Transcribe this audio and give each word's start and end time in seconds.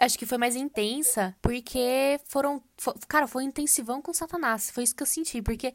Acho 0.00 0.18
que 0.18 0.24
foi 0.24 0.38
mais 0.38 0.56
intensa, 0.56 1.36
porque 1.42 2.18
foram. 2.24 2.62
fo- 2.78 2.94
cara, 3.06 3.26
foi 3.26 3.44
um 3.44 3.48
intensivão 3.48 4.00
com 4.00 4.14
Satanás. 4.14 4.70
Foi 4.70 4.82
isso 4.82 4.96
que 4.96 5.02
eu 5.02 5.06
senti, 5.06 5.42
porque. 5.42 5.74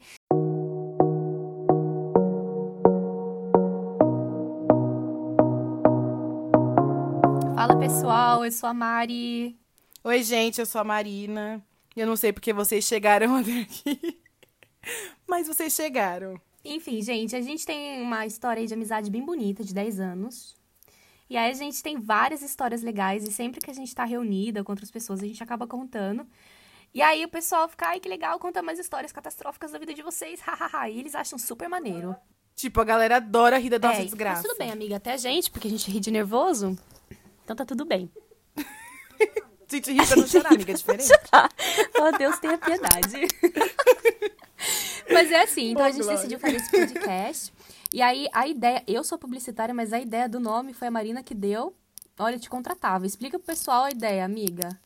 Fala 7.54 7.76
pessoal, 7.78 8.44
eu 8.44 8.52
sou 8.52 8.68
a 8.68 8.74
Mari. 8.74 9.56
Oi, 10.04 10.22
gente, 10.22 10.60
eu 10.60 10.66
sou 10.66 10.80
a 10.80 10.84
Marina. 10.84 11.64
Eu 11.96 12.06
não 12.06 12.16
sei 12.16 12.32
porque 12.32 12.52
vocês 12.52 12.84
chegaram 12.84 13.34
até 13.36 13.60
aqui. 13.60 14.18
Mas 15.26 15.46
vocês 15.48 15.72
chegaram. 15.72 16.40
Enfim, 16.64 17.00
gente, 17.02 17.34
a 17.34 17.40
gente 17.40 17.64
tem 17.64 18.02
uma 18.02 18.26
história 18.26 18.60
aí 18.60 18.66
de 18.66 18.74
amizade 18.74 19.10
bem 19.10 19.24
bonita, 19.24 19.64
de 19.64 19.72
10 19.74 20.00
anos. 20.00 20.54
E 21.28 21.36
aí 21.36 21.50
a 21.50 21.54
gente 21.54 21.82
tem 21.82 21.98
várias 21.98 22.40
histórias 22.42 22.82
legais, 22.82 23.24
e 23.24 23.32
sempre 23.32 23.60
que 23.60 23.70
a 23.70 23.74
gente 23.74 23.94
tá 23.94 24.04
reunida 24.04 24.62
com 24.62 24.72
outras 24.72 24.90
pessoas, 24.90 25.22
a 25.22 25.26
gente 25.26 25.42
acaba 25.42 25.66
contando. 25.66 26.26
E 26.94 27.02
aí 27.02 27.24
o 27.24 27.28
pessoal 27.28 27.68
fica, 27.68 27.88
ai, 27.88 28.00
que 28.00 28.08
legal, 28.08 28.38
conta 28.38 28.62
mais 28.62 28.78
histórias 28.78 29.12
catastróficas 29.12 29.72
da 29.72 29.78
vida 29.78 29.92
de 29.92 30.02
vocês, 30.02 30.40
hahaha. 30.46 30.88
e 30.88 30.98
eles 30.98 31.14
acham 31.14 31.38
super 31.38 31.68
maneiro. 31.68 32.16
Tipo, 32.54 32.80
a 32.80 32.84
galera 32.84 33.16
adora 33.16 33.58
rir 33.58 33.68
da 33.68 33.78
nossa 33.78 34.00
é, 34.00 34.04
desgraça. 34.04 34.42
Mas 34.42 34.50
tudo 34.50 34.58
bem, 34.58 34.70
amiga, 34.70 34.96
até 34.96 35.12
a 35.12 35.16
gente, 35.18 35.50
porque 35.50 35.68
a 35.68 35.70
gente 35.70 35.90
ri 35.90 36.00
de 36.00 36.10
nervoso. 36.10 36.78
Então 37.44 37.54
tá 37.54 37.66
tudo 37.66 37.84
bem. 37.84 38.10
A 38.56 38.62
gente 39.68 39.92
ri 39.92 40.06
pra 40.06 40.16
não 40.16 40.26
chorar, 40.26 40.52
amiga, 40.54 40.72
é 40.72 40.74
diferente. 40.74 41.10
Oh, 42.00 42.16
Deus 42.16 42.38
tenha 42.38 42.56
piedade. 42.56 43.28
mas 45.12 45.30
é 45.30 45.42
assim, 45.42 45.72
então 45.72 45.84
a 45.84 45.90
gente 45.90 46.02
glória. 46.02 46.16
decidiu 46.16 46.38
fazer 46.38 46.56
esse 46.56 46.70
podcast. 46.70 47.52
E 47.96 48.02
aí, 48.02 48.28
a 48.30 48.46
ideia, 48.46 48.84
eu 48.86 49.02
sou 49.02 49.16
publicitária, 49.16 49.74
mas 49.74 49.90
a 49.90 49.98
ideia 49.98 50.28
do 50.28 50.38
nome 50.38 50.74
foi 50.74 50.88
a 50.88 50.90
Marina 50.90 51.22
que 51.22 51.34
deu. 51.34 51.74
Olha, 52.18 52.38
te 52.38 52.46
contratava. 52.46 53.06
Explica 53.06 53.38
pro 53.38 53.46
pessoal 53.46 53.84
a 53.84 53.90
ideia, 53.90 54.22
amiga. 54.22 54.78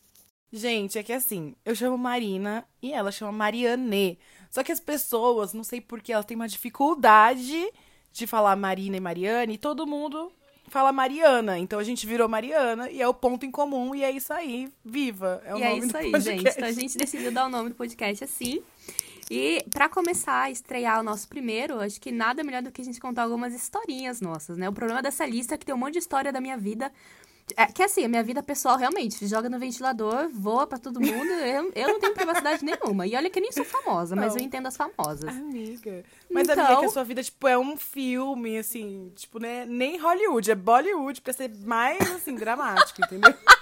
Gente, 0.52 0.96
é 0.96 1.02
que 1.02 1.12
assim, 1.12 1.56
eu 1.65 1.74
chamo 1.74 1.98
Marina 1.98 2.65
e 2.80 2.92
ela 2.92 3.10
chama 3.10 3.32
Mariane. 3.32 4.16
Só 4.48 4.62
que 4.62 4.70
as 4.70 4.79
pessoas, 4.79 5.52
não 5.52 5.65
sei 5.65 5.80
porquê, 5.80 6.12
elas 6.12 6.24
têm 6.24 6.37
uma 6.37 6.46
dificuldade 6.46 7.73
de 8.12 8.29
falar 8.29 8.54
Marina 8.54 8.98
e 8.98 9.01
Mariane, 9.01 9.54
e 9.54 9.59
todo 9.59 9.88
mundo 9.88 10.30
fala 10.68 10.92
Mariana. 10.92 11.59
Então 11.59 11.80
a 11.80 11.85
gente 11.85 12.07
virou 12.07 12.29
Mariana 12.29 12.88
e 12.92 13.02
é 13.02 13.09
o 13.09 13.15
ponto 13.15 13.45
em 13.45 13.51
comum, 13.51 13.92
e 13.92 14.04
é 14.04 14.10
isso 14.13 14.32
aí, 14.32 14.73
viva. 14.85 15.42
É 15.45 15.52
o 15.52 15.59
e 15.59 15.63
é 15.65 15.68
nome 15.70 15.80
isso 15.80 15.88
do 15.88 15.98
aí, 15.98 16.13
podcast. 16.13 16.45
gente. 16.45 16.57
Então 16.57 16.68
a 16.68 16.73
gente 16.73 16.96
decidiu 16.96 17.32
dar 17.32 17.46
o 17.46 17.48
nome 17.48 17.70
do 17.70 17.74
podcast 17.74 18.23
assim. 18.23 18.63
E 19.30 19.64
pra 19.70 19.88
começar 19.88 20.42
a 20.42 20.50
estrear 20.50 20.98
o 20.98 21.02
nosso 21.04 21.28
primeiro, 21.28 21.78
acho 21.80 22.00
que 22.00 22.10
nada 22.10 22.42
melhor 22.42 22.62
do 22.62 22.73
que 22.73 22.82
a 22.82 22.84
gente 22.84 22.98
contar 23.00 23.23
algumas 23.23 23.54
historinhas 23.54 24.20
nossas, 24.20 24.56
né? 24.59 24.68
O 24.68 24.73
problema 24.73 25.00
dessa 25.00 25.24
lista 25.24 25.54
é 25.54 25.59
que 25.59 25.64
tem 25.64 25.73
um 25.74 25.78
monte 25.78 25.92
de 25.92 25.98
história 26.00 26.32
da 26.32 26.40
minha 26.40 26.56
vida. 26.56 26.90
É, 27.56 27.66
que 27.66 27.82
assim, 27.82 28.04
a 28.04 28.08
minha 28.08 28.23
vida 28.23 28.42
pessoal 28.45 28.76
realmente 28.76 29.26
joga 29.26 29.48
no 29.51 29.58
ventilador, 29.58 30.28
voa 30.32 30.66
pra 30.68 30.78
todo 30.78 31.01
mundo. 31.01 31.10
Eu, 31.42 31.73
eu 31.74 31.88
não 31.88 31.98
tenho 32.01 32.14
privacidade 32.14 32.64
nenhuma. 32.64 33.06
E 33.06 33.14
olha 33.16 33.28
que 33.30 33.38
eu 33.38 33.42
nem 33.42 33.51
sou 33.52 33.64
famosa, 33.64 34.14
mas 34.14 34.34
Não. 34.34 34.40
eu 34.40 34.46
entendo 34.46 34.66
as 34.66 34.76
famosas. 34.76 35.28
Amiga. 35.28 36.04
Mas 36.30 36.48
Então- 36.48 36.64
amiga, 36.64 36.80
que 36.80 36.86
a 36.86 36.88
sua 36.90 37.02
vida, 37.04 37.23
tipo, 37.23 37.48
é 37.48 37.58
um 37.58 37.76
filme, 37.76 38.56
assim, 38.58 39.12
tipo, 39.16 39.38
né? 39.40 39.64
Nem 39.66 39.96
Hollywood, 39.98 40.48
é 40.51 40.54
Bollywood, 40.54 41.20
pra 41.20 41.32
ser 41.32 41.51
mais, 41.64 42.01
assim, 42.12 42.34
dramático, 42.36 43.01
entendeu? 43.04 43.32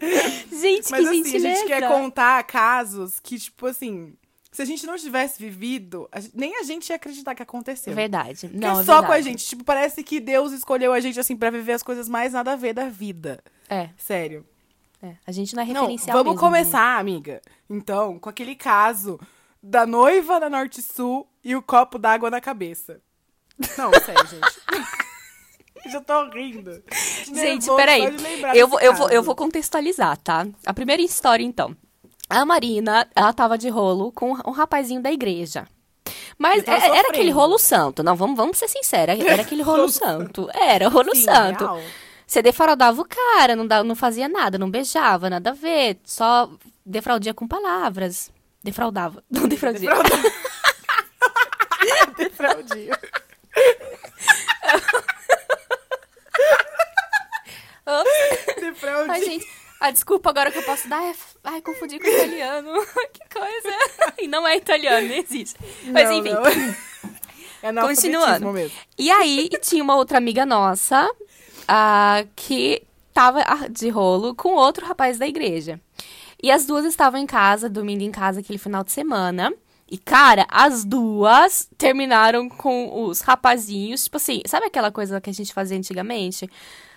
Gente, 0.50 0.90
Mas 0.90 1.00
que 1.00 1.06
assim, 1.08 1.08
a 1.08 1.12
gente 1.12 1.30
gentileza. 1.30 1.66
quer 1.66 1.88
contar 1.88 2.42
casos 2.44 3.18
que, 3.20 3.38
tipo 3.38 3.66
assim, 3.66 4.14
se 4.52 4.62
a 4.62 4.64
gente 4.64 4.86
não 4.86 4.96
tivesse 4.96 5.42
vivido, 5.42 6.08
a 6.12 6.20
gente- 6.20 6.36
nem 6.36 6.58
a 6.58 6.62
gente 6.62 6.88
ia 6.90 6.96
acreditar 6.96 7.34
que 7.34 7.42
aconteceu. 7.42 7.92
Verdade. 7.94 8.50
Não, 8.52 8.78
é 8.78 8.82
é 8.82 8.84
só 8.84 8.98
com 8.98 9.06
a 9.06 9.14
verdade. 9.16 9.24
gente. 9.24 9.46
Tipo, 9.46 9.64
parece 9.64 10.02
que 10.04 10.20
Deus 10.20 10.52
escolheu 10.52 10.92
a 10.92 11.00
gente, 11.00 11.18
assim, 11.18 11.36
pra 11.36 11.50
viver 11.50 11.72
as 11.72 11.82
coisas 11.82 12.08
mais 12.08 12.32
nada 12.32 12.52
a 12.52 12.56
ver 12.56 12.72
da 12.72 12.88
vida. 12.88 13.42
É, 13.68 13.88
Sério. 13.96 14.46
é. 15.02 15.14
A 15.26 15.32
gente 15.32 15.54
não 15.56 15.62
é 15.62 15.66
Não, 15.66 15.74
referencial 15.82 16.16
vamos 16.18 16.34
mesmo, 16.34 16.40
começar, 16.46 16.98
amiga. 16.98 17.40
Então, 17.68 18.18
com 18.18 18.28
aquele 18.28 18.54
caso 18.54 19.18
da 19.62 19.86
noiva 19.86 20.38
na 20.38 20.48
Norte 20.50 20.80
Sul 20.82 21.26
e 21.42 21.56
o 21.56 21.62
copo 21.62 21.98
d'água 21.98 22.30
na 22.30 22.40
cabeça. 22.40 23.00
Não, 23.78 23.90
sério, 23.92 24.26
gente. 24.26 24.60
Já 25.90 26.00
tô 26.00 26.28
rindo. 26.30 26.82
Gente, 27.26 27.36
nervoso 27.68 27.76
peraí. 27.76 28.04
Eu 28.54 28.66
vou, 28.68 28.80
eu, 28.80 28.94
vou, 28.94 29.10
eu 29.10 29.22
vou 29.22 29.34
contextualizar, 29.34 30.16
tá? 30.18 30.46
A 30.64 30.72
primeira 30.74 31.02
história, 31.02 31.44
então. 31.44 31.76
A 32.28 32.44
Marina, 32.44 33.06
ela 33.14 33.32
tava 33.32 33.58
de 33.58 33.68
rolo 33.68 34.10
com 34.12 34.30
um 34.32 34.50
rapazinho 34.50 35.02
da 35.02 35.12
igreja. 35.12 35.66
Mas 36.38 36.62
é- 36.66 36.70
era 36.70 36.80
sofrendo. 36.80 37.08
aquele 37.08 37.30
rolo 37.30 37.58
santo. 37.58 38.02
Não, 38.02 38.16
vamos, 38.16 38.36
vamos 38.36 38.58
ser 38.58 38.68
sinceros. 38.68 39.18
Era 39.24 39.42
aquele 39.42 39.62
rolo 39.62 39.88
santo. 39.90 40.48
Era 40.52 40.88
rolo 40.88 41.14
Sim, 41.14 41.22
santo. 41.22 41.64
real. 41.64 41.80
Você 42.26 42.40
defraudava 42.42 43.00
o 43.02 43.06
cara, 43.06 43.54
não, 43.54 43.66
dava- 43.66 43.84
não 43.84 43.94
fazia 43.94 44.28
nada, 44.28 44.56
não 44.58 44.70
beijava, 44.70 45.28
nada 45.28 45.50
a 45.50 45.52
ver. 45.54 45.98
Só 46.04 46.50
defraudia 46.84 47.34
com 47.34 47.46
palavras. 47.46 48.32
Defraudava. 48.62 49.22
Não 49.30 49.46
defraudia. 49.46 49.90
Defraudia. 52.16 52.98
Ops. 57.86 58.60
Defraudia. 58.60 59.12
Ai, 59.12 59.24
gente. 59.24 59.46
Ah, 59.80 59.90
desculpa, 59.90 60.30
agora 60.30 60.50
que 60.50 60.58
eu 60.58 60.62
posso 60.62 60.88
dar. 60.88 61.02
é- 61.02 61.14
Ai, 61.44 61.60
confundi 61.60 61.98
com 61.98 62.06
italiano. 62.06 62.70
que 63.12 63.38
coisa. 63.38 64.14
E 64.18 64.26
não 64.26 64.46
é 64.46 64.56
italiano, 64.56 65.06
nem 65.06 65.18
existe. 65.20 65.58
Mas 65.92 66.08
Não, 66.08 66.18
enfim. 66.18 66.30
não. 66.32 66.46
É 67.62 67.72
Continuando. 67.86 68.52
mesmo. 68.52 68.76
E 68.98 69.10
aí, 69.10 69.48
tinha 69.62 69.82
uma 69.82 69.96
outra 69.96 70.18
amiga 70.18 70.44
nossa 70.46 71.10
ah, 71.66 72.24
que 72.36 72.82
tava 73.12 73.40
ah, 73.42 73.68
de 73.68 73.88
rolo 73.88 74.34
com 74.34 74.54
outro 74.54 74.86
rapaz 74.86 75.18
da 75.18 75.26
igreja. 75.26 75.80
E 76.42 76.50
as 76.50 76.66
duas 76.66 76.84
estavam 76.84 77.18
em 77.18 77.26
casa, 77.26 77.68
dormindo 77.70 78.02
em 78.02 78.10
casa 78.10 78.40
aquele 78.40 78.58
final 78.58 78.84
de 78.84 78.92
semana. 78.92 79.52
E, 79.90 79.96
cara, 79.96 80.46
as 80.50 80.84
duas 80.84 81.68
terminaram 81.78 82.48
com 82.48 83.04
os 83.04 83.20
rapazinhos. 83.20 84.04
Tipo 84.04 84.16
assim, 84.18 84.42
sabe 84.46 84.66
aquela 84.66 84.90
coisa 84.90 85.20
que 85.20 85.30
a 85.30 85.32
gente 85.32 85.52
fazia 85.54 85.76
antigamente? 85.76 86.48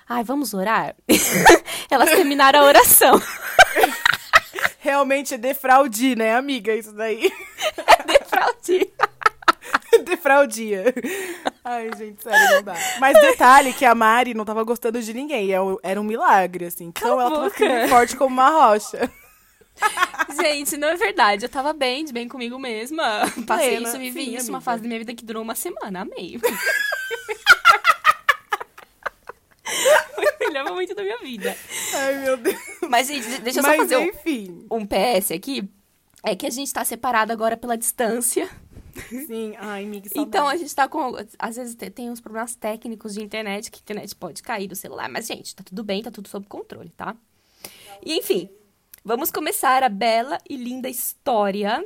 Ai, 0.09 0.23
vamos 0.23 0.53
orar? 0.53 0.95
Elas 1.91 2.09
terminaram 2.09 2.61
a 2.61 2.63
oração. 2.63 3.21
Realmente 4.79 5.33
é 5.33 5.37
defraudir, 5.37 6.17
né, 6.17 6.35
amiga? 6.35 6.73
Isso 6.73 6.93
daí. 6.93 7.31
Defraudir. 8.05 8.89
Defraudia. 10.05 10.85
Ai, 11.63 11.89
gente, 11.97 12.23
sério, 12.23 12.55
não 12.55 12.63
dá. 12.63 12.75
Mas 12.99 13.19
detalhe 13.19 13.73
que 13.73 13.83
a 13.83 13.93
Mari 13.93 14.33
não 14.33 14.45
tava 14.45 14.63
gostando 14.63 15.01
de 15.01 15.13
ninguém. 15.13 15.51
é 15.53 15.57
Era 15.83 15.99
um 15.99 16.05
milagre, 16.05 16.65
assim. 16.65 16.85
Então 16.85 17.17
Cala 17.17 17.23
ela 17.23 17.49
tava 17.49 17.85
e 17.85 17.87
forte 17.89 18.15
como 18.15 18.33
uma 18.33 18.49
rocha. 18.49 19.11
Gente, 20.41 20.77
não 20.77 20.87
é 20.87 20.95
verdade. 20.95 21.45
Eu 21.45 21.49
tava 21.49 21.73
bem, 21.73 22.05
de 22.05 22.13
bem 22.13 22.27
comigo 22.27 22.57
mesma. 22.57 23.21
Passei 23.45 23.71
Plena, 23.71 23.89
isso, 23.89 23.97
vivi 23.97 24.35
isso, 24.35 24.49
uma 24.49 24.61
fase 24.61 24.81
da 24.81 24.87
minha 24.87 24.99
vida 24.99 25.13
que 25.13 25.25
durou 25.25 25.43
uma 25.43 25.55
semana. 25.55 26.01
Amei. 26.01 26.39
Melhorou 30.39 30.75
muito 30.75 30.95
da 30.95 31.03
minha 31.03 31.17
vida. 31.19 31.55
Ai, 31.93 32.15
meu 32.23 32.37
Deus. 32.37 32.55
Mas, 32.89 33.07
gente, 33.07 33.41
deixa 33.41 33.59
eu 33.59 33.63
só 33.63 33.69
Mas 33.69 33.77
fazer 33.77 33.97
um, 33.97 34.03
enfim. 34.05 34.65
um 34.71 34.85
PS 34.85 35.31
aqui. 35.31 35.67
É 36.23 36.35
que 36.35 36.45
a 36.45 36.49
gente 36.49 36.71
tá 36.73 36.83
separado 36.83 37.31
agora 37.31 37.55
pela 37.55 37.77
distância. 37.77 38.49
Sim, 39.09 39.53
ai, 39.59 39.83
amiga, 39.83 40.09
Então 40.15 40.47
a 40.47 40.55
gente 40.55 40.73
tá 40.73 40.87
com. 40.87 41.15
Às 41.37 41.55
vezes 41.55 41.75
te- 41.75 41.89
tem 41.91 42.09
uns 42.09 42.19
problemas 42.19 42.55
técnicos 42.55 43.13
de 43.13 43.23
internet, 43.23 43.69
que 43.69 43.77
a 43.77 43.81
internet 43.81 44.15
pode 44.15 44.41
cair 44.41 44.67
do 44.67 44.75
celular. 44.75 45.07
Mas, 45.09 45.27
gente, 45.27 45.55
tá 45.55 45.63
tudo 45.63 45.83
bem, 45.83 46.01
tá 46.01 46.09
tudo 46.09 46.27
sob 46.27 46.47
controle, 46.47 46.89
tá? 46.97 47.15
E 48.03 48.17
enfim, 48.17 48.49
vamos 49.05 49.31
começar 49.31 49.83
a 49.83 49.89
bela 49.89 50.39
e 50.49 50.57
linda 50.57 50.89
história 50.89 51.85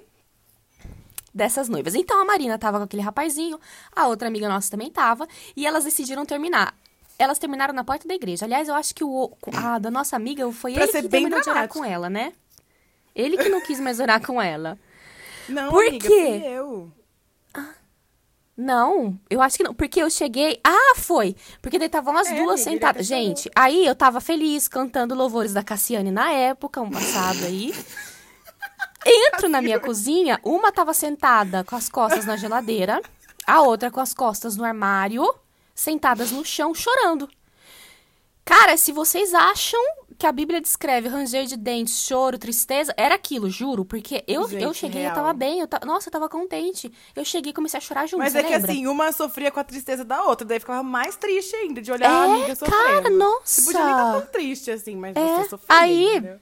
dessas 1.34 1.68
noivas. 1.70 1.96
Então 1.96 2.22
a 2.22 2.26
Marina 2.26 2.58
tava 2.58 2.78
com 2.78 2.84
aquele 2.86 3.02
rapazinho, 3.02 3.60
a 3.96 4.08
outra 4.08 4.28
amiga 4.28 4.48
nossa 4.50 4.72
também 4.72 4.90
tava, 4.92 5.28
e 5.56 5.66
elas 5.66 5.84
decidiram 5.84 6.26
terminar. 6.26 6.76
Elas 7.22 7.38
terminaram 7.38 7.74
na 7.74 7.84
porta 7.84 8.08
da 8.08 8.14
igreja. 8.16 8.46
Aliás, 8.46 8.68
eu 8.68 8.74
acho 8.76 8.96
que 8.96 9.04
o 9.04 9.32
a 9.56 9.78
da 9.80 9.92
nossa 9.92 10.16
amiga 10.16 10.50
foi 10.52 10.74
Pra 10.74 10.84
ele 10.84 10.92
que 11.04 11.08
terminou 11.10 11.40
de 11.42 11.50
orar 11.50 11.54
dramático. 11.68 11.80
com 11.80 11.86
ela, 11.86 12.10
né? 12.10 12.34
Ele 13.16 13.38
que 13.38 13.50
não 13.50 13.62
quis 13.62 13.80
mais 13.80 14.00
orar 14.00 14.26
com 14.26 14.42
ela. 14.42 14.78
Não, 15.50 15.70
Por 15.70 15.86
amiga, 15.88 16.08
quê? 16.08 16.42
eu. 16.46 16.92
Não, 18.56 19.18
eu 19.30 19.42
acho 19.42 19.58
que 19.58 19.64
não. 19.64 19.74
Porque 19.74 20.02
eu 20.02 20.10
cheguei. 20.10 20.60
Ah, 20.64 20.94
foi! 20.98 21.36
Porque 21.62 21.80
daí 21.80 21.88
estavam 21.88 22.16
as 22.18 22.28
É, 22.28 22.36
duas 22.44 22.60
sentadas. 22.60 23.06
Gente, 23.08 23.50
aí 23.56 23.86
eu 23.86 23.96
tava 23.96 24.20
feliz 24.22 24.68
cantando 24.68 25.16
louvores 25.16 25.54
da 25.54 25.64
Cassiane 25.64 26.12
na 26.12 26.32
época, 26.32 26.82
um 26.82 26.90
passado 26.92 27.44
aí. 27.46 27.74
Entro 29.06 29.50
na 29.50 29.62
minha 29.62 29.80
cozinha, 29.80 30.40
uma 30.44 30.72
tava 30.72 30.94
sentada 30.94 31.64
com 31.64 31.76
as 31.76 31.90
costas 31.90 32.26
na 32.26 32.36
geladeira, 32.38 33.02
a 33.48 33.62
outra 33.62 33.90
com 33.90 34.00
as 34.00 34.14
costas 34.14 34.56
no 34.56 34.64
armário, 34.64 35.24
sentadas 35.82 36.32
no 36.32 36.46
chão, 36.46 36.74
chorando. 36.74 37.30
Cara, 38.44 38.76
se 38.76 38.92
vocês 38.92 39.34
acham 39.34 39.80
que 40.18 40.26
a 40.26 40.32
Bíblia 40.32 40.60
descreve, 40.62 41.08
ranger 41.08 41.46
de 41.46 41.56
dentes, 41.56 42.06
choro, 42.06 42.38
tristeza, 42.38 42.94
era 42.98 43.16
aquilo, 43.16 43.50
juro. 43.50 43.86
Porque 43.86 44.24
eu, 44.28 44.48
Gente, 44.48 44.64
eu 44.64 44.74
cheguei, 44.74 45.02
real. 45.02 45.12
eu 45.12 45.16
tava 45.16 45.34
bem, 45.34 45.60
eu 45.60 45.68
ta- 45.68 45.82
nossa, 45.86 46.10
eu 46.10 46.12
tava 46.12 46.28
contente. 46.28 46.92
Eu 47.16 47.24
cheguei 47.24 47.52
e 47.52 47.54
comecei 47.54 47.78
a 47.78 47.82
chorar 47.82 48.08
junto, 48.08 48.20
Mas 48.20 48.36
é 48.36 48.44
que 48.44 48.50
lembra? 48.50 48.72
assim, 48.72 48.88
uma 48.88 49.12
sofria 49.12 49.52
com 49.52 49.60
a 49.60 49.64
tristeza 49.64 50.04
da 50.04 50.24
outra, 50.24 50.46
daí 50.46 50.60
ficava 50.60 50.84
mais 50.84 51.16
triste 51.16 51.56
ainda 51.56 51.82
de 51.82 51.92
olhar 51.92 52.10
a 52.10 52.28
É, 52.28 52.36
amiga 52.36 52.56
sofrendo. 52.56 52.84
cara, 52.84 53.10
nossa. 53.12 53.62
Você 53.62 53.62
podia 53.64 53.84
nem 53.86 53.92
estar 53.92 54.12
tão 54.12 54.26
triste 54.28 54.72
assim, 54.72 54.96
mas 54.96 55.16
É, 55.16 55.44
você 55.44 55.50
sofria. 55.50 55.80
aí- 55.80 56.18
entendeu? 56.18 56.40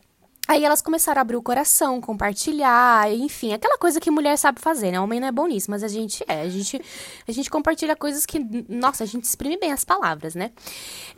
Aí 0.50 0.66
elas 0.66 0.81
começaram 0.81 1.19
a 1.19 1.22
abrir 1.22 1.36
o 1.38 1.44
coração, 1.44 2.01
compartilhar, 2.01 3.07
enfim, 3.13 3.54
aquela 3.54 3.78
coisa 3.78 4.00
que 4.00 4.10
mulher 4.10 4.36
sabe 4.36 4.60
fazer, 4.60 4.90
né? 4.92 5.00
Homem 5.00 5.19
não 5.19 5.28
é 5.28 5.31
bom 5.31 5.46
nisso, 5.46 5.69
mas 5.69 5.84
a 5.84 5.88
gente 5.88 6.24
é. 6.28 6.42
A 6.42 6.50
gente, 6.50 6.81
a 7.28 7.31
gente 7.31 7.51
compartilha 7.51 7.96
coisas 7.96 8.25
que, 8.25 8.40
nossa, 8.68 9.04
a 9.04 9.06
gente 9.06 9.25
exprime 9.25 9.57
bem 9.57 9.72
as 9.72 9.86
palavras, 9.86 10.34
né? 10.34 10.50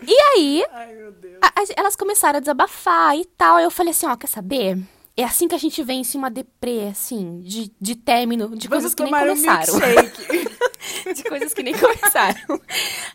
E 0.06 0.14
aí, 0.14 0.66
Ai, 0.74 0.94
meu 0.96 1.14
Deus. 1.14 1.38
a- 1.42 1.48
a- 1.48 1.66
elas 1.78 1.96
começaram 1.96 2.38
a 2.38 2.40
desabafar 2.42 3.16
e 3.16 3.24
tal. 3.24 3.58
Eu 3.58 3.72
falei 3.72 3.92
assim, 3.92 4.06
ó, 4.06 4.18
quer 4.18 4.28
saber? 4.28 4.78
É 5.16 5.24
assim 5.24 5.48
que 5.48 5.56
a 5.56 5.58
gente 5.58 5.82
vence 5.82 6.18
uma 6.18 6.30
deprê, 6.30 6.88
assim, 6.92 7.40
de, 7.40 7.72
de 7.80 7.96
término, 7.96 8.54
de 8.54 8.68
coisas 8.68 8.94
Vamos 8.94 8.96
que 8.96 9.04
nem 9.04 9.14
um 9.14 9.36
começaram. 9.36 9.74
milkshake. 9.80 11.14
de 11.16 11.24
coisas 11.24 11.54
que 11.54 11.64
nem 11.64 11.74
começaram. 11.78 12.62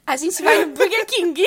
A 0.06 0.16
gente 0.16 0.42
vai 0.42 0.64
no 0.64 0.72
Burger 0.72 1.04
King. 1.04 1.42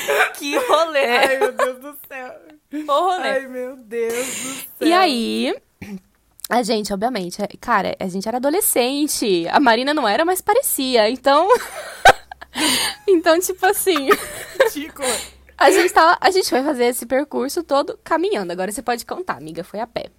que 0.38 0.56
rolê. 0.56 1.04
Ai, 1.06 1.38
meu 1.38 1.52
Deus 1.52 1.78
do 1.80 1.96
céu. 2.06 2.34
Ô 2.86 3.00
rolê. 3.00 3.28
Ai, 3.28 3.46
meu 3.48 3.76
Deus 3.76 4.26
do 4.26 4.54
céu. 4.78 4.88
E 4.88 4.92
aí, 4.92 5.54
a 6.48 6.62
gente, 6.62 6.92
obviamente, 6.92 7.42
é- 7.42 7.48
cara, 7.60 7.96
a 7.98 8.08
gente 8.08 8.26
era 8.26 8.38
adolescente. 8.38 9.46
A 9.48 9.60
Marina 9.60 9.92
não 9.92 10.08
era, 10.08 10.24
mas 10.24 10.40
parecia. 10.40 11.08
Então. 11.10 11.48
então, 13.06 13.38
tipo 13.38 13.64
assim, 13.66 14.08
Ridícula. 14.64 15.08
a 15.56 15.70
gente, 15.70 15.92
tava, 15.92 16.16
a 16.20 16.30
gente 16.30 16.48
foi 16.48 16.62
fazer 16.62 16.86
esse 16.86 17.04
percurso 17.06 17.62
todo 17.62 17.98
caminhando. 18.02 18.50
Agora 18.50 18.72
você 18.72 18.82
pode 18.82 19.04
contar, 19.04 19.36
amiga, 19.36 19.62
foi 19.62 19.80
a 19.80 19.86
pé. 19.86 20.10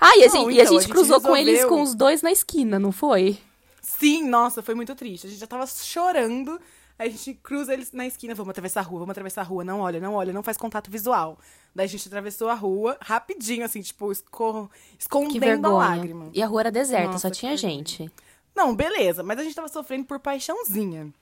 Ah, 0.00 0.16
e 0.16 0.24
a, 0.24 0.26
Não, 0.26 0.32
gente, 0.32 0.54
e 0.54 0.60
a 0.60 0.62
então, 0.62 0.62
a 0.62 0.64
gente 0.64 0.82
gente 0.82 0.92
cruzou 0.92 1.20
com 1.20 1.36
eles 1.36 1.64
com 1.64 1.82
os 1.82 1.94
dois 1.94 2.22
na 2.22 2.30
esquina, 2.30 2.78
não 2.78 2.92
foi? 2.92 3.38
Sim, 3.80 4.28
nossa, 4.28 4.62
foi 4.62 4.74
muito 4.74 4.94
triste. 4.94 5.26
A 5.26 5.30
gente 5.30 5.40
já 5.40 5.46
tava 5.46 5.66
chorando. 5.66 6.60
A 7.02 7.08
gente 7.08 7.34
cruza 7.34 7.72
eles 7.72 7.92
na 7.92 8.06
esquina, 8.06 8.34
vamos 8.34 8.50
atravessar 8.50 8.80
a 8.80 8.82
rua, 8.84 9.00
vamos 9.00 9.10
atravessar 9.12 9.40
a 9.42 9.44
rua. 9.44 9.64
Não 9.64 9.80
olha, 9.80 9.98
não 10.00 10.14
olha, 10.14 10.32
não 10.32 10.42
faz 10.42 10.56
contato 10.56 10.90
visual. 10.90 11.38
Daí 11.74 11.86
a 11.86 11.88
gente 11.88 12.06
atravessou 12.06 12.48
a 12.48 12.54
rua 12.54 12.96
rapidinho, 13.00 13.64
assim, 13.64 13.80
tipo, 13.80 14.10
esco- 14.12 14.70
escondendo 14.98 15.42
a 15.44 15.46
vergonha. 15.46 15.74
lágrima. 15.74 16.30
E 16.32 16.42
a 16.42 16.46
rua 16.46 16.60
era 16.62 16.70
deserta, 16.70 17.06
Nossa, 17.12 17.28
só 17.28 17.30
tinha 17.30 17.56
gente. 17.56 18.10
Não, 18.54 18.74
beleza, 18.76 19.22
mas 19.22 19.38
a 19.38 19.42
gente 19.42 19.54
tava 19.54 19.68
sofrendo 19.68 20.04
por 20.04 20.18
paixãozinha. 20.20 21.12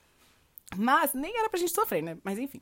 Mas 0.77 1.13
nem 1.13 1.37
era 1.37 1.49
pra 1.49 1.59
gente 1.59 1.73
sofrer, 1.73 2.01
né? 2.01 2.17
Mas 2.23 2.37
enfim. 2.39 2.61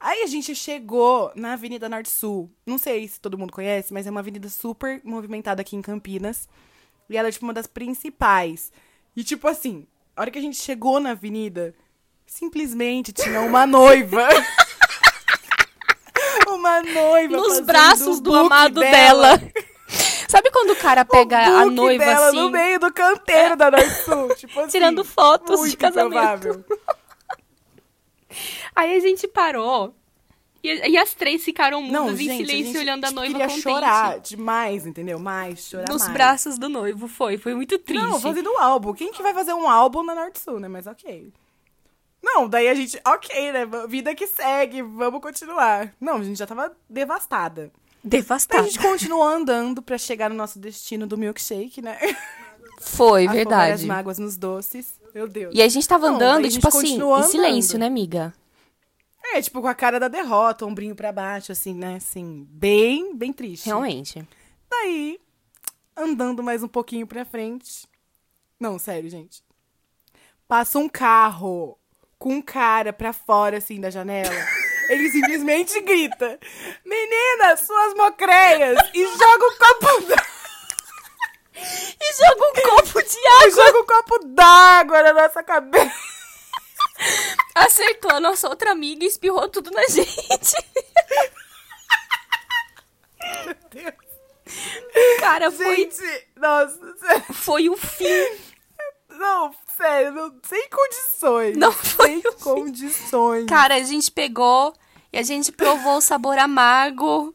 Aí 0.00 0.22
a 0.22 0.26
gente 0.26 0.54
chegou 0.54 1.32
na 1.34 1.54
Avenida 1.54 1.88
Norte 1.88 2.08
Sul. 2.08 2.50
Não 2.66 2.78
sei 2.78 3.08
se 3.08 3.20
todo 3.20 3.36
mundo 3.38 3.52
conhece, 3.52 3.92
mas 3.92 4.06
é 4.06 4.10
uma 4.10 4.20
avenida 4.20 4.48
super 4.48 5.00
movimentada 5.04 5.60
aqui 5.60 5.74
em 5.74 5.82
Campinas. 5.82 6.48
E 7.10 7.16
ela 7.16 7.28
é, 7.28 7.32
tipo, 7.32 7.44
uma 7.46 7.52
das 7.54 7.66
principais. 7.66 8.70
E, 9.16 9.24
tipo 9.24 9.48
assim, 9.48 9.86
a 10.14 10.20
hora 10.20 10.30
que 10.30 10.38
a 10.38 10.42
gente 10.42 10.56
chegou 10.56 11.00
na 11.00 11.10
avenida, 11.10 11.74
simplesmente 12.28 13.12
tinha 13.12 13.40
uma 13.40 13.66
noiva. 13.66 14.28
uma 16.46 16.82
noiva. 16.82 17.36
Nos 17.36 17.60
braços 17.60 18.20
do 18.20 18.34
amado 18.34 18.80
dela. 18.80 19.40
Sabe 20.28 20.50
quando 20.50 20.70
o 20.70 20.76
cara 20.76 21.06
pega 21.06 21.50
o 21.50 21.56
a 21.56 21.64
noiva 21.64 22.04
dela 22.04 22.28
assim, 22.28 22.36
no 22.36 22.50
meio 22.50 22.78
do 22.78 22.92
canteiro 22.92 23.56
da 23.56 23.70
Norte 23.70 24.04
Sul. 24.04 24.28
Tipo 24.36 24.60
assim, 24.60 24.68
tirando 24.68 25.02
fotos 25.02 25.70
de 25.70 25.76
casamento? 25.76 26.08
improvável. 26.08 26.64
Aí 28.76 28.94
a 28.94 29.00
gente 29.00 29.26
parou. 29.26 29.94
E, 30.62 30.90
e 30.90 30.98
as 30.98 31.14
três 31.14 31.42
ficaram 31.42 31.80
mudas 31.80 32.00
Não, 32.00 32.10
em 32.10 32.16
gente, 32.16 32.36
silêncio, 32.36 32.52
a 32.52 32.66
gente, 32.66 32.78
olhando 32.78 33.04
a 33.04 33.10
noiva 33.10 33.32
queria 33.32 33.46
contente. 33.46 33.62
chorar 33.62 34.20
demais, 34.20 34.86
entendeu? 34.86 35.18
Mais, 35.18 35.60
chorar 35.60 35.88
Nos 35.88 36.02
mais. 36.02 36.12
braços 36.12 36.58
do 36.58 36.68
noivo, 36.68 37.08
foi. 37.08 37.38
Foi 37.38 37.54
muito 37.54 37.78
triste. 37.78 38.04
Não, 38.04 38.20
fazendo 38.20 38.50
um 38.50 38.58
álbum. 38.58 38.92
Quem 38.92 39.12
que 39.12 39.22
vai 39.22 39.32
fazer 39.32 39.54
um 39.54 39.68
álbum 39.68 40.02
na 40.02 40.14
Norte 40.14 40.40
Sul, 40.40 40.60
né? 40.60 40.68
Mas 40.68 40.86
ok. 40.86 41.32
Não, 42.34 42.48
daí 42.48 42.68
a 42.68 42.74
gente, 42.74 43.00
ok, 43.06 43.52
né? 43.52 43.66
Vida 43.88 44.14
que 44.14 44.26
segue, 44.26 44.82
vamos 44.82 45.20
continuar. 45.22 45.94
Não, 46.00 46.16
a 46.16 46.22
gente 46.22 46.36
já 46.38 46.46
tava 46.46 46.76
devastada. 46.88 47.72
Daí 48.04 48.24
a 48.50 48.62
gente 48.62 48.78
continuou 48.78 49.22
andando 49.22 49.82
pra 49.82 49.96
chegar 49.98 50.28
no 50.30 50.36
nosso 50.36 50.58
destino 50.58 51.06
do 51.06 51.16
milkshake, 51.18 51.80
né? 51.82 51.98
Foi, 52.80 53.24
Afogar 53.26 53.32
as 53.32 53.34
verdade. 53.80 53.86
mágoas 53.86 54.18
nos 54.18 54.36
doces. 54.36 55.00
Meu 55.14 55.26
Deus. 55.26 55.54
E 55.54 55.62
a 55.62 55.68
gente 55.68 55.88
tava 55.88 56.08
Não, 56.08 56.16
andando, 56.16 56.44
gente 56.44 56.54
tipo 56.54 56.68
assim, 56.68 56.96
em 56.96 57.00
andando. 57.02 57.24
silêncio, 57.24 57.78
né, 57.78 57.86
amiga? 57.86 58.32
É, 59.32 59.42
tipo, 59.42 59.60
com 59.60 59.66
a 59.66 59.74
cara 59.74 59.98
da 59.98 60.08
derrota, 60.08 60.64
ombrinho 60.64 60.94
pra 60.94 61.10
baixo, 61.12 61.50
assim, 61.50 61.74
né? 61.74 61.96
Assim, 61.96 62.46
bem, 62.50 63.14
bem 63.16 63.32
triste. 63.32 63.66
Realmente. 63.66 64.26
Daí, 64.70 65.18
andando 65.96 66.42
mais 66.42 66.62
um 66.62 66.68
pouquinho 66.68 67.06
pra 67.06 67.24
frente. 67.24 67.86
Não, 68.60 68.78
sério, 68.78 69.08
gente. 69.10 69.42
Passa 70.46 70.78
um 70.78 70.88
carro 70.88 71.77
com 72.18 72.42
cara 72.42 72.92
pra 72.92 73.12
fora, 73.12 73.58
assim, 73.58 73.80
da 73.80 73.90
janela. 73.90 74.34
Ele 74.88 75.10
simplesmente 75.10 75.80
grita: 75.80 76.38
Meninas, 76.84 77.60
suas 77.60 77.94
mocreias! 77.94 78.78
E 78.94 79.06
joga 79.06 79.46
um 79.46 79.56
copo 79.58 80.00
d'água. 80.06 80.26
E 82.00 82.12
joga 82.16 82.46
um 82.46 82.52
copo 82.62 83.02
de 83.02 83.16
E 83.18 83.50
joga 83.50 83.78
um 83.80 83.86
copo 83.86 84.18
d'água 84.26 85.02
na 85.02 85.12
nossa 85.12 85.42
cabeça. 85.42 85.92
Acertou 87.54 88.10
a 88.12 88.20
nossa 88.20 88.48
outra 88.48 88.72
amiga 88.72 89.04
e 89.04 89.08
espirrou 89.08 89.48
tudo 89.48 89.70
na 89.70 89.86
gente. 89.88 90.56
Cara, 95.20 95.50
foi, 95.50 95.76
Gente, 95.76 96.26
nossa, 96.36 96.96
sério. 96.96 97.34
foi 97.34 97.68
o 97.68 97.76
fim. 97.76 98.38
Não, 99.10 99.52
sério, 99.78 100.12
não- 100.12 100.32
sem 100.42 100.68
condições. 100.68 101.56
Não 101.56 101.72
foi 101.72 102.20
sem 102.20 102.32
condições. 102.40 103.46
Cara, 103.46 103.76
a 103.76 103.82
gente 103.82 104.10
pegou 104.10 104.74
e 105.12 105.18
a 105.18 105.22
gente 105.22 105.50
provou 105.52 105.96
o 105.96 106.00
sabor 106.02 106.36
amargo. 106.38 107.34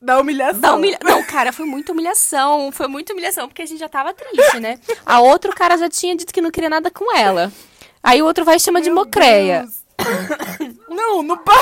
Da 0.00 0.20
humilhação. 0.20 0.60
Da 0.60 0.74
humilha... 0.74 0.98
Não, 1.02 1.24
cara, 1.24 1.52
foi 1.52 1.64
muita 1.64 1.90
humilhação. 1.92 2.70
Foi 2.70 2.86
muita 2.86 3.12
humilhação, 3.12 3.48
porque 3.48 3.62
a 3.62 3.66
gente 3.66 3.80
já 3.80 3.88
tava 3.88 4.12
triste, 4.14 4.60
né? 4.60 4.78
A 5.04 5.20
outro 5.20 5.52
cara 5.54 5.76
já 5.76 5.88
tinha 5.88 6.14
dito 6.14 6.32
que 6.32 6.40
não 6.42 6.50
queria 6.50 6.68
nada 6.70 6.90
com 6.90 7.16
ela. 7.16 7.50
Aí 8.02 8.22
o 8.22 8.26
outro 8.26 8.44
vai 8.44 8.56
e 8.56 8.60
chama 8.60 8.80
de 8.80 8.90
Meu 8.90 8.96
mocreia. 9.04 9.62
Deus. 9.62 10.76
Não, 10.88 11.22
no 11.22 11.36
pa... 11.38 11.54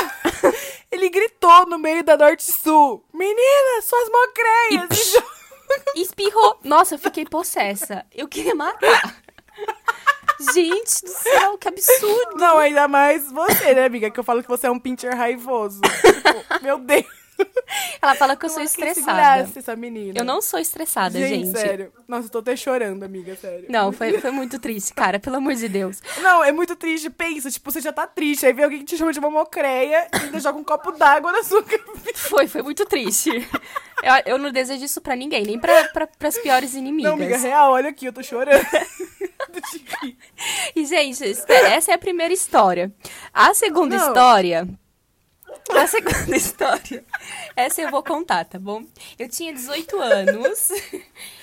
Ele 0.90 1.08
gritou 1.08 1.66
no 1.66 1.78
meio 1.78 2.04
da 2.04 2.16
Norte 2.16 2.44
Sul. 2.52 3.02
Menina, 3.14 3.82
suas 3.82 4.08
mocreias. 4.10 5.14
E 5.94 6.02
Espirrou. 6.02 6.58
Nossa, 6.62 6.96
eu 6.96 6.98
fiquei 6.98 7.24
possessa. 7.24 8.04
Eu 8.14 8.28
queria 8.28 8.54
matar. 8.54 9.16
Gente 10.52 11.02
do 11.02 11.10
céu, 11.10 11.58
que 11.58 11.68
absurdo. 11.68 12.36
Não, 12.36 12.58
ainda 12.58 12.86
mais 12.88 13.30
você, 13.30 13.74
né, 13.74 13.86
amiga? 13.86 14.10
Que 14.10 14.20
eu 14.20 14.24
falo 14.24 14.42
que 14.42 14.48
você 14.48 14.66
é 14.66 14.70
um 14.70 14.78
pincher 14.78 15.16
raivoso. 15.16 15.80
Tipo, 15.80 16.62
meu 16.62 16.78
Deus. 16.78 17.23
Ela 18.00 18.14
fala 18.14 18.36
que 18.36 18.44
eu 18.44 18.50
sou 18.50 18.60
é 18.60 18.64
estressada. 18.64 19.48
essa 19.56 19.76
menina. 19.76 20.18
Eu 20.18 20.24
não 20.24 20.40
sou 20.40 20.60
estressada, 20.60 21.18
gente, 21.18 21.46
gente. 21.46 21.58
sério. 21.58 21.92
Nossa, 22.06 22.26
eu 22.26 22.30
tô 22.30 22.38
até 22.38 22.56
chorando, 22.56 23.02
amiga, 23.02 23.34
sério. 23.36 23.66
Não, 23.68 23.92
foi, 23.92 24.18
foi 24.20 24.30
muito 24.30 24.58
triste, 24.58 24.92
cara. 24.92 25.18
Pelo 25.18 25.36
amor 25.36 25.54
de 25.54 25.68
Deus. 25.68 26.02
Não, 26.20 26.44
é 26.44 26.52
muito 26.52 26.76
triste. 26.76 27.10
Pensa, 27.10 27.50
tipo, 27.50 27.70
você 27.70 27.80
já 27.80 27.92
tá 27.92 28.06
triste. 28.06 28.46
Aí 28.46 28.52
vem 28.52 28.64
alguém 28.64 28.78
que 28.80 28.84
te 28.84 28.96
chama 28.96 29.12
de 29.12 29.18
uma 29.18 29.30
mocreia 29.30 30.08
e 30.12 30.16
ainda 30.16 30.40
joga 30.40 30.58
um 30.58 30.64
copo 30.64 30.92
d'água 30.92 31.32
na 31.32 31.42
sua 31.42 31.62
cabeça. 31.62 31.84
Foi, 32.14 32.46
foi 32.46 32.62
muito 32.62 32.84
triste. 32.86 33.30
Eu, 34.02 34.32
eu 34.34 34.38
não 34.38 34.50
desejo 34.50 34.84
isso 34.84 35.00
pra 35.00 35.14
ninguém, 35.14 35.44
nem 35.44 35.58
pra, 35.58 35.84
pra, 35.88 36.06
pras 36.06 36.38
piores 36.38 36.74
inimigas. 36.74 37.12
Não, 37.12 37.18
amiga, 37.18 37.36
real, 37.36 37.72
olha 37.72 37.90
aqui, 37.90 38.06
eu 38.06 38.12
tô 38.12 38.22
chorando. 38.22 38.64
E, 40.74 40.84
gente, 40.84 41.24
essa 41.24 41.92
é 41.92 41.94
a 41.94 41.98
primeira 41.98 42.32
história. 42.32 42.92
A 43.32 43.54
segunda 43.54 43.96
Não. 43.96 44.08
história. 44.08 44.68
A 45.70 45.86
segunda 45.86 46.30
história. 46.36 47.04
Essa 47.56 47.82
eu 47.82 47.90
vou 47.90 48.02
contar, 48.02 48.44
tá 48.44 48.58
bom? 48.58 48.84
Eu 49.18 49.28
tinha 49.28 49.52
18 49.52 50.00
anos 50.00 50.70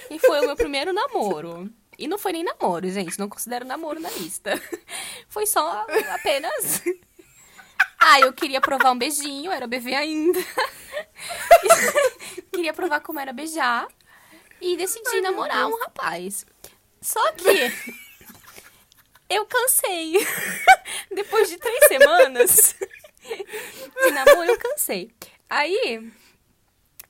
e 0.10 0.20
foi 0.20 0.40
o 0.40 0.46
meu 0.46 0.56
primeiro 0.56 0.94
namoro. 0.94 1.70
E 1.98 2.08
não 2.08 2.18
foi 2.18 2.32
nem 2.32 2.44
namoro, 2.44 2.90
gente. 2.90 3.20
Não 3.20 3.30
considero 3.30 3.66
namoro 3.66 4.00
na 4.00 4.10
lista. 4.10 4.60
Foi 5.28 5.46
só 5.46 5.86
apenas. 6.14 6.82
Ah, 8.00 8.20
eu 8.20 8.34
queria 8.34 8.60
provar 8.60 8.92
um 8.92 8.98
beijinho, 8.98 9.52
era 9.52 9.68
bebê 9.68 9.94
ainda. 9.94 10.40
queria 12.52 12.74
provar 12.74 13.02
como 13.02 13.20
era 13.20 13.32
beijar. 13.32 13.88
E 14.60 14.78
decidi 14.78 15.22
namorar 15.22 15.68
um 15.68 15.80
rapaz. 15.80 16.46
Só 17.00 17.32
que 17.34 17.72
eu 19.30 19.46
cansei. 19.46 20.14
Depois 21.14 21.50
de 21.50 21.58
três 21.58 21.88
semanas 21.88 22.76
de 24.04 24.12
namoro, 24.12 24.52
eu 24.52 24.58
cansei. 24.58 25.12
Aí, 25.50 26.12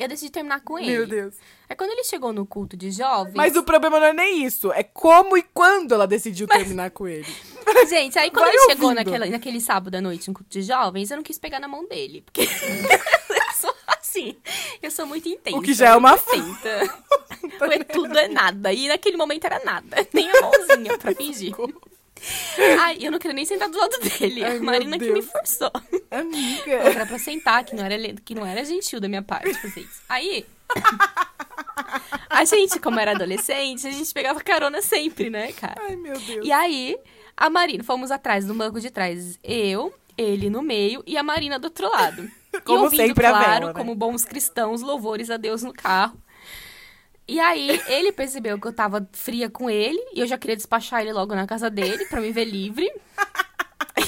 eu 0.02 0.08
decidi 0.08 0.32
terminar 0.32 0.62
com 0.62 0.80
ele. 0.80 0.90
Meu 0.90 1.06
Deus. 1.06 1.36
Aí 1.70 1.76
quando 1.76 1.92
ele 1.92 2.04
chegou 2.04 2.34
no 2.34 2.44
culto 2.44 2.76
de 2.76 2.90
jovens. 2.90 3.36
Mas 3.36 3.56
o 3.56 3.62
problema 3.62 4.00
não 4.00 4.08
é 4.08 4.14
nem 4.14 4.44
isso. 4.44 4.72
É 4.74 4.82
como 4.82 5.38
e 5.38 5.44
quando 5.44 5.94
ela 5.94 6.08
decidiu 6.08 6.48
terminar 6.48 6.90
com 6.90 7.08
ele. 7.08 7.28
Gente, 7.88 8.18
aí 8.18 8.32
quando 8.32 8.46
Vai 8.46 8.56
ele 8.56 8.64
chegou 8.66 8.94
naquela, 8.96 9.26
naquele 9.28 9.62
sábado 9.62 9.94
à 9.94 10.02
noite 10.02 10.28
no 10.28 10.34
culto 10.34 10.50
de 10.50 10.64
jovens, 10.64 11.12
eu 11.12 11.18
não 11.18 11.24
quis 11.24 11.38
pegar 11.38 11.60
na 11.60 11.68
mão 11.68 11.88
dele. 11.88 12.22
Porque 12.22 12.42
eu 12.50 13.54
sou 13.54 13.76
assim. 13.86 14.36
Eu 14.82 14.90
sou 14.90 15.06
muito 15.06 15.30
intensa. 15.30 15.58
O 15.58 15.62
que 15.62 15.76
já 15.76 15.90
é 15.90 15.96
uma 15.96 16.16
intensa. 16.16 17.00
é 17.72 17.84
tudo 17.84 18.18
é 18.18 18.28
nada. 18.28 18.74
E 18.74 18.88
naquele 18.88 19.18
momento 19.18 19.46
era 19.46 19.64
nada. 19.64 20.08
Nem 20.12 20.32
a 20.32 20.42
mãozinha 20.42 20.98
pra 20.98 21.14
fingir. 21.14 21.54
Ai, 22.80 22.98
eu 23.02 23.12
não 23.12 23.20
queria 23.20 23.36
nem 23.36 23.46
sentar 23.46 23.70
do 23.70 23.78
lado 23.78 24.00
dele. 24.00 24.44
Ai, 24.44 24.58
a 24.58 24.62
Marina 24.62 24.98
que 24.98 25.12
me 25.12 25.22
forçou. 25.22 25.72
Amiga. 26.12 26.72
Era 26.72 27.06
pra 27.06 27.18
sentar, 27.18 27.64
que 27.64 27.76
não 27.76 27.86
era, 27.86 27.98
que 28.24 28.36
não 28.36 28.46
era 28.46 28.64
gentil 28.66 29.00
da 29.00 29.08
minha 29.08 29.24
parte 29.24 29.54
fazer 29.54 29.80
isso. 29.80 30.02
Aí. 30.10 30.46
A 32.30 32.46
gente, 32.46 32.80
como 32.80 33.00
era 33.00 33.12
adolescente, 33.12 33.88
a 33.88 33.92
gente 33.92 34.14
pegava 34.14 34.40
carona 34.42 34.82
sempre, 34.82 35.30
né, 35.30 35.52
cara? 35.52 35.82
Ai, 35.82 35.96
meu 35.96 36.18
Deus. 36.18 36.46
E 36.46 36.52
aí, 36.52 36.98
a 37.36 37.50
Marina, 37.50 37.84
fomos 37.84 38.12
atrás, 38.12 38.46
no 38.46 38.54
banco 38.54 38.80
de 38.80 38.90
trás, 38.90 39.38
eu, 39.44 39.94
ele 40.18 40.50
no 40.50 40.62
meio 40.62 41.04
e 41.06 41.18
a 41.18 41.24
Marina 41.24 41.60
do 41.60 41.66
outro 41.66 41.90
lado. 41.90 42.30
Como 42.64 42.80
e 42.80 42.84
ouvindo, 42.84 43.08
sempre, 43.08 43.26
a 43.26 43.30
claro, 43.30 43.46
vela, 43.48 43.66
né? 43.68 43.74
como 43.74 43.96
bons 43.96 44.26
cristãos, 44.26 44.82
louvores 44.82 45.30
a 45.30 45.38
Deus 45.38 45.64
no 45.64 45.74
carro. 45.74 46.18
E 47.28 47.40
aí, 47.40 47.82
ele 47.88 48.12
percebeu 48.12 48.60
que 48.60 48.68
eu 48.68 48.74
tava 48.74 49.08
fria 49.14 49.50
com 49.50 49.70
ele 49.70 50.00
e 50.14 50.20
eu 50.20 50.28
já 50.28 50.38
queria 50.38 50.56
despachar 50.56 51.02
ele 51.02 51.14
logo 51.14 51.34
na 51.34 51.48
casa 51.48 51.70
dele 51.70 52.06
pra 52.06 52.20
me 52.20 52.32
ver 52.32 52.46
livre. 52.46 52.92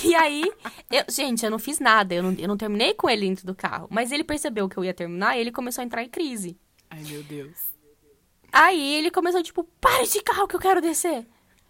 E 0.03 0.15
aí, 0.15 0.51
eu- 0.91 1.03
gente, 1.10 1.43
eu 1.45 1.51
não 1.51 1.60
fiz 1.60 1.79
nada, 1.79 2.13
eu 2.13 2.24
não, 2.24 2.33
eu 2.38 2.48
não 2.48 2.57
terminei 2.57 2.93
com 2.93 3.10
ele 3.10 3.27
dentro 3.27 3.45
do 3.45 3.55
carro. 3.55 3.88
Mas 3.89 4.12
ele 4.12 4.24
percebeu 4.24 4.67
que 4.67 4.77
eu 4.77 4.83
ia 4.83 4.93
terminar 4.93 5.38
e 5.38 5.41
ele 5.41 5.51
começou 5.51 5.81
a 5.81 5.86
entrar 5.86 6.03
em 6.03 6.10
crise. 6.10 6.57
Ai, 6.89 7.01
meu 7.10 7.24
Deus. 7.24 7.74
Aí 8.51 8.95
ele 8.95 9.10
começou, 9.10 9.41
tipo, 9.41 9.63
para 9.81 10.05
de 10.05 10.22
carro 10.22 10.48
que 10.48 10.55
eu 10.55 10.60
quero 10.60 10.79
descer. 10.81 11.25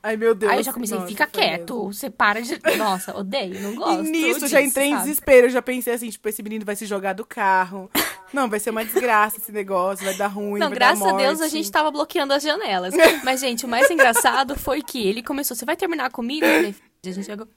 Ai, 0.06 0.18
meu 0.18 0.36
Deus. 0.36 0.52
Aí 0.52 0.60
eu 0.60 0.64
já 0.64 0.74
comecei, 0.74 0.98
Nossa, 0.98 1.08
fica 1.08 1.26
quieto, 1.26 1.76
mesmo. 1.76 1.94
você 1.94 2.10
para 2.10 2.42
de. 2.42 2.60
Nossa, 2.78 3.16
odeio, 3.18 3.62
não 3.62 3.74
gosto. 3.74 4.04
E 4.04 4.10
nisso, 4.10 4.34
disso, 4.34 4.48
já 4.50 4.62
entrei 4.62 4.88
em 4.88 4.92
sabe? 4.92 5.04
desespero. 5.04 5.48
Eu 5.48 5.50
já 5.50 5.62
pensei 5.62 5.94
assim, 5.94 6.10
tipo, 6.10 6.28
esse 6.28 6.44
menino 6.44 6.66
vai 6.66 6.76
se 6.76 6.86
jogar 6.86 7.14
do 7.14 7.26
carro. 7.26 7.90
Não, 8.34 8.50
vai 8.50 8.60
ser 8.60 8.72
uma 8.72 8.84
desgraça 8.84 9.38
esse 9.38 9.52
negócio, 9.54 10.04
vai 10.04 10.14
dar 10.16 10.28
ruim, 10.28 10.60
Não, 10.60 10.70
graças 10.72 11.06
a 11.06 11.14
Deus 11.14 11.40
a 11.40 11.48
gente 11.48 11.72
tava 11.72 11.90
bloqueando 11.90 12.34
as 12.34 12.44
janelas. 12.44 12.94
Mas, 13.24 13.40
gente, 13.40 13.64
o 13.66 13.70
mais 13.70 13.88
engraçado 13.92 14.58
foi 14.60 14.82
que 14.82 15.08
ele 15.08 15.24
começou, 15.24 15.56
você 15.56 15.64
vai 15.64 15.78
terminar 15.78 16.12
comigo? 16.12 16.46
Falei, 16.46 16.76
a 17.06 17.10
gente 17.10 17.24
chegou. 17.26 17.48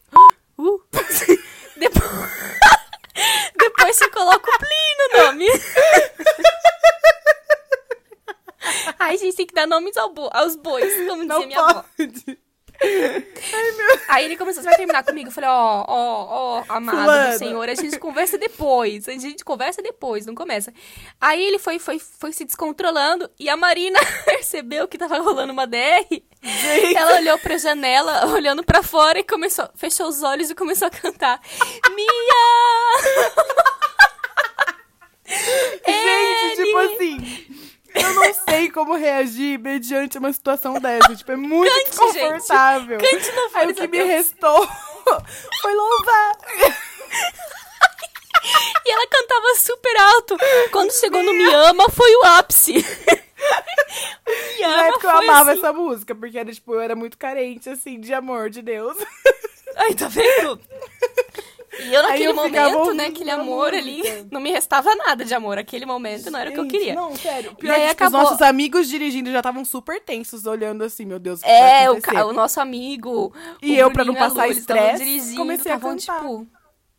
Uh. 0.58 0.80
Depois... 1.76 2.04
Depois 3.58 3.96
você 3.96 4.08
coloca 4.10 4.50
o 4.50 4.58
Plim 4.58 4.96
no 4.98 5.24
nome. 5.24 5.46
Ai, 8.98 9.14
a 9.14 9.16
gente 9.18 9.36
tem 9.36 9.46
que 9.46 9.54
dar 9.54 9.66
nomes 9.66 9.96
ao 9.96 10.12
bo- 10.12 10.30
aos 10.32 10.56
bois, 10.56 10.92
como 11.08 11.22
dizia 11.22 11.26
Não 11.26 11.46
minha 11.46 11.60
avó. 11.60 11.84
Pode. 12.78 14.04
Aí 14.08 14.24
ele 14.24 14.36
começou, 14.36 14.62
você 14.62 14.68
vai 14.68 14.76
terminar 14.76 15.02
comigo? 15.04 15.28
Eu 15.28 15.32
falei, 15.32 15.50
ó, 15.50 15.84
ó, 15.86 16.26
ó, 16.28 16.64
amado 16.68 16.98
Fulano. 16.98 17.32
do 17.32 17.38
Senhor, 17.38 17.68
a 17.68 17.74
gente 17.74 17.98
conversa 17.98 18.38
depois. 18.38 19.08
A 19.08 19.12
gente 19.12 19.44
conversa 19.44 19.82
depois, 19.82 20.26
não 20.26 20.34
começa. 20.34 20.72
Aí 21.20 21.42
ele 21.44 21.58
foi, 21.58 21.78
foi, 21.78 21.98
foi 21.98 22.32
se 22.32 22.44
descontrolando 22.44 23.30
e 23.38 23.48
a 23.48 23.56
Marina 23.56 23.98
percebeu 24.24 24.86
que 24.88 24.98
tava 24.98 25.18
rolando 25.18 25.52
uma 25.52 25.66
DR. 25.66 26.06
Gente. 26.42 26.96
Ela 26.96 27.16
olhou 27.16 27.38
pra 27.38 27.58
janela, 27.58 28.26
olhando 28.26 28.62
pra 28.64 28.82
fora 28.82 29.18
e 29.18 29.24
começou, 29.24 29.68
fechou 29.74 30.06
os 30.08 30.22
olhos 30.22 30.50
e 30.50 30.54
começou 30.54 30.86
a 30.86 30.90
cantar. 30.90 31.40
Mia! 31.94 32.06
Gente, 35.28 36.56
tipo 36.56 36.78
Ele- 36.80 36.94
assim, 36.94 37.45
eu 38.02 38.14
não 38.14 38.34
sei 38.48 38.70
como 38.70 38.94
reagir 38.94 39.58
mediante 39.58 40.18
uma 40.18 40.32
situação 40.32 40.74
dessa. 40.80 41.14
Tipo, 41.14 41.32
é 41.32 41.36
muito 41.36 41.72
Cante, 41.72 41.90
desconfortável. 41.90 43.00
gente. 43.00 43.10
Cante 43.30 43.50
Aí 43.54 43.70
o 43.70 43.74
que 43.74 43.80
me 43.82 43.98
Deus. 43.98 44.08
restou 44.08 44.68
foi 45.62 45.74
louvar. 45.74 46.36
E 48.84 48.92
ela 48.92 49.06
cantava 49.08 49.54
super 49.56 49.96
alto. 49.96 50.36
Quando 50.70 50.92
chegou 50.92 51.22
no 51.22 51.32
Me 51.34 51.52
Ama, 51.52 51.88
foi 51.90 52.14
o 52.16 52.24
ápice. 52.24 52.72
Me 54.26 54.60
Na 54.60 54.68
Ama 54.68 54.86
época 54.88 55.06
eu 55.06 55.10
amava 55.18 55.50
assim. 55.52 55.60
essa 55.60 55.72
música, 55.72 56.14
porque 56.14 56.38
era, 56.38 56.52
tipo, 56.52 56.74
eu 56.74 56.80
era 56.80 56.94
muito 56.96 57.18
carente, 57.18 57.68
assim, 57.68 58.00
de 58.00 58.12
amor 58.14 58.50
de 58.50 58.62
Deus. 58.62 58.96
Ai, 59.76 59.94
tá 59.94 60.08
vendo? 60.08 60.60
E 61.80 61.92
eu 61.94 62.02
naquele 62.02 62.26
eu 62.28 62.34
momento, 62.34 62.94
né, 62.94 63.06
aquele 63.06 63.30
amor 63.30 63.74
ali, 63.74 64.02
não 64.30 64.40
me 64.40 64.50
restava 64.50 64.94
nada 64.94 65.24
de 65.24 65.34
amor. 65.34 65.58
Aquele 65.58 65.84
momento 65.86 66.30
não 66.30 66.38
era 66.38 66.50
o 66.50 66.52
que 66.52 66.58
eu 66.60 66.64
Gente, 66.64 66.72
queria. 66.72 66.94
Não, 66.94 67.14
sério. 67.16 67.52
E 67.52 67.60
Pior 67.60 67.74
aí 67.74 67.80
que, 67.82 67.88
tipo, 67.88 68.02
acabou- 68.04 68.20
os 68.20 68.24
nossos 68.30 68.42
amigos 68.42 68.88
dirigindo 68.88 69.30
já 69.30 69.38
estavam 69.38 69.64
super 69.64 70.00
tensos, 70.00 70.46
olhando 70.46 70.82
assim, 70.84 71.04
meu 71.04 71.18
Deus, 71.18 71.40
o 71.40 71.42
que 71.44 71.48
É, 71.50 71.90
o, 71.90 72.00
ca- 72.00 72.26
o 72.26 72.32
nosso 72.32 72.60
amigo. 72.60 73.32
E 73.62 73.72
o 73.72 73.76
eu, 73.76 73.90
pra 73.90 74.04
não 74.04 74.14
e 74.14 74.16
passar 74.16 74.48
estresse, 74.48 75.34
comecei 75.36 75.70
a 75.70 75.78
tavam, 75.78 75.96
cantar. 75.96 76.20
tipo. 76.20 76.46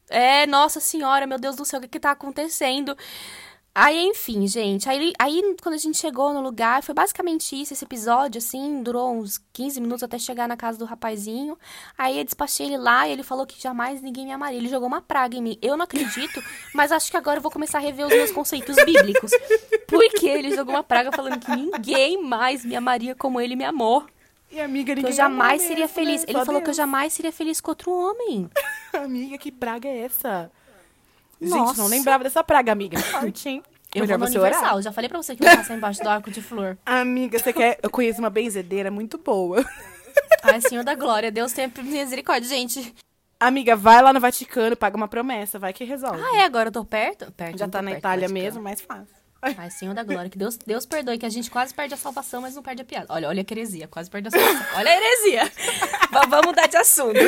É, 0.09 0.45
nossa 0.47 0.79
senhora, 0.79 1.27
meu 1.27 1.37
Deus 1.37 1.55
do 1.57 1.65
céu, 1.65 1.79
o 1.79 1.81
que 1.81 1.89
que 1.89 1.99
tá 1.99 2.11
acontecendo? 2.11 2.95
Aí, 3.79 4.07
enfim, 4.07 4.47
gente, 4.47 4.89
aí, 4.89 5.13
aí 5.19 5.55
quando 5.61 5.75
a 5.75 5.77
gente 5.77 5.99
chegou 5.99 6.33
no 6.33 6.41
lugar, 6.41 6.81
foi 6.81 6.95
basicamente 6.95 7.61
isso, 7.61 7.73
esse 7.73 7.85
episódio, 7.85 8.39
assim, 8.39 8.81
durou 8.81 9.13
uns 9.13 9.39
15 9.53 9.79
minutos 9.79 10.01
até 10.01 10.17
chegar 10.17 10.47
na 10.47 10.57
casa 10.57 10.79
do 10.79 10.85
rapazinho. 10.85 11.55
Aí 11.95 12.17
eu 12.17 12.23
despachei 12.23 12.65
ele 12.65 12.77
lá 12.77 13.07
e 13.07 13.11
ele 13.11 13.21
falou 13.21 13.45
que 13.45 13.61
jamais 13.61 14.01
ninguém 14.01 14.25
me 14.25 14.31
amaria. 14.31 14.57
Ele 14.57 14.67
jogou 14.67 14.87
uma 14.87 14.99
praga 14.99 15.37
em 15.37 15.43
mim. 15.43 15.59
Eu 15.61 15.77
não 15.77 15.83
acredito, 15.83 16.43
mas 16.73 16.91
acho 16.91 17.11
que 17.11 17.17
agora 17.17 17.37
eu 17.37 17.41
vou 17.43 17.51
começar 17.51 17.77
a 17.77 17.81
rever 17.81 18.07
os 18.07 18.11
meus 18.11 18.31
conceitos 18.31 18.75
bíblicos. 18.83 19.29
Porque 19.87 20.25
ele 20.27 20.55
jogou 20.55 20.73
uma 20.73 20.83
praga 20.83 21.11
falando 21.11 21.37
que 21.39 21.51
ninguém 21.55 22.19
mais 22.23 22.65
me 22.65 22.75
amaria 22.75 23.13
como 23.13 23.39
ele 23.39 23.55
me 23.55 23.63
amou. 23.63 24.07
E 24.51 24.59
amiga, 24.59 24.93
Que 24.93 25.01
ninguém 25.01 25.11
eu 25.11 25.15
jamais 25.15 25.61
seria 25.61 25.83
mesmo, 25.85 25.93
feliz. 25.93 26.21
né? 26.21 26.25
Ele 26.29 26.39
Só 26.39 26.45
falou 26.45 26.61
que 26.61 26.65
eu 26.65 26.73
Deus. 26.73 26.77
jamais 26.77 27.13
seria 27.13 27.31
feliz 27.31 27.61
com 27.61 27.69
outro 27.69 27.91
homem. 27.91 28.49
Amiga, 28.91 29.37
que 29.37 29.51
praga 29.51 29.87
é 29.87 29.99
essa? 29.99 30.51
Gente, 31.41 31.77
não 31.77 31.87
lembrava 31.87 32.23
dessa 32.23 32.43
praga, 32.43 32.71
amiga. 32.71 32.99
Forte, 32.99 33.49
hein? 33.49 33.63
Eu 33.93 34.01
Melhor 34.01 34.17
vou 34.17 34.27
no 34.27 34.31
você 34.31 34.39
orar. 34.39 34.51
Universal. 34.51 34.81
Já 34.81 34.91
falei 34.91 35.09
pra 35.09 35.21
você 35.21 35.35
que 35.35 35.43
não 35.43 35.55
passa 35.55 35.73
embaixo 35.73 36.01
do 36.01 36.09
arco 36.09 36.29
de 36.29 36.41
flor. 36.41 36.77
Amiga, 36.85 37.39
você 37.39 37.53
quer... 37.53 37.79
Eu 37.81 37.89
conheço 37.89 38.19
uma 38.19 38.29
benzedeira 38.29 38.91
muito 38.91 39.17
boa. 39.17 39.65
Ai, 40.43 40.61
Senhor 40.61 40.83
da 40.83 40.93
Glória. 40.93 41.31
Deus 41.31 41.53
tenha 41.53 41.71
misericórdia. 41.83 42.49
Gente, 42.49 42.93
Amiga, 43.39 43.75
vai 43.75 44.01
lá 44.01 44.11
no 44.11 44.19
Vaticano, 44.19 44.75
paga 44.75 44.97
uma 44.97 45.07
promessa, 45.07 45.59
vai 45.59 45.71
que 45.71 45.83
resolve. 45.83 46.19
ah, 46.21 46.37
é? 46.37 46.43
Agora 46.43 46.69
eu 46.69 46.71
tô 46.73 46.83
perto? 46.83 47.31
Perto. 47.31 47.57
Já 47.59 47.67
tá 47.67 47.81
na 47.81 47.91
perto, 47.91 47.99
Itália 47.99 48.27
mesmo, 48.27 48.61
mais 48.61 48.81
fácil. 48.81 49.15
Ai, 49.39 49.69
Senhor 49.69 49.93
da 49.93 50.03
Glória. 50.03 50.29
Que 50.29 50.37
Deus, 50.37 50.57
Deus 50.57 50.85
perdoe, 50.87 51.19
que 51.19 51.25
a 51.25 51.29
gente 51.29 51.49
quase 51.51 51.71
perde 51.71 51.93
a 51.93 51.97
salvação, 51.97 52.41
mas 52.41 52.55
não 52.55 52.63
perde 52.63 52.81
a 52.81 52.85
piada. 52.85 53.05
Olha, 53.09 53.27
olha 53.27 53.45
a 53.47 53.53
heresia. 53.53 53.87
Quase 53.87 54.09
perde 54.09 54.29
a 54.29 54.31
salvação. 54.31 54.65
Olha 54.75 54.89
a 54.91 54.95
heresia. 54.95 55.51
Mas 56.09 56.29
Vamos 56.29 56.47
mudar 56.47 56.67
de 56.67 56.77
assunto. 56.77 57.19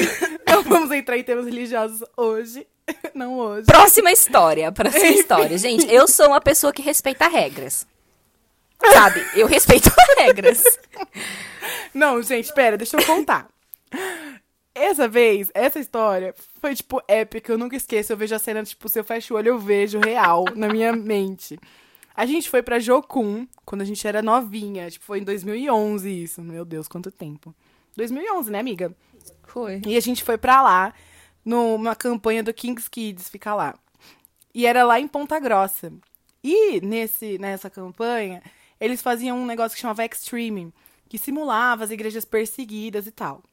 Não 0.47 0.63
vamos 0.63 0.91
entrar 0.91 1.17
em 1.17 1.23
termos 1.23 1.45
religiosos 1.45 2.01
hoje. 2.17 2.65
Não 3.13 3.37
hoje. 3.37 3.65
Próxima 3.65 4.11
história. 4.11 4.71
Próxima 4.71 5.07
história. 5.07 5.57
Gente, 5.57 5.91
eu 5.91 6.07
sou 6.07 6.27
uma 6.27 6.41
pessoa 6.41 6.73
que 6.73 6.81
respeita 6.81 7.27
regras. 7.27 7.85
Sabe? 8.93 9.25
Eu 9.35 9.47
respeito 9.47 9.89
regras. 10.17 10.63
Não, 11.93 12.21
gente, 12.21 12.53
pera, 12.53 12.77
deixa 12.77 12.97
eu 12.97 13.05
contar. 13.05 13.47
Essa 14.73 15.07
vez, 15.07 15.51
essa 15.53 15.79
história 15.79 16.33
foi, 16.61 16.73
tipo, 16.75 17.01
épica. 17.07 17.51
Eu 17.51 17.57
nunca 17.57 17.75
esqueço. 17.75 18.13
Eu 18.13 18.17
vejo 18.17 18.33
a 18.35 18.39
cena, 18.39 18.63
tipo, 18.63 18.87
se 18.87 18.99
eu 18.99 19.03
fecho 19.03 19.33
o 19.33 19.37
olho, 19.37 19.49
eu 19.49 19.59
vejo 19.59 19.99
real 19.99 20.45
na 20.55 20.69
minha 20.69 20.93
mente. 20.93 21.59
A 22.15 22.25
gente 22.25 22.49
foi 22.49 22.61
pra 22.61 22.79
Jocum 22.79 23.47
quando 23.65 23.81
a 23.81 23.85
gente 23.85 24.07
era 24.07 24.21
novinha. 24.21 24.89
Tipo, 24.89 25.05
foi 25.05 25.19
em 25.19 25.23
2011 25.23 26.23
isso. 26.23 26.41
Meu 26.41 26.63
Deus, 26.63 26.87
quanto 26.87 27.11
tempo. 27.11 27.53
2011, 27.97 28.51
né, 28.51 28.59
amiga? 28.59 28.93
Foi. 29.43 29.81
E 29.85 29.97
a 29.97 29.99
gente 29.99 30.23
foi 30.23 30.37
pra 30.37 30.61
lá, 30.61 30.93
numa 31.43 31.95
campanha 31.95 32.43
do 32.43 32.53
Kings 32.53 32.89
Kids, 32.89 33.29
ficar 33.29 33.55
lá. 33.55 33.75
E 34.53 34.65
era 34.65 34.83
lá 34.83 34.99
em 34.99 35.07
Ponta 35.07 35.39
Grossa. 35.39 35.91
E 36.43 36.81
nesse, 36.81 37.37
nessa 37.37 37.69
campanha, 37.69 38.41
eles 38.79 39.01
faziam 39.01 39.37
um 39.37 39.45
negócio 39.45 39.75
que 39.75 39.81
chamava 39.81 40.05
Extreme, 40.05 40.73
que 41.07 41.17
simulava 41.17 41.83
as 41.83 41.91
igrejas 41.91 42.25
perseguidas 42.25 43.07
e 43.07 43.11
tal. 43.11 43.43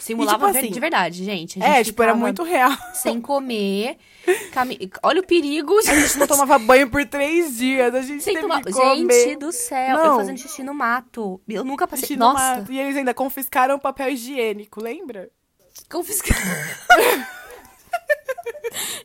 Simulava 0.00 0.46
E, 0.46 0.52
tipo 0.52 0.58
assim, 0.58 0.72
de 0.72 0.80
verdade, 0.80 1.24
gente. 1.24 1.62
É, 1.62 1.76
gente 1.76 1.86
tipo, 1.86 2.02
era 2.02 2.14
muito 2.14 2.42
real. 2.42 2.72
Sem 2.94 3.20
comer. 3.20 3.98
Olha 5.02 5.20
o 5.20 5.26
perigo. 5.26 5.78
A 5.78 5.82
gente 5.82 6.18
não 6.18 6.26
tomava 6.26 6.58
banho 6.58 6.88
por 6.88 7.04
três 7.06 7.58
dias, 7.58 7.94
a 7.94 8.00
gente 8.00 8.22
Sem. 8.22 8.34
Gente 8.34 9.36
do 9.36 9.52
céu, 9.52 9.96
eu 9.96 10.04
Não. 10.04 10.16
fazendo 10.16 10.38
xixi 10.38 10.62
no 10.62 10.74
mato. 10.74 11.40
Eu 11.48 11.64
nunca 11.64 11.86
passei. 11.86 12.06
xixi 12.06 12.16
no 12.16 12.26
Nossa, 12.26 12.56
mato. 12.56 12.72
E 12.72 12.78
eles 12.78 12.96
ainda 12.96 13.12
confiscaram 13.12 13.78
papel 13.78 14.08
higiênico, 14.10 14.82
lembra? 14.82 15.30
Confiscar. 15.94 16.36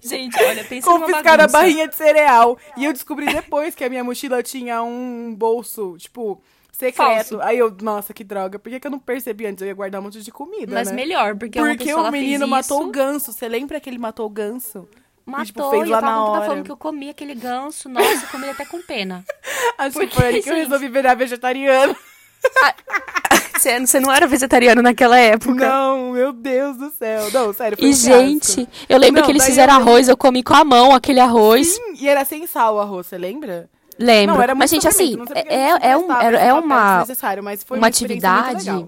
gente, 0.02 0.42
olha, 0.42 0.64
pensa 0.64 0.90
Confiscaram 0.90 1.44
a 1.44 1.48
barrinha 1.48 1.88
de 1.88 1.96
cereal. 1.96 2.58
E 2.76 2.86
eu 2.86 2.94
descobri 2.94 3.28
depois 3.28 3.76
que 3.76 3.84
a 3.84 3.90
minha 3.90 4.04
mochila 4.04 4.42
tinha 4.42 4.82
um 4.82 5.36
bolso, 5.36 5.96
tipo, 5.98 6.42
secreto. 6.72 6.98
Falso. 6.98 7.42
Aí 7.42 7.60
eu, 7.60 7.76
nossa, 7.82 8.14
que 8.14 8.24
droga. 8.24 8.58
Por 8.58 8.72
que, 8.72 8.80
que 8.80 8.88
eu 8.88 8.92
não 8.92 9.00
percebi 9.00 9.46
antes? 9.46 9.62
Eu 9.62 9.68
ia 9.68 9.74
guardar 9.74 10.02
um 10.02 10.06
monte 10.06 10.22
de 10.22 10.32
comida, 10.32 10.74
Mas 10.74 10.90
né? 10.90 10.96
melhor, 10.96 11.36
porque, 11.36 11.60
Porque 11.60 11.94
o 11.94 12.12
menino 12.12 12.48
matou 12.48 12.84
o 12.84 12.90
ganso. 12.90 13.32
Você 13.32 13.48
lembra 13.48 13.80
que 13.80 13.90
ele 13.90 14.00
matou 14.00 14.26
o 14.26 14.30
ganso? 14.30 14.88
matou. 15.26 15.44
E, 15.44 15.46
tipo, 15.46 15.70
fez 15.70 15.88
lá 15.88 15.98
eu 15.98 16.02
tava 16.02 16.40
na 16.40 16.46
fome 16.46 16.64
que 16.64 16.72
eu 16.72 16.78
comi 16.78 17.10
aquele 17.10 17.36
ganso. 17.36 17.88
Nossa, 17.88 18.26
eu 18.26 18.30
comi 18.30 18.50
até 18.50 18.66
com 18.66 18.82
pena. 18.82 19.24
Acho 19.78 19.94
Por 19.94 20.08
que 20.08 20.16
foi 20.16 20.26
aí 20.26 20.42
que 20.42 20.50
eu 20.50 20.56
resolvi 20.56 20.90
virar 20.90 21.14
vegetariana. 21.14 21.96
Você, 23.60 24.00
não 24.00 24.10
era 24.12 24.26
vegetariano 24.26 24.82
naquela 24.82 25.20
época? 25.20 25.68
Não, 25.68 26.14
meu 26.14 26.32
Deus 26.32 26.78
do 26.78 26.90
céu. 26.92 27.30
Não, 27.34 27.52
sério, 27.52 27.78
foi 27.78 27.88
E, 27.88 27.92
um 27.92 27.94
gente, 27.94 28.54
fiasco. 28.54 28.72
eu 28.88 28.98
lembro 28.98 29.20
Não, 29.20 29.26
que 29.26 29.34
eles 29.34 29.46
fizeram 29.46 29.74
eu 29.74 29.80
arroz, 29.82 30.08
eu 30.08 30.16
comi 30.16 30.42
com 30.42 30.54
a 30.54 30.64
mão 30.64 30.96
aquele 30.96 31.20
arroz. 31.20 31.68
Sim, 31.68 31.96
e 32.00 32.08
era 32.08 32.24
sem 32.24 32.48
sal 32.48 32.76
o 32.76 32.80
arroz, 32.80 33.08
você 33.08 33.18
lembra? 33.18 33.70
Lembro. 34.00 34.36
Não, 34.36 34.42
era 34.42 34.56
muito 34.56 34.60
Mas, 34.62 34.70
gente, 34.70 34.88
assim, 34.88 35.18
é, 35.36 35.90
é, 35.90 35.98
um, 35.98 36.10
é, 36.10 36.48
é 36.48 36.54
uma, 36.54 37.06
mas 37.44 37.64
foi 37.66 37.78
uma 37.78 37.88
muito 37.88 37.96
atividade 37.96 38.88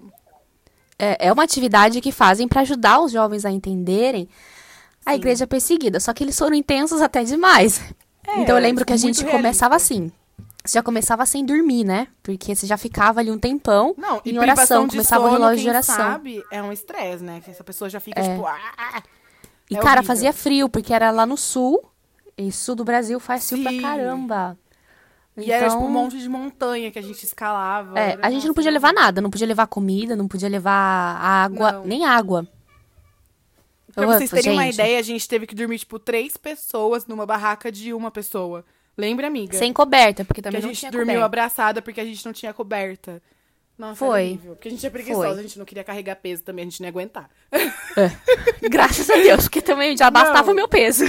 é, 1.01 1.27
é 1.27 1.33
uma 1.33 1.43
atividade 1.43 1.99
que 1.99 2.11
fazem 2.11 2.47
pra 2.47 2.61
ajudar 2.61 2.99
os 3.01 3.11
jovens 3.11 3.43
a 3.43 3.49
entenderem 3.49 4.29
a 5.03 5.11
Sim. 5.11 5.17
igreja 5.17 5.47
perseguida. 5.47 5.99
Só 5.99 6.13
que 6.13 6.23
eles 6.23 6.37
foram 6.37 6.55
intensos 6.55 7.01
até 7.01 7.23
demais. 7.23 7.81
É, 8.27 8.39
então 8.39 8.55
eu 8.55 8.61
lembro 8.61 8.85
que 8.85 8.93
a 8.93 8.97
gente 8.97 9.17
realista. 9.17 9.35
começava 9.35 9.75
assim. 9.75 10.11
Você 10.63 10.77
já 10.77 10.83
começava 10.83 11.25
sem 11.25 11.43
dormir, 11.45 11.83
né? 11.83 12.07
Porque 12.21 12.55
você 12.55 12.67
já 12.67 12.77
ficava 12.77 13.19
ali 13.19 13.31
um 13.31 13.39
tempão 13.39 13.95
Não, 13.97 14.21
e 14.23 14.31
em 14.31 14.37
oração. 14.37 14.85
de 14.85 14.91
Começava 14.91 15.23
sono, 15.23 15.29
o 15.29 15.37
relógio 15.37 15.55
quem 15.55 15.63
de 15.63 15.69
oração. 15.69 15.95
sabe, 15.95 16.43
é 16.51 16.61
um 16.61 16.71
estresse, 16.71 17.23
né? 17.23 17.41
Que 17.43 17.49
essa 17.51 17.63
pessoa 17.63 17.89
já 17.89 17.99
fica, 17.99 18.21
tipo, 18.21 18.45
ah, 18.45 19.01
E, 19.69 19.75
É 19.75 19.79
cara, 19.79 19.99
horrível. 20.01 20.03
fazia 20.07 20.33
frio, 20.33 20.69
porque 20.69 20.93
era 20.93 21.09
lá 21.11 21.25
no 21.25 21.35
sul. 21.37 21.83
E 22.37 22.51
sul 22.51 22.75
do 22.75 22.83
Brasil 22.83 23.19
faz 23.19 23.47
frio 23.49 23.63
pra 23.63 23.81
caramba. 23.81 24.57
E 25.37 25.49
era, 25.51 25.65
tipo, 25.69 25.77
Então, 25.77 25.87
um 25.87 25.91
monte 25.91 26.17
de 26.19 26.27
montanha 26.29 26.91
que 26.91 26.99
a 26.99 27.01
gente 27.01 27.23
escalava. 27.23 27.97
É, 27.99 28.11
era- 28.11 28.27
a 28.27 28.29
gente 28.29 28.45
não 28.47 28.53
podia 28.53 28.69
levar 28.71 28.93
nada, 28.93 29.19
não 29.21 29.29
podia 29.29 29.47
levar 29.47 29.65
comida, 29.67 30.15
não 30.15 30.27
podia 30.27 30.49
levar 30.49 30.71
água, 31.21 31.71
Não. 31.71 31.85
nem 31.85 32.05
água. 32.05 32.45
Pra 33.93 34.05
vocês 34.05 34.29
terem 34.29 34.53
uma 34.53 34.63
gente, 34.63 34.73
ideia, 34.75 34.99
a 34.99 35.01
gente 35.01 35.27
teve 35.27 35.45
que 35.47 35.55
dormir, 35.55 35.79
tipo, 35.79 35.99
três 35.99 36.37
pessoas 36.37 37.05
numa 37.07 37.25
barraca 37.25 37.71
de 37.71 37.93
uma 37.93 38.09
pessoa. 38.11 38.63
Lembra, 39.01 39.27
amiga? 39.27 39.57
Sem 39.57 39.73
coberta, 39.73 40.23
porque 40.23 40.41
que 40.41 40.43
também 40.43 40.59
a 40.59 40.61
não 40.61 40.69
gente 40.69 40.79
tinha 40.79 40.91
dormiu 40.91 41.07
coberta. 41.15 41.25
abraçada 41.25 41.81
porque 41.81 41.99
a 41.99 42.05
gente 42.05 42.23
não 42.25 42.31
tinha 42.33 42.53
coberta. 42.53 43.21
Nossa, 43.77 43.95
Foi. 43.95 44.39
Porque 44.45 44.67
a 44.67 44.71
gente 44.71 44.85
é 44.85 44.89
preguiçosa, 44.91 45.29
Foi. 45.29 45.39
a 45.39 45.41
gente 45.41 45.57
não 45.57 45.65
queria 45.65 45.83
carregar 45.83 46.15
peso 46.17 46.43
também, 46.43 46.63
a 46.67 46.69
gente 46.69 46.81
não 46.81 46.85
ia 46.87 46.91
aguentar. 46.91 47.29
Graças 48.69 49.09
a 49.09 49.15
Deus, 49.15 49.43
porque 49.45 49.61
também 49.61 49.97
já 49.97 50.11
bastava 50.11 50.45
Não. 50.47 50.53
o 50.53 50.55
meu 50.55 50.67
peso. 50.67 51.05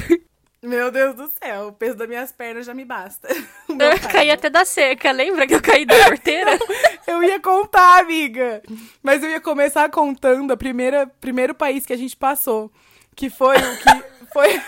Meu 0.62 0.90
Deus 0.92 1.14
do 1.16 1.28
céu, 1.42 1.66
o 1.68 1.72
peso 1.72 1.96
das 1.96 2.08
minhas 2.08 2.30
pernas 2.32 2.64
já 2.64 2.72
me 2.72 2.84
basta. 2.84 3.28
O 3.68 3.72
Eu 3.72 3.78
pai, 3.78 4.12
caí 4.12 4.30
até 4.30 4.48
da 4.48 4.64
cerca, 4.64 5.10
lembra 5.10 5.46
que 5.46 5.54
eu 5.54 5.60
caí 5.60 5.84
da 5.84 6.04
porteira? 6.04 6.58
Eu 7.06 7.22
ia 7.22 7.40
contar, 7.40 7.98
amiga. 8.00 8.62
Mas 9.02 9.22
eu 9.22 9.28
ia 9.28 9.40
começar 9.40 9.90
contando 9.90 10.52
a 10.52 10.56
primeira 10.56 11.06
primeiro 11.20 11.52
país 11.54 11.84
que 11.84 11.92
a 11.92 11.96
gente 11.96 12.16
passou, 12.16 12.70
que 13.16 13.28
foi 13.28 13.56
o 13.56 13.76
que 13.78 14.26
foi 14.32 14.60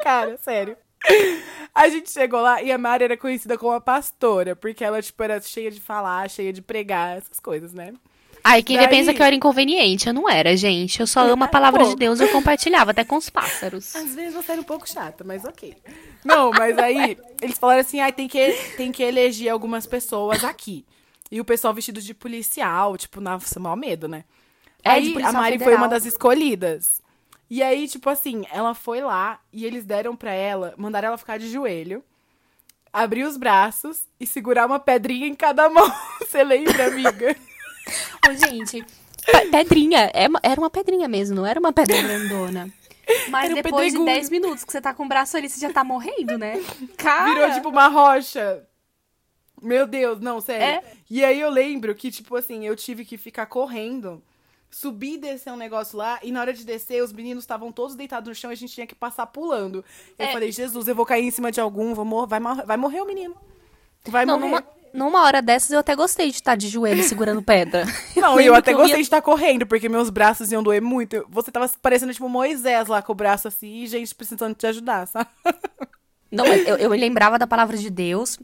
Cara, 0.00 0.36
sério. 0.38 0.76
A 1.74 1.88
gente 1.88 2.10
chegou 2.10 2.40
lá 2.40 2.62
e 2.62 2.70
a 2.70 2.76
Mari 2.76 3.04
era 3.04 3.16
conhecida 3.16 3.56
como 3.56 3.72
a 3.72 3.80
pastora, 3.80 4.54
porque 4.54 4.84
ela 4.84 5.00
tipo 5.00 5.22
era 5.22 5.40
cheia 5.40 5.70
de 5.70 5.80
falar, 5.80 6.28
cheia 6.28 6.52
de 6.52 6.60
pregar, 6.60 7.16
essas 7.16 7.40
coisas, 7.40 7.72
né? 7.72 7.94
Ai, 8.44 8.62
quem 8.62 8.76
Daí- 8.76 8.88
pensa 8.88 9.14
que 9.14 9.22
eu 9.22 9.26
era 9.26 9.34
inconveniente, 9.36 10.08
eu 10.08 10.12
não 10.12 10.28
era, 10.28 10.56
gente. 10.56 10.98
Eu 11.00 11.06
só 11.06 11.20
amo 11.20 11.44
a 11.44 11.48
palavra 11.48 11.84
de 11.84 11.94
Deus, 11.94 12.20
eu 12.20 12.28
compartilhava 12.28 12.90
até 12.90 13.04
com 13.04 13.16
os 13.16 13.30
pássaros. 13.30 13.94
Às 13.94 14.14
vezes 14.14 14.34
você 14.34 14.52
era 14.52 14.60
um 14.60 14.64
pouco 14.64 14.88
chata, 14.88 15.22
mas 15.22 15.44
ok. 15.44 15.74
Não, 16.24 16.50
mas 16.50 16.76
aí 16.76 17.16
eles 17.40 17.58
falaram 17.58 17.80
assim: 17.80 18.00
ah, 18.00 18.10
tem 18.12 18.26
que, 18.28 18.52
tem 18.76 18.90
que 18.92 19.02
eleger 19.02 19.50
algumas 19.50 19.86
pessoas 19.86 20.42
aqui. 20.44 20.84
E 21.30 21.40
o 21.40 21.44
pessoal 21.44 21.72
vestido 21.72 22.00
de 22.00 22.12
policial, 22.12 22.96
tipo, 22.96 23.20
nossa, 23.20 23.58
mal 23.58 23.76
medo, 23.76 24.06
né? 24.08 24.24
É, 24.84 24.90
aí 24.90 25.14
a 25.22 25.32
Mari 25.32 25.56
foi 25.56 25.66
federal. 25.66 25.78
uma 25.78 25.88
das 25.88 26.04
escolhidas. 26.04 27.01
E 27.54 27.62
aí, 27.62 27.86
tipo 27.86 28.08
assim, 28.08 28.46
ela 28.50 28.72
foi 28.72 29.02
lá 29.02 29.38
e 29.52 29.66
eles 29.66 29.84
deram 29.84 30.16
pra 30.16 30.32
ela, 30.32 30.72
mandaram 30.78 31.08
ela 31.08 31.18
ficar 31.18 31.38
de 31.38 31.50
joelho, 31.50 32.02
abrir 32.90 33.24
os 33.24 33.36
braços 33.36 34.04
e 34.18 34.26
segurar 34.26 34.64
uma 34.64 34.80
pedrinha 34.80 35.26
em 35.26 35.34
cada 35.34 35.68
mão. 35.68 35.86
Você 36.18 36.42
lembra, 36.42 36.86
amiga? 36.86 37.36
Ô, 38.26 38.32
gente, 38.32 38.82
pe- 38.82 39.50
pedrinha, 39.50 40.10
é 40.14 40.28
era 40.42 40.58
uma 40.58 40.70
pedrinha 40.70 41.06
mesmo, 41.06 41.36
não 41.36 41.44
era 41.46 41.60
uma 41.60 41.74
pedra 41.74 42.00
grandona. 42.00 42.72
Mas 43.28 43.44
Era 43.50 43.54
depois 43.62 43.92
de 43.92 43.98
pedregulho. 43.98 44.04
10 44.06 44.30
minutos 44.30 44.64
que 44.64 44.72
você 44.72 44.80
tá 44.80 44.94
com 44.94 45.04
o 45.04 45.08
braço 45.08 45.36
ali, 45.36 45.46
você 45.50 45.60
já 45.60 45.70
tá 45.70 45.84
morrendo, 45.84 46.38
né? 46.38 46.54
Cara, 46.96 47.34
Virou 47.34 47.50
tipo 47.52 47.68
uma 47.68 47.88
rocha. 47.88 48.66
Meu 49.60 49.86
Deus, 49.86 50.20
não, 50.20 50.40
sério. 50.40 50.64
É. 50.64 50.82
E 51.10 51.22
aí 51.22 51.38
eu 51.38 51.50
lembro 51.50 51.94
que, 51.94 52.10
tipo 52.10 52.34
assim, 52.34 52.66
eu 52.66 52.74
tive 52.74 53.04
que 53.04 53.18
ficar 53.18 53.44
correndo, 53.44 54.22
subir 54.74 55.14
e 55.14 55.18
descer 55.18 55.52
um 55.52 55.56
negócio 55.56 55.96
lá, 55.98 56.18
e 56.22 56.32
na 56.32 56.40
hora 56.40 56.52
de 56.52 56.64
descer, 56.64 57.02
os 57.02 57.12
meninos 57.12 57.44
estavam 57.44 57.70
todos 57.70 57.94
deitados 57.94 58.28
no 58.28 58.34
chão 58.34 58.50
e 58.50 58.54
a 58.54 58.56
gente 58.56 58.72
tinha 58.72 58.86
que 58.86 58.94
passar 58.94 59.26
pulando. 59.26 59.84
Eu 60.18 60.26
É. 60.26 60.32
falei, 60.32 60.50
Jesus, 60.50 60.88
eu 60.88 60.94
vou 60.94 61.04
cair 61.06 61.24
em 61.26 61.30
cima 61.30 61.52
de 61.52 61.60
algum, 61.60 61.94
vou 61.94 62.04
mor 62.04 62.26
vai, 62.26 62.40
vai 62.40 62.76
morrer 62.76 63.00
o 63.02 63.06
menino. 63.06 63.36
Vai 64.06 64.24
Não, 64.26 64.38
morrer. 64.40 64.50
numa, 64.50 64.64
numa 64.92 65.22
hora 65.24 65.40
dessas 65.42 65.70
eu 65.70 65.78
até 65.78 65.94
gostei 65.94 66.30
de 66.30 66.36
estar 66.36 66.56
de 66.56 66.68
joelho 66.68 67.02
segurando 67.04 67.42
pedra. 67.42 67.84
Não, 68.16 68.30
eu 68.32 68.36
lembro 68.36 68.54
até 68.56 68.72
que 68.72 68.76
gostei 68.78 68.94
ia- 68.94 68.96
de 68.96 69.02
estar 69.02 69.20
correndo, 69.22 69.66
porque 69.66 69.88
meus 69.88 70.08
braços 70.10 70.50
iam 70.50 70.62
doer 70.62 70.80
muito. 70.82 71.14
Eu- 71.16 71.26
Você 71.30 71.52
tava 71.52 71.70
parecendo, 71.80 72.12
tipo, 72.12 72.28
Moisés 72.28 72.88
lá 72.88 73.00
com 73.02 73.12
o 73.12 73.14
braço 73.14 73.46
assim, 73.48 73.82
e 73.82 73.86
gente 73.86 74.14
precisando 74.14 74.54
te 74.54 74.66
ajudar, 74.66 75.06
sabe? 75.06 75.28
Não, 76.30 76.46
eu, 76.46 76.76
eu 76.78 76.90
me 76.90 76.96
lembrava 76.96 77.38
da 77.38 77.46
palavra 77.46 77.76
de 77.76 77.90
Deus. 77.90 78.38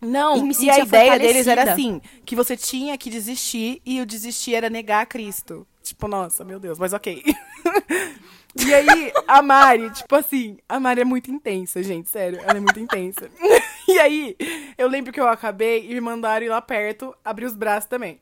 Não, 0.00 0.36
E 0.50 0.64
e, 0.64 0.70
a 0.70 0.78
ideia 0.80 1.18
deles 1.18 1.46
era 1.46 1.72
assim, 1.72 2.00
que 2.24 2.34
você 2.34 2.56
tinha 2.56 2.96
que 2.98 3.08
desistir 3.10 3.80
e 3.84 4.00
o 4.00 4.06
desistir 4.06 4.54
era 4.54 4.68
negar 4.70 5.02
a 5.02 5.06
Cristo. 5.06 5.64
Tipo, 5.82 6.08
nossa, 6.08 6.44
meu 6.44 6.60
Deus, 6.60 6.78
mas 6.78 6.92
ok. 6.92 7.22
e 8.56 8.74
aí, 8.74 9.12
a 9.26 9.42
Mari, 9.42 9.90
tipo 9.90 10.14
assim, 10.14 10.58
a 10.68 10.78
Mari 10.78 11.00
é 11.00 11.04
muito 11.04 11.30
intensa, 11.30 11.82
gente, 11.82 12.08
sério, 12.08 12.40
ela 12.40 12.56
é 12.56 12.60
muito 12.60 12.78
intensa. 12.78 13.30
e 13.88 13.98
aí, 13.98 14.36
eu 14.78 14.88
lembro 14.88 15.12
que 15.12 15.20
eu 15.20 15.28
acabei 15.28 15.90
e 15.90 15.94
me 15.94 16.00
mandaram 16.00 16.46
ir 16.46 16.48
lá 16.48 16.60
perto, 16.62 17.14
abrir 17.24 17.46
os 17.46 17.56
braços 17.56 17.88
também. 17.88 18.20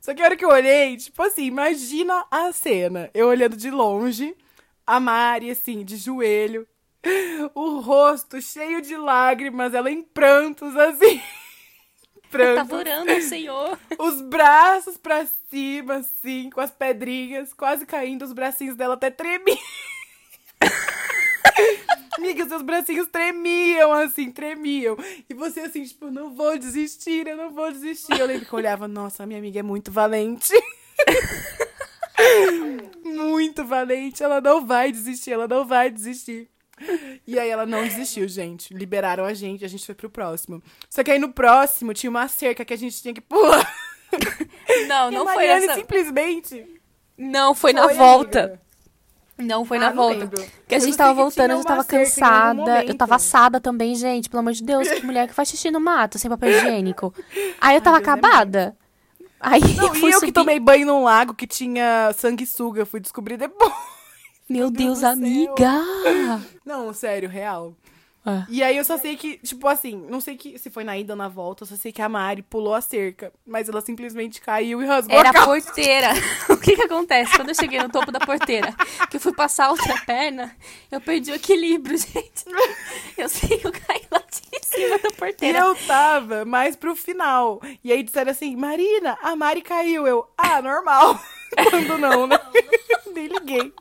Só 0.00 0.14
que 0.14 0.20
a 0.20 0.24
hora 0.24 0.36
que 0.36 0.44
eu 0.44 0.50
olhei, 0.50 0.96
tipo 0.96 1.22
assim, 1.22 1.44
imagina 1.44 2.24
a 2.30 2.52
cena. 2.52 3.08
Eu 3.14 3.28
olhando 3.28 3.56
de 3.56 3.70
longe, 3.70 4.34
a 4.84 4.98
Mari, 4.98 5.50
assim, 5.50 5.84
de 5.84 5.96
joelho, 5.96 6.66
o 7.54 7.78
rosto 7.80 8.40
cheio 8.40 8.82
de 8.82 8.96
lágrimas, 8.96 9.74
ela 9.74 9.90
em 9.90 10.02
prantos, 10.02 10.76
assim. 10.76 11.20
Tá 12.32 12.38
Prantos. 12.38 12.78
orando 12.78 13.12
ao 13.12 13.20
Senhor. 13.20 13.78
Os 13.98 14.22
braços 14.22 14.96
pra 14.96 15.26
cima, 15.50 15.96
assim, 15.96 16.48
com 16.48 16.62
as 16.62 16.70
pedrinhas, 16.70 17.52
quase 17.52 17.84
caindo, 17.84 18.24
os 18.24 18.32
bracinhos 18.32 18.74
dela 18.74 18.94
até 18.94 19.10
tremiam. 19.10 19.58
Amiga, 22.16 22.48
seus 22.48 22.62
bracinhos 22.62 23.06
tremiam, 23.08 23.92
assim, 23.92 24.30
tremiam. 24.30 24.96
E 25.28 25.34
você, 25.34 25.60
assim, 25.60 25.84
tipo, 25.84 26.10
não 26.10 26.34
vou 26.34 26.58
desistir, 26.58 27.26
eu 27.26 27.36
não 27.36 27.50
vou 27.50 27.70
desistir. 27.70 28.18
Eu 28.18 28.26
lembro 28.26 28.46
que 28.46 28.52
eu 28.52 28.58
olhava, 28.58 28.88
nossa, 28.88 29.26
minha 29.26 29.38
amiga 29.38 29.60
é 29.60 29.62
muito 29.62 29.92
valente. 29.92 30.52
muito 33.04 33.64
valente, 33.64 34.22
ela 34.22 34.40
não 34.40 34.64
vai 34.64 34.90
desistir, 34.90 35.32
ela 35.32 35.48
não 35.48 35.66
vai 35.66 35.90
desistir. 35.90 36.48
E 37.26 37.38
aí 37.38 37.48
ela 37.48 37.64
não 37.66 37.82
desistiu, 37.84 38.26
gente. 38.26 38.74
Liberaram 38.74 39.24
a 39.24 39.34
gente, 39.34 39.64
a 39.64 39.68
gente 39.68 39.84
foi 39.86 39.94
pro 39.94 40.10
próximo. 40.10 40.62
Só 40.90 41.02
que 41.04 41.10
aí 41.10 41.18
no 41.18 41.32
próximo 41.32 41.94
tinha 41.94 42.10
uma 42.10 42.26
cerca 42.28 42.64
que 42.64 42.72
a 42.74 42.78
gente 42.78 43.00
tinha 43.00 43.14
que 43.14 43.20
pular. 43.20 43.72
Não, 44.88 45.10
não 45.10 45.28
a 45.28 45.32
foi 45.34 45.46
essa. 45.46 45.74
simplesmente. 45.74 46.66
Não, 47.16 47.54
foi 47.54 47.72
na 47.72 47.84
Foi, 47.84 47.94
volta. 47.94 48.40
amiga. 48.40 48.62
Não, 49.38 49.64
foi 49.64 49.76
Ah, 49.78 49.80
na 49.80 49.88
não 49.90 49.96
volta. 49.96 50.18
lembro. 50.20 50.44
Porque 50.60 50.74
a 50.74 50.78
gente 50.78 50.96
tava 50.96 51.14
voltando, 51.14 51.52
eu 51.52 51.58
já 51.58 51.64
tava 51.64 51.84
cansada. 51.84 52.84
Eu 52.84 52.96
tava 52.96 53.14
assada 53.16 53.60
também, 53.60 53.94
gente. 53.94 54.28
Pelo 54.28 54.40
amor 54.40 54.52
de 54.52 54.62
Deus, 54.62 54.88
que 54.88 55.04
mulher 55.06 55.26
que 55.28 55.34
faz 55.34 55.48
xixi 55.48 55.70
no 55.70 55.80
mato, 55.80 56.18
sem 56.18 56.30
papel 56.30 56.50
higiênico. 56.50 57.14
Aí 57.60 57.76
eu 57.76 57.80
tava 57.80 57.98
Deus 57.98 58.08
é 58.08 58.10
acabada. 58.10 58.76
Aí 59.40 59.60
Não, 59.76 59.88
eu 59.88 59.94
fui 59.94 60.10
e 60.10 60.12
eu 60.12 60.20
subir. 60.20 60.26
que 60.26 60.32
tomei 60.32 60.60
banho 60.60 60.86
num 60.86 61.02
lago 61.04 61.34
que 61.34 61.46
tinha 61.46 62.12
sanguessuga, 62.16 62.80
eu 62.82 62.86
fui 62.86 63.00
descobrir 63.00 63.36
depois. 63.36 63.72
Meu 64.52 64.70
Deus 64.70 65.00
Deus, 65.00 65.04
amiga! 65.04 65.82
Não, 66.64 66.92
sério, 66.92 67.28
real. 67.28 67.74
Ah. 68.24 68.46
E 68.48 68.62
aí 68.62 68.76
eu 68.76 68.84
só 68.84 68.96
sei 68.98 69.16
que, 69.16 69.38
tipo 69.38 69.66
assim, 69.66 69.96
não 70.08 70.20
sei 70.20 70.36
que 70.36 70.56
se 70.56 70.70
foi 70.70 70.84
na 70.84 70.96
ida 70.96 71.14
ou 71.14 71.16
na 71.16 71.26
volta, 71.26 71.64
eu 71.64 71.66
só 71.66 71.74
sei 71.74 71.90
que 71.90 72.00
a 72.00 72.08
Mari 72.08 72.40
pulou 72.42 72.72
a 72.72 72.80
cerca, 72.80 73.32
mas 73.44 73.68
ela 73.68 73.80
simplesmente 73.80 74.40
caiu 74.40 74.80
e 74.80 74.86
rasgou 74.86 75.18
Era 75.18 75.30
a 75.30 75.32
calça. 75.32 75.48
porteira. 75.66 76.08
O 76.48 76.56
que 76.56 76.76
que 76.76 76.82
acontece? 76.82 77.34
Quando 77.34 77.48
eu 77.48 77.54
cheguei 77.56 77.82
no 77.82 77.88
topo 77.88 78.12
da 78.12 78.20
porteira, 78.20 78.72
que 79.10 79.16
eu 79.16 79.20
fui 79.20 79.32
passar 79.34 79.66
a 79.66 79.70
outra 79.72 79.98
perna, 80.06 80.56
eu 80.88 81.00
perdi 81.00 81.32
o 81.32 81.34
equilíbrio, 81.34 81.98
gente. 81.98 82.44
Eu 83.18 83.28
sei 83.28 83.58
que 83.58 83.66
eu 83.66 83.72
caí 83.72 84.02
lá 84.08 84.20
de 84.30 84.60
cima 84.68 84.98
da 85.00 85.08
E 85.08 85.12
porteira. 85.12 85.58
eu 85.58 85.74
tava 85.88 86.44
mais 86.44 86.76
pro 86.76 86.94
final. 86.94 87.60
E 87.82 87.90
aí 87.90 88.04
disseram 88.04 88.30
assim, 88.30 88.54
Marina, 88.54 89.18
a 89.20 89.34
Mari 89.34 89.62
caiu. 89.62 90.06
Eu, 90.06 90.28
ah, 90.38 90.62
normal. 90.62 91.20
Quando 91.70 91.98
não, 91.98 92.26
né? 92.26 92.36
Nem 93.14 93.26
liguei. 93.26 93.72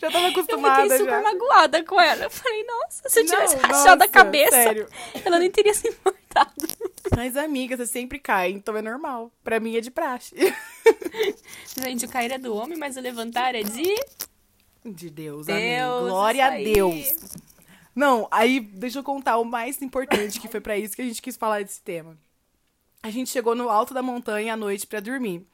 Já 0.00 0.10
tava 0.10 0.26
Eu 0.26 0.30
acostumada 0.30 0.82
fiquei 0.82 0.98
super 0.98 1.10
já. 1.10 1.22
magoada 1.22 1.84
com 1.84 2.00
ela. 2.00 2.24
Eu 2.24 2.30
falei, 2.30 2.64
nossa, 2.64 3.08
se 3.08 3.20
eu 3.20 3.24
Não, 3.24 3.30
tivesse 3.32 3.56
nossa, 3.56 3.66
rachado 3.66 4.04
a 4.04 4.08
cabeça, 4.08 4.52
sério. 4.52 4.88
ela 5.24 5.38
nem 5.38 5.50
teria 5.50 5.74
se 5.74 5.88
importado. 5.88 6.52
Mas, 7.16 7.36
amiga, 7.36 7.76
você 7.76 7.86
sempre 7.86 8.18
cai, 8.20 8.50
então 8.50 8.76
é 8.76 8.82
normal. 8.82 9.32
Pra 9.42 9.58
mim 9.58 9.76
é 9.76 9.80
de 9.80 9.90
praxe. 9.90 10.34
Gente, 11.82 12.04
o 12.06 12.08
cair 12.08 12.30
é 12.32 12.38
do 12.38 12.54
homem, 12.54 12.78
mas 12.78 12.96
o 12.96 13.00
levantar 13.00 13.54
é 13.54 13.62
de 13.62 13.94
De 14.84 15.10
Deus, 15.10 15.46
Deus. 15.46 15.48
amém. 15.48 15.78
Glória 16.08 16.46
a. 16.46 16.50
Deus. 16.50 17.12
Não, 17.94 18.28
aí 18.30 18.60
deixa 18.60 19.00
eu 19.00 19.02
contar 19.02 19.38
o 19.38 19.44
mais 19.44 19.82
importante 19.82 20.38
que 20.38 20.46
foi 20.46 20.60
pra 20.60 20.76
isso 20.78 20.94
que 20.94 21.02
a 21.02 21.04
gente 21.04 21.20
quis 21.20 21.36
falar 21.36 21.62
desse 21.64 21.82
tema. 21.82 22.16
A 23.02 23.10
gente 23.10 23.30
chegou 23.30 23.54
no 23.56 23.68
alto 23.68 23.92
da 23.92 24.02
montanha 24.02 24.54
à 24.54 24.56
noite 24.56 24.86
pra 24.86 25.00
dormir. 25.00 25.44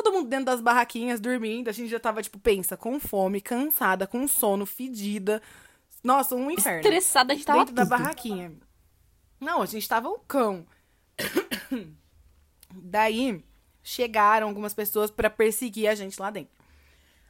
Todo 0.00 0.12
mundo 0.12 0.28
dentro 0.28 0.44
das 0.46 0.60
barraquinhas 0.60 1.18
dormindo, 1.18 1.68
a 1.68 1.72
gente 1.72 1.88
já 1.88 1.98
tava, 1.98 2.22
tipo, 2.22 2.38
pensa, 2.38 2.76
com 2.76 3.00
fome, 3.00 3.40
cansada, 3.40 4.06
com 4.06 4.28
sono, 4.28 4.64
fedida. 4.64 5.42
Nossa, 6.04 6.36
um 6.36 6.48
inferno. 6.52 6.78
Estressada, 6.78 7.32
a 7.32 7.36
gente 7.36 7.44
tava 7.44 7.58
dentro 7.58 7.74
da 7.74 7.82
tudo. 7.82 7.90
barraquinha. 7.90 8.52
Não, 9.40 9.60
a 9.60 9.66
gente 9.66 9.88
tava 9.88 10.08
um 10.08 10.18
cão. 10.20 10.64
Daí 12.72 13.44
chegaram 13.82 14.46
algumas 14.46 14.72
pessoas 14.72 15.10
pra 15.10 15.28
perseguir 15.28 15.88
a 15.88 15.96
gente 15.96 16.20
lá 16.20 16.30
dentro. 16.30 16.52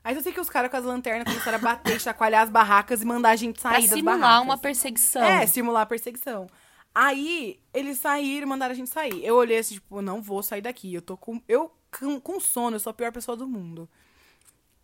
Aí 0.04 0.14
eu 0.14 0.22
sei 0.22 0.30
que 0.30 0.40
os 0.40 0.50
caras 0.50 0.70
com 0.70 0.76
as 0.76 0.84
lanternas 0.84 1.24
começaram 1.26 1.56
a 1.56 1.60
bater, 1.60 1.98
chacoalhar 2.00 2.42
as 2.42 2.50
barracas 2.50 3.00
e 3.00 3.06
mandar 3.06 3.30
a 3.30 3.36
gente 3.36 3.60
Pra 3.62 3.72
sair 3.72 3.88
das 3.88 3.96
simular 3.98 4.18
barracas. 4.20 4.44
uma 4.44 4.58
perseguição. 4.58 5.22
É, 5.24 5.46
simular 5.46 5.82
a 5.82 5.86
perseguição. 5.86 6.46
Aí, 6.94 7.58
eles 7.72 7.98
saíram 7.98 8.46
e 8.46 8.48
mandaram 8.50 8.72
a 8.72 8.76
gente 8.76 8.90
sair. 8.90 9.24
Eu 9.24 9.36
olhei 9.36 9.56
assim, 9.56 9.76
tipo, 9.76 10.02
não 10.02 10.20
vou 10.20 10.42
sair 10.42 10.60
daqui. 10.60 10.92
Eu 10.92 11.00
tô 11.00 11.16
com. 11.16 11.40
Eu 11.48 11.72
com, 11.96 12.20
com 12.20 12.40
sono, 12.40 12.76
eu 12.76 12.80
sou 12.80 12.90
a 12.90 12.94
pior 12.94 13.12
pessoa 13.12 13.36
do 13.36 13.46
mundo. 13.46 13.88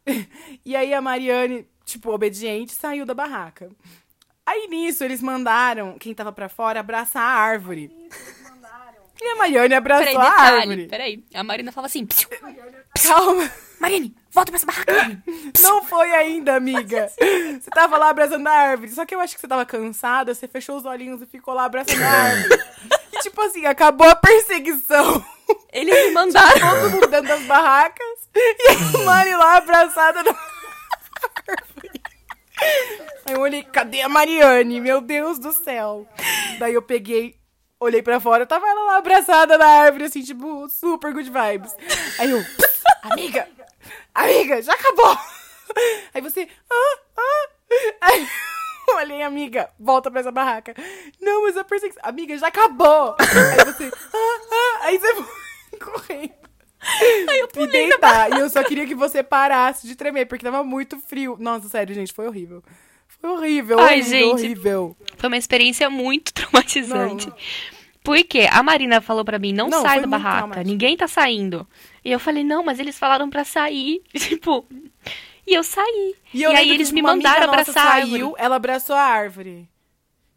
e 0.64 0.77
aí 0.77 0.93
a 0.93 1.01
Mariane, 1.01 1.67
tipo, 1.85 2.11
obediente, 2.11 2.75
saiu 2.75 3.07
da 3.07 3.14
barraca. 3.14 3.71
Aí 4.47 4.67
nisso, 4.69 5.03
eles 5.03 5.23
mandaram, 5.23 5.99
quem 5.99 6.14
tava 6.14 6.31
pra 6.33 6.49
fora, 6.49 6.81
abraçar 6.81 7.23
a 7.23 7.40
árvore. 7.40 7.90
E 9.21 9.29
a 9.29 9.37
Mariane 9.37 9.75
abraçou 9.75 10.05
Peraí, 10.07 10.17
a 10.17 10.31
detalhe, 10.31 10.61
árvore. 10.61 10.87
peraí. 10.88 11.25
A 11.33 11.45
Marina 11.45 11.73
falava 11.73 11.87
assim: 11.87 12.05
"Psiu, 12.05 12.29
Calma. 13.07 13.51
Marine, 13.81 14.14
volta 14.31 14.51
pra 14.51 14.57
essa 14.57 14.67
barraca. 14.67 14.93
Marine." 14.93 15.53
Não 15.62 15.85
foi 15.85 16.11
ainda, 16.12 16.57
amiga. 16.57 17.09
Você 17.59 17.71
tava 17.71 17.97
lá 17.97 18.11
abraçando 18.11 18.47
a 18.47 18.53
árvore. 18.53 18.90
Só 18.90 19.07
que 19.07 19.14
eu 19.14 19.21
acho 19.21 19.35
que 19.35 19.40
você 19.40 19.49
tava 19.49 19.64
cansada, 19.64 20.35
você 20.35 20.49
fechou 20.49 20.77
os 20.77 20.85
olhinhos 20.85 21.23
e 21.23 21.27
ficou 21.27 21.55
lá 21.55 21.64
abraçando 21.64 22.03
a 22.03 22.09
árvore. 22.09 22.61
E 23.12 23.19
tipo 23.21 23.40
assim, 23.40 23.64
acabou 23.67 24.09
a 24.09 24.17
perseguição. 24.17 25.25
Eles 25.75 26.07
me 26.07 26.11
mandaram. 26.13 26.71
Todo 26.81 26.91
mundo 26.93 27.07
dentro 27.09 27.29
das 27.29 27.43
barracas. 27.43 28.07
E 28.37 28.69
a 28.69 29.05
Mari 29.05 29.35
lá 29.37 29.59
abraçada 29.59 30.23
na 30.23 30.31
árvore. 31.49 32.03
Aí 33.27 33.35
eu 33.35 33.41
olhei, 33.41 33.63
cadê 33.63 34.01
a 34.01 34.09
Mariane? 34.09 34.81
Meu 34.81 35.01
Deus 35.01 35.39
do 35.39 35.53
céu. 35.53 36.09
Daí 36.59 36.75
eu 36.75 36.83
peguei, 36.83 37.37
olhei 37.79 38.03
pra 38.03 38.19
fora, 38.19 38.45
tava 38.45 38.67
ela 38.67 38.87
lá 38.87 38.97
abraçada 38.97 39.57
na 39.57 39.67
árvore, 39.67 40.05
assim, 40.05 40.23
tipo, 40.23 40.69
super 40.69 41.13
good 41.13 41.31
vibes. 41.31 41.77
Aí 42.19 42.31
eu, 42.31 42.45
amiga, 43.03 43.47
amiga, 44.15 44.61
já 44.63 44.73
acabou. 44.73 45.17
Aí 46.13 46.21
você, 46.21 46.49
ah, 46.71 46.99
ah. 47.17 47.49
Aí 48.01 48.29
eu 48.89 48.97
olhei, 48.97 49.23
amiga, 49.23 49.71
volta 49.79 50.11
pra 50.11 50.21
essa 50.21 50.33
barraca. 50.33 50.75
Não, 51.21 51.43
mas 51.43 51.57
a 51.57 51.63
perseguição, 51.63 52.03
amiga, 52.05 52.37
já 52.37 52.49
acabou. 52.49 53.15
Aí 53.21 53.65
você, 53.65 53.93
ah, 54.13 54.41
ah. 54.53 54.79
Aí 54.87 54.99
você 54.99 55.25
correndo. 55.83 56.33
Aí 57.29 57.39
eu 57.41 57.47
E 57.47 57.49
pulei. 57.53 57.71
deitar. 57.89 58.31
E 58.33 58.41
eu 58.41 58.51
só 58.51 58.63
queria 58.63 58.87
que 58.87 58.95
você 58.95 59.23
parasse 59.23 59.87
de 59.87 59.95
tremer, 59.97 60.27
porque 60.27 60.45
tava 60.45 60.63
muito 60.63 60.99
frio. 61.01 61.37
Nossa, 61.41 61.69
sério, 61.69 61.95
gente, 61.95 62.13
foi 62.13 62.27
horrível. 62.27 62.63
Foi 63.09 63.31
horrível, 63.31 63.79
Ai, 63.81 64.01
horrível, 64.01 64.11
gente. 64.19 64.33
horrível. 64.33 64.97
Foi 65.17 65.29
uma 65.29 65.37
experiência 65.39 65.89
muito 65.89 66.33
traumatizante. 66.35 67.33
Porque 68.03 68.47
a 68.53 68.63
Marina 68.63 69.01
falou 69.01 69.25
pra 69.25 69.39
mim, 69.39 69.53
não, 69.55 69.69
Não, 69.69 69.81
sai 69.81 70.01
da 70.03 70.07
barraca, 70.07 70.63
ninguém 70.63 70.95
tá 70.95 71.09
saindo. 71.09 71.67
E 72.05 72.13
eu 72.13 72.21
falei, 72.21 72.45
não, 72.45 72.63
mas 72.63 72.79
eles 72.79 72.99
falaram 72.99 73.31
pra 73.31 73.45
sair. 73.45 74.03
Tipo, 74.15 74.67
e 75.47 75.55
eu 75.55 75.63
saí. 75.63 76.15
E, 76.35 76.43
eu 76.43 76.51
aí 76.51 76.57
lembro 76.57 76.69
que, 76.69 76.75
eles 76.75 76.93
me 76.93 77.01
mandaram 77.01 77.45
abraçar 77.49 77.87
a 77.87 77.91
saiu, 78.03 78.15
árvore. 78.27 78.35
ela 78.45 78.57
abraçou 78.57 78.95
a 78.97 79.01
árvore. 79.03 79.67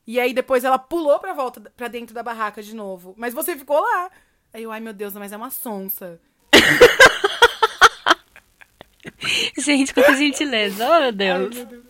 E 0.06 0.18
aí 0.18 0.34
depois 0.34 0.64
ela 0.64 0.80
pulou 0.80 1.20
pra 1.20 1.34
volta, 1.34 1.60
pra 1.76 1.90
dentro 1.90 2.16
da 2.16 2.24
barraca 2.24 2.64
de 2.64 2.74
novo. 2.74 3.14
Mas 3.18 3.34
você 3.34 3.58
ficou 3.58 3.82
lá. 3.82 4.10
Aí 4.54 4.64
eu, 4.64 4.72
ai 4.72 4.80
meu 4.80 4.94
Deus, 4.94 5.14
mas 5.14 5.32
é 5.32 5.38
uma 5.38 5.50
sonsa. 5.50 6.20
Gente, 9.58 9.94
quanta 9.94 10.16
gentileza. 10.16 10.84
Oh, 10.86 11.00
meu 11.00 11.04
Ai, 11.06 11.12
Deus. 11.12 11.56
meu 11.56 11.66
Deus. 11.66 11.84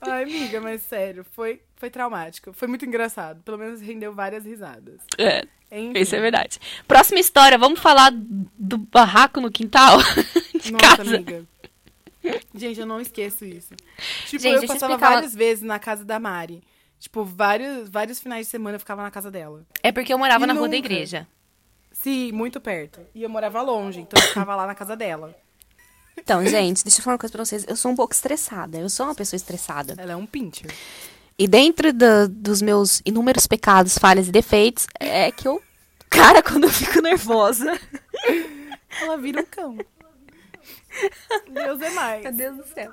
Ai, 0.00 0.22
amiga, 0.24 0.60
mas 0.60 0.82
sério, 0.82 1.24
foi, 1.32 1.60
foi 1.76 1.90
traumático. 1.90 2.52
Foi 2.52 2.68
muito 2.68 2.84
engraçado. 2.84 3.42
Pelo 3.42 3.58
menos 3.58 3.80
rendeu 3.80 4.12
várias 4.12 4.44
risadas. 4.44 5.00
É, 5.18 5.46
Enfim. 5.70 5.98
isso 5.98 6.14
é 6.14 6.20
verdade. 6.20 6.58
Próxima 6.86 7.20
história, 7.20 7.58
vamos 7.58 7.80
falar 7.80 8.10
do 8.12 8.78
barraco 8.78 9.40
no 9.40 9.50
quintal 9.50 9.98
de 10.60 10.72
Nossa, 10.72 10.96
casa. 10.96 11.16
amiga. 11.16 11.44
Gente, 12.54 12.80
eu 12.80 12.86
não 12.86 13.00
esqueço 13.00 13.44
isso. 13.44 13.74
Tipo, 14.26 14.42
Gente, 14.42 14.62
eu 14.62 14.68
passava 14.68 14.96
várias 14.98 15.34
vezes 15.34 15.64
na 15.64 15.78
casa 15.78 16.04
da 16.04 16.20
Mari. 16.20 16.62
Tipo, 17.00 17.24
vários, 17.24 17.88
vários 17.88 18.20
finais 18.20 18.46
de 18.46 18.50
semana 18.52 18.76
eu 18.76 18.80
ficava 18.80 19.02
na 19.02 19.10
casa 19.10 19.30
dela. 19.30 19.64
É 19.82 19.90
porque 19.90 20.12
eu 20.12 20.18
morava 20.18 20.44
E 20.44 20.46
na 20.46 20.52
rua 20.52 20.68
da 20.68 20.76
nunca. 20.76 20.86
igreja. 20.86 21.26
Sim, 21.90 22.30
muito 22.30 22.60
perto. 22.60 23.00
E 23.14 23.22
eu 23.22 23.28
morava 23.28 23.60
longe, 23.62 24.00
então 24.00 24.20
eu 24.22 24.28
ficava 24.28 24.54
lá 24.54 24.66
na 24.66 24.74
casa 24.74 24.94
dela. 24.94 25.34
Então, 26.16 26.44
gente, 26.46 26.84
deixa 26.84 27.00
eu 27.00 27.02
falar 27.04 27.14
uma 27.14 27.18
coisa 27.18 27.32
pra 27.32 27.44
vocês. 27.44 27.64
Eu 27.66 27.74
sou 27.76 27.90
um 27.90 27.96
pouco 27.96 28.12
estressada. 28.12 28.78
Eu 28.78 28.90
sou 28.90 29.06
uma 29.06 29.14
pessoa 29.14 29.36
estressada. 29.38 29.94
Ela 29.96 30.12
é 30.12 30.16
um 30.16 30.26
pincher. 30.26 30.70
E 31.38 31.48
dentro 31.48 31.90
da- 31.92 32.26
dos 32.26 32.60
meus 32.60 33.00
inúmeros 33.06 33.46
pecados, 33.46 33.96
falhas 33.96 34.28
e 34.28 34.30
defeitos, 34.32 34.86
é 34.98 35.30
que 35.32 35.48
eu. 35.48 35.62
Cara, 36.10 36.42
quando 36.44 36.64
eu 36.64 36.70
fico 36.70 37.00
nervosa. 37.00 37.78
Ela 39.00 39.16
vira 39.16 39.40
um 39.40 39.46
cão. 39.46 39.78
Deus 41.48 41.80
é 41.80 41.90
mais. 41.90 42.22
Meu 42.22 42.32
Deus 42.32 42.56
do 42.56 42.66
céu. 42.66 42.92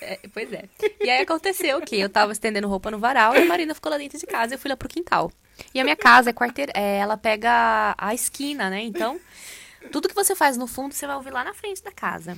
É, 0.00 0.20
pois 0.32 0.52
é. 0.52 0.64
E 1.00 1.10
aí 1.10 1.22
aconteceu 1.22 1.80
que 1.80 1.98
eu 1.98 2.08
tava 2.08 2.32
estendendo 2.32 2.68
roupa 2.68 2.90
no 2.90 2.98
varal 2.98 3.34
e 3.34 3.42
a 3.42 3.44
Marina 3.46 3.74
ficou 3.74 3.90
lá 3.90 3.98
dentro 3.98 4.18
de 4.18 4.26
casa 4.26 4.52
e 4.52 4.56
eu 4.56 4.58
fui 4.58 4.68
lá 4.68 4.76
pro 4.76 4.88
quintal. 4.88 5.30
E 5.72 5.80
a 5.80 5.84
minha 5.84 5.96
casa 5.96 6.30
é 6.30 6.32
quarteira, 6.32 6.72
é, 6.74 6.98
ela 6.98 7.16
pega 7.16 7.94
a, 7.96 8.14
esquina, 8.14 8.68
né? 8.68 8.82
Então, 8.82 9.20
tudo 9.92 10.08
que 10.08 10.14
você 10.14 10.34
faz 10.34 10.56
no 10.56 10.66
fundo, 10.66 10.94
você 10.94 11.06
vai 11.06 11.16
ouvir 11.16 11.30
lá 11.30 11.44
na 11.44 11.54
frente 11.54 11.82
da 11.82 11.92
casa. 11.92 12.36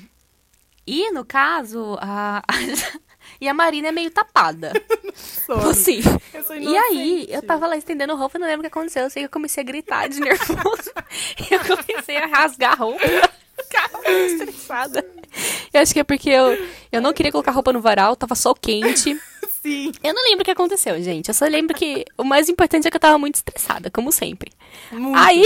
E, 0.87 1.11
no 1.11 1.25
caso, 1.25 1.99
a, 2.01 2.43
e 3.41 3.49
a 3.49 3.55
Marina 3.55 3.89
é 3.89 3.93
meio 3.93 4.11
tapada. 4.11 4.73
Sou, 5.15 5.71
Assim. 5.71 6.01
Eu 6.33 6.45
sou 6.45 6.57
E 6.57 6.77
aí, 6.77 7.27
eu 7.29 7.43
tava 7.43 7.67
lá 7.67 7.77
estendendo 7.77 8.15
roupa, 8.15 8.39
não 8.39 8.47
lembro 8.47 8.61
o 8.61 8.71
que 8.71 8.79
aconteceu. 8.79 9.03
Eu 9.03 9.11
sei 9.11 9.23
que 9.23 9.27
eu 9.27 9.33
comecei 9.33 9.63
a 9.63 9.67
gritar 9.67 10.09
de 10.09 10.21
nervoso. 10.21 10.93
eu 11.51 11.77
comecei 11.77 12.19
a 12.19 12.27
rasgar 12.27 12.73
a 12.73 12.77
roupa. 12.77 13.03
Estressada. 14.05 15.05
Eu 15.73 15.81
acho 15.81 15.93
que 15.93 16.01
é 16.01 16.05
porque 16.05 16.31
eu, 16.31 16.57
eu 16.91 17.01
não 17.01 17.13
queria 17.13 17.33
colocar 17.33 17.51
roupa 17.51 17.73
no 17.73 17.81
varal, 17.81 18.17
tava 18.17 18.35
sol 18.35 18.55
quente. 18.55 19.19
Sim. 19.63 19.91
Eu 20.03 20.15
não 20.15 20.23
lembro 20.25 20.43
o 20.43 20.45
que 20.45 20.51
aconteceu, 20.51 21.01
gente. 21.03 21.29
Eu 21.29 21.35
só 21.35 21.45
lembro 21.47 21.77
que 21.77 22.05
o 22.17 22.23
mais 22.23 22.49
importante 22.49 22.87
é 22.87 22.91
que 22.91 22.97
eu 22.97 23.01
tava 23.01 23.19
muito 23.19 23.35
estressada, 23.35 23.91
como 23.91 24.13
sempre. 24.13 24.53
Muito. 24.93 25.19
Aí, 25.19 25.43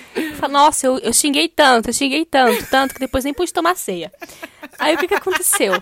nossa, 0.50 0.86
eu, 0.86 0.98
eu 0.98 1.12
xinguei 1.12 1.46
tanto, 1.46 1.90
eu 1.90 1.92
xinguei 1.92 2.24
tanto, 2.24 2.64
tanto, 2.70 2.94
que 2.94 3.00
depois 3.00 3.22
nem 3.22 3.34
pude 3.34 3.52
tomar 3.52 3.76
ceia. 3.76 4.10
Aí 4.78 4.94
o 4.94 4.98
que 4.98 5.08
que 5.08 5.14
aconteceu? 5.14 5.74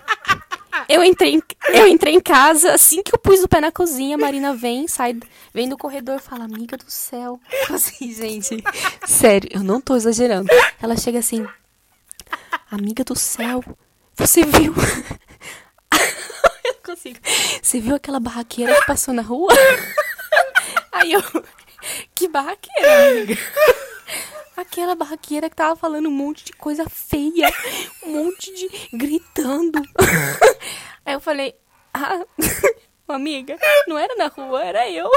Eu 0.89 1.05
entrei, 1.05 1.35
em, 1.35 1.43
eu 1.69 1.87
entrei 1.87 2.15
em 2.15 2.21
casa, 2.21 2.73
assim 2.73 3.03
que 3.03 3.15
eu 3.15 3.19
pus 3.19 3.43
o 3.43 3.49
pé 3.49 3.61
na 3.61 3.71
cozinha, 3.71 4.17
a 4.17 4.19
Marina 4.19 4.55
vem, 4.55 4.89
sai, 4.89 5.15
vem 5.53 5.69
do 5.69 5.77
corredor 5.77 6.17
e 6.17 6.23
fala, 6.23 6.45
amiga 6.45 6.79
do 6.79 6.91
céu. 6.91 7.39
Assim, 7.69 8.11
gente, 8.13 8.65
sério, 9.07 9.51
eu 9.53 9.63
não 9.63 9.81
tô 9.83 9.95
exagerando. 9.97 10.49
Ela 10.81 10.97
chega 10.97 11.19
assim, 11.19 11.47
amiga 12.71 13.05
do 13.05 13.15
céu, 13.15 13.63
você 14.17 14.43
viu? 14.45 14.75
Eu 16.65 16.75
consigo. 16.85 17.19
Você 17.63 17.81
viu 17.81 17.95
aquela 17.95 18.19
barraqueira 18.19 18.75
que 18.75 18.87
passou 18.87 19.13
na 19.13 19.23
rua? 19.23 19.53
Aí 20.93 21.13
eu, 21.13 21.23
que 22.15 22.29
barraqueira, 22.29 23.11
amiga? 23.11 23.39
Aquela 24.59 24.97
barraqueira 24.97 25.49
que 25.49 25.55
tava 25.55 25.77
falando 25.77 26.09
um 26.09 26.13
monte 26.13 26.45
de 26.45 26.53
coisa 26.53 26.85
feia, 26.91 27.49
um 28.03 28.25
monte 28.25 28.53
de 28.53 28.69
gritando. 28.93 29.81
Aí 31.07 31.15
eu 31.15 31.21
falei, 31.21 31.55
ah, 31.95 32.25
amiga, 33.07 33.57
não 33.87 33.97
era 33.97 34.17
na 34.17 34.27
rua, 34.27 34.65
era 34.65 34.91
eu. 34.91 35.09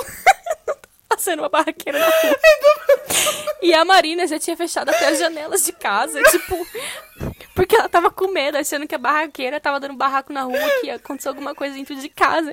Passando 1.09 1.39
uma 1.39 1.49
barraqueira 1.49 1.97
na 1.97 2.05
rua. 2.05 2.39
E 3.63 3.73
a 3.73 3.83
Marina 3.83 4.27
já 4.27 4.37
tinha 4.37 4.55
fechado 4.55 4.89
até 4.89 5.07
as 5.07 5.17
janelas 5.17 5.65
de 5.65 5.71
casa, 5.71 6.21
tipo, 6.21 6.67
porque 7.55 7.75
ela 7.75 7.89
tava 7.89 8.11
com 8.11 8.27
medo, 8.27 8.57
achando 8.57 8.87
que 8.87 8.93
a 8.93 8.99
barraqueira 8.99 9.59
tava 9.59 9.79
dando 9.79 9.95
barraco 9.95 10.31
na 10.31 10.43
rua, 10.43 10.69
que 10.79 10.87
ia 10.87 10.95
acontecer 10.95 11.29
alguma 11.29 11.55
coisa 11.55 11.75
dentro 11.75 11.95
de 11.95 12.09
casa. 12.09 12.51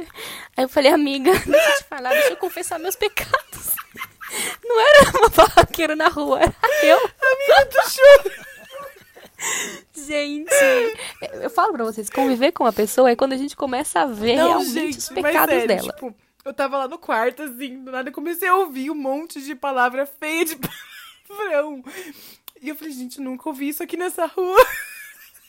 Aí 0.57 0.65
eu 0.65 0.69
falei, 0.71 0.91
amiga, 0.91 1.33
deixa 1.33 1.71
eu 1.71 1.77
te 1.77 1.85
falar, 1.85 2.11
deixa 2.11 2.31
eu 2.31 2.37
confessar 2.39 2.79
meus 2.79 2.97
pecados. 2.97 3.48
Não 4.65 4.81
era 4.81 5.19
uma 5.19 5.29
barraqueira 5.35 5.97
na 5.97 6.09
rua, 6.09 6.41
era 6.41 6.55
eu. 6.85 6.99
Amiga 6.99 7.65
do 7.71 7.91
choro. 7.91 8.49
Gente, 9.95 10.53
eu 11.41 11.51
falo 11.51 11.73
pra 11.73 11.85
vocês, 11.85 12.11
conviver 12.11 12.53
com 12.53 12.65
uma 12.65 12.73
pessoa 12.73 13.11
é 13.11 13.17
quando 13.17 13.35
a 13.35 13.37
gente 13.37 13.55
começa 13.55 14.01
a 14.01 14.07
ver 14.07 14.37
Não, 14.37 14.49
realmente 14.49 14.73
gente, 14.73 14.99
os 14.99 15.09
pecados 15.09 15.55
sério, 15.55 15.69
dela. 15.69 15.93
Tipo, 15.93 16.15
eu 16.45 16.53
tava 16.55 16.79
lá 16.79 16.89
no 16.89 16.99
quarto, 16.99 17.43
assim, 17.43 17.85
do 17.85 17.93
nada 17.93 18.11
comecei 18.11 18.49
a 18.49 18.57
ouvir 18.57 18.91
um 18.91 18.95
monte 18.95 19.41
de 19.41 19.55
palavra 19.55 20.07
feia 20.07 20.45
de 20.45 20.57
palavrão. 21.29 21.85
E 22.61 22.69
eu 22.69 22.75
falei, 22.75 22.93
gente, 22.93 23.21
nunca 23.21 23.49
ouvi 23.49 23.69
isso 23.69 23.83
aqui 23.83 23.97
nessa 23.97 24.27
rua. 24.27 24.67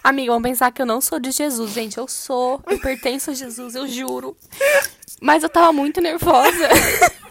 Amiga, 0.03 0.31
vamos 0.31 0.47
pensar 0.47 0.71
que 0.71 0.81
eu 0.81 0.85
não 0.85 1.01
sou 1.01 1.19
de 1.19 1.31
Jesus, 1.31 1.71
gente. 1.71 1.97
Eu 1.97 2.07
sou. 2.07 2.61
Eu 2.67 2.79
pertenço 2.79 3.31
a 3.31 3.33
Jesus, 3.33 3.75
eu 3.75 3.87
juro. 3.87 4.37
Mas 5.21 5.43
eu 5.43 5.49
tava 5.49 5.73
muito 5.73 5.99
nervosa. 5.99 6.69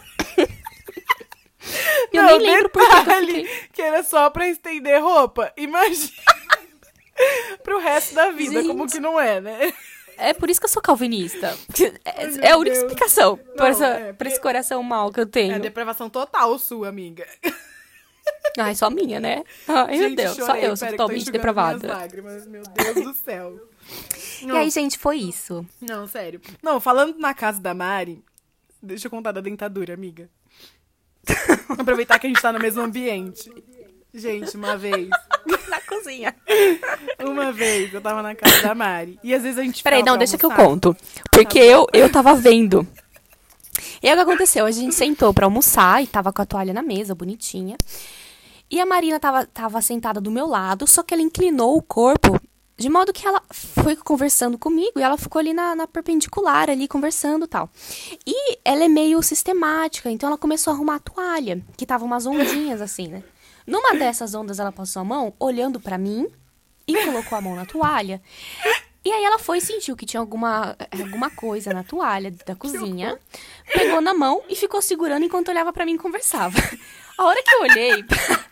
eu 2.13 2.23
Não, 2.23 2.37
nem 2.37 2.47
lembro 2.47 2.69
por 2.69 2.81
que 2.81 3.67
que 3.73 3.81
era 3.81 4.03
só 4.03 4.29
pra 4.29 4.47
estender 4.47 5.01
roupa. 5.01 5.51
Imagina. 5.57 6.11
Pro 7.63 7.79
resto 7.79 8.15
da 8.15 8.31
vida, 8.31 8.53
Gente. 8.61 8.67
como 8.67 8.87
que 8.87 8.99
não 8.99 9.19
é, 9.19 9.41
né? 9.41 9.73
É 10.17 10.33
por 10.33 10.49
isso 10.49 10.59
que 10.59 10.65
eu 10.65 10.69
sou 10.69 10.81
calvinista. 10.81 11.57
É, 12.05 12.27
meu 12.27 12.43
é 12.43 12.51
a 12.51 12.57
única 12.57 12.75
Deus. 12.75 12.85
explicação 12.85 13.37
pra, 13.55 13.67
essa- 13.69 13.87
é, 13.87 14.13
pra 14.13 14.27
esse 14.27 14.39
coração 14.39 14.81
mal 14.83 15.11
que 15.11 15.19
eu 15.19 15.23
É 15.23 15.27
tenho. 15.27 15.59
depravação 15.59 16.09
total 16.09 16.57
sua, 16.59 16.87
amiga. 16.89 17.25
Ai, 18.57 18.75
só 18.75 18.89
minha, 18.89 19.19
né? 19.19 19.43
Ai, 19.67 19.97
meu 19.97 20.09
Gente, 20.09 20.15
Deus, 20.17 20.35
só 20.35 20.45
chorei. 20.47 20.65
eu 20.67 20.77
sou 20.77 20.87
totalmente 20.89 21.31
depravada. 21.31 21.87
lágrimas, 21.87 22.45
meu 22.47 22.63
Deus 22.63 22.95
do 23.03 23.13
céu. 23.13 23.59
E 24.41 24.51
aí, 24.51 24.69
gente, 24.69 24.97
foi 24.97 25.17
isso. 25.17 25.65
Não, 25.81 26.07
sério. 26.07 26.39
Não, 26.61 26.79
falando 26.79 27.17
na 27.17 27.33
casa 27.33 27.59
da 27.61 27.73
Mari, 27.73 28.23
deixa 28.81 29.07
eu 29.07 29.11
contar 29.11 29.31
da 29.31 29.41
dentadura, 29.41 29.93
amiga. 29.93 30.29
Aproveitar 31.77 32.19
que 32.19 32.27
a 32.27 32.29
gente 32.29 32.41
tá 32.41 32.51
no 32.51 32.59
mesmo 32.59 32.81
ambiente. 32.81 33.51
Gente, 34.13 34.57
uma 34.57 34.75
vez, 34.75 35.07
Na 35.69 35.79
cozinha. 35.81 36.35
uma 37.23 37.51
vez 37.51 37.93
eu 37.93 38.01
tava 38.01 38.23
na 38.23 38.33
casa 38.33 38.61
da 38.63 38.73
Mari. 38.73 39.19
E 39.23 39.33
às 39.33 39.43
vezes 39.43 39.57
a 39.59 39.63
gente 39.63 39.83
Peraí, 39.83 40.01
não, 40.03 40.17
deixa 40.17 40.37
que 40.37 40.45
eu 40.45 40.49
almoçar. 40.51 40.69
conto. 40.69 40.97
Porque 41.31 41.59
eu, 41.59 41.85
eu 41.93 42.11
tava 42.11 42.33
vendo. 42.35 42.87
E 44.01 44.07
aí 44.07 44.13
o 44.13 44.17
que 44.17 44.23
aconteceu? 44.23 44.65
A 44.65 44.71
gente 44.71 44.95
sentou 44.95 45.33
pra 45.33 45.45
almoçar 45.45 46.01
e 46.03 46.07
tava 46.07 46.33
com 46.33 46.41
a 46.41 46.45
toalha 46.45 46.73
na 46.73 46.81
mesa, 46.81 47.13
bonitinha. 47.13 47.77
E 48.71 48.79
a 48.79 48.85
Marina 48.85 49.19
tava, 49.19 49.45
tava 49.45 49.81
sentada 49.81 50.19
do 50.21 50.31
meu 50.31 50.47
lado, 50.47 50.85
só 50.87 51.01
que 51.03 51.13
ela 51.13 51.23
inclinou 51.23 51.75
o 51.77 51.81
corpo 51.81 52.39
de 52.79 52.89
modo 52.89 53.11
que 53.11 53.27
ela 53.27 53.43
foi 53.51 53.93
conversando 53.97 54.57
comigo 54.57 54.93
e 54.97 55.01
ela 55.01 55.17
ficou 55.17 55.39
ali 55.39 55.53
na, 55.53 55.75
na 55.75 55.85
perpendicular, 55.85 56.69
ali 56.69 56.87
conversando 56.87 57.43
e 57.43 57.47
tal. 57.47 57.69
E 58.25 58.57
ela 58.63 58.85
é 58.85 58.87
meio 58.87 59.21
sistemática, 59.21 60.09
então 60.09 60.29
ela 60.29 60.37
começou 60.37 60.71
a 60.71 60.75
arrumar 60.75 60.95
a 60.95 60.99
toalha, 60.99 61.61
que 61.75 61.85
tava 61.85 62.05
umas 62.05 62.25
ondinhas 62.25 62.81
assim, 62.81 63.09
né? 63.09 63.21
Numa 63.67 63.93
dessas 63.95 64.33
ondas 64.33 64.59
ela 64.59 64.71
passou 64.71 65.01
a 65.01 65.05
mão 65.05 65.33
olhando 65.37 65.77
pra 65.77 65.97
mim 65.97 66.25
e 66.87 67.05
colocou 67.05 67.37
a 67.37 67.41
mão 67.41 67.53
na 67.53 67.65
toalha. 67.65 68.21
E 69.03 69.11
aí 69.11 69.23
ela 69.25 69.39
foi 69.39 69.57
e 69.57 69.61
sentiu 69.61 69.97
que 69.97 70.05
tinha 70.05 70.21
alguma, 70.21 70.75
alguma 70.91 71.29
coisa 71.29 71.73
na 71.73 71.83
toalha 71.83 72.33
da 72.45 72.55
cozinha, 72.55 73.19
pegou 73.73 73.99
na 73.99 74.13
mão 74.13 74.41
e 74.47 74.55
ficou 74.55 74.81
segurando 74.81 75.25
enquanto 75.25 75.49
olhava 75.49 75.73
pra 75.73 75.85
mim 75.85 75.95
e 75.95 75.97
conversava. 75.97 76.57
A 77.17 77.25
hora 77.25 77.43
que 77.43 77.53
eu 77.53 77.61
olhei 77.61 78.03
pra, 78.03 78.45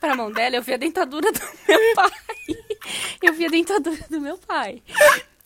pra 0.00 0.14
mão 0.14 0.30
dela, 0.30 0.56
eu 0.56 0.62
vi 0.62 0.74
a 0.74 0.76
dentadura 0.76 1.30
do 1.32 1.40
meu 1.68 1.94
pai. 1.94 2.10
Eu 3.22 3.32
vi 3.32 3.46
a 3.46 3.48
dentadura 3.48 4.04
do 4.10 4.20
meu 4.20 4.38
pai. 4.38 4.82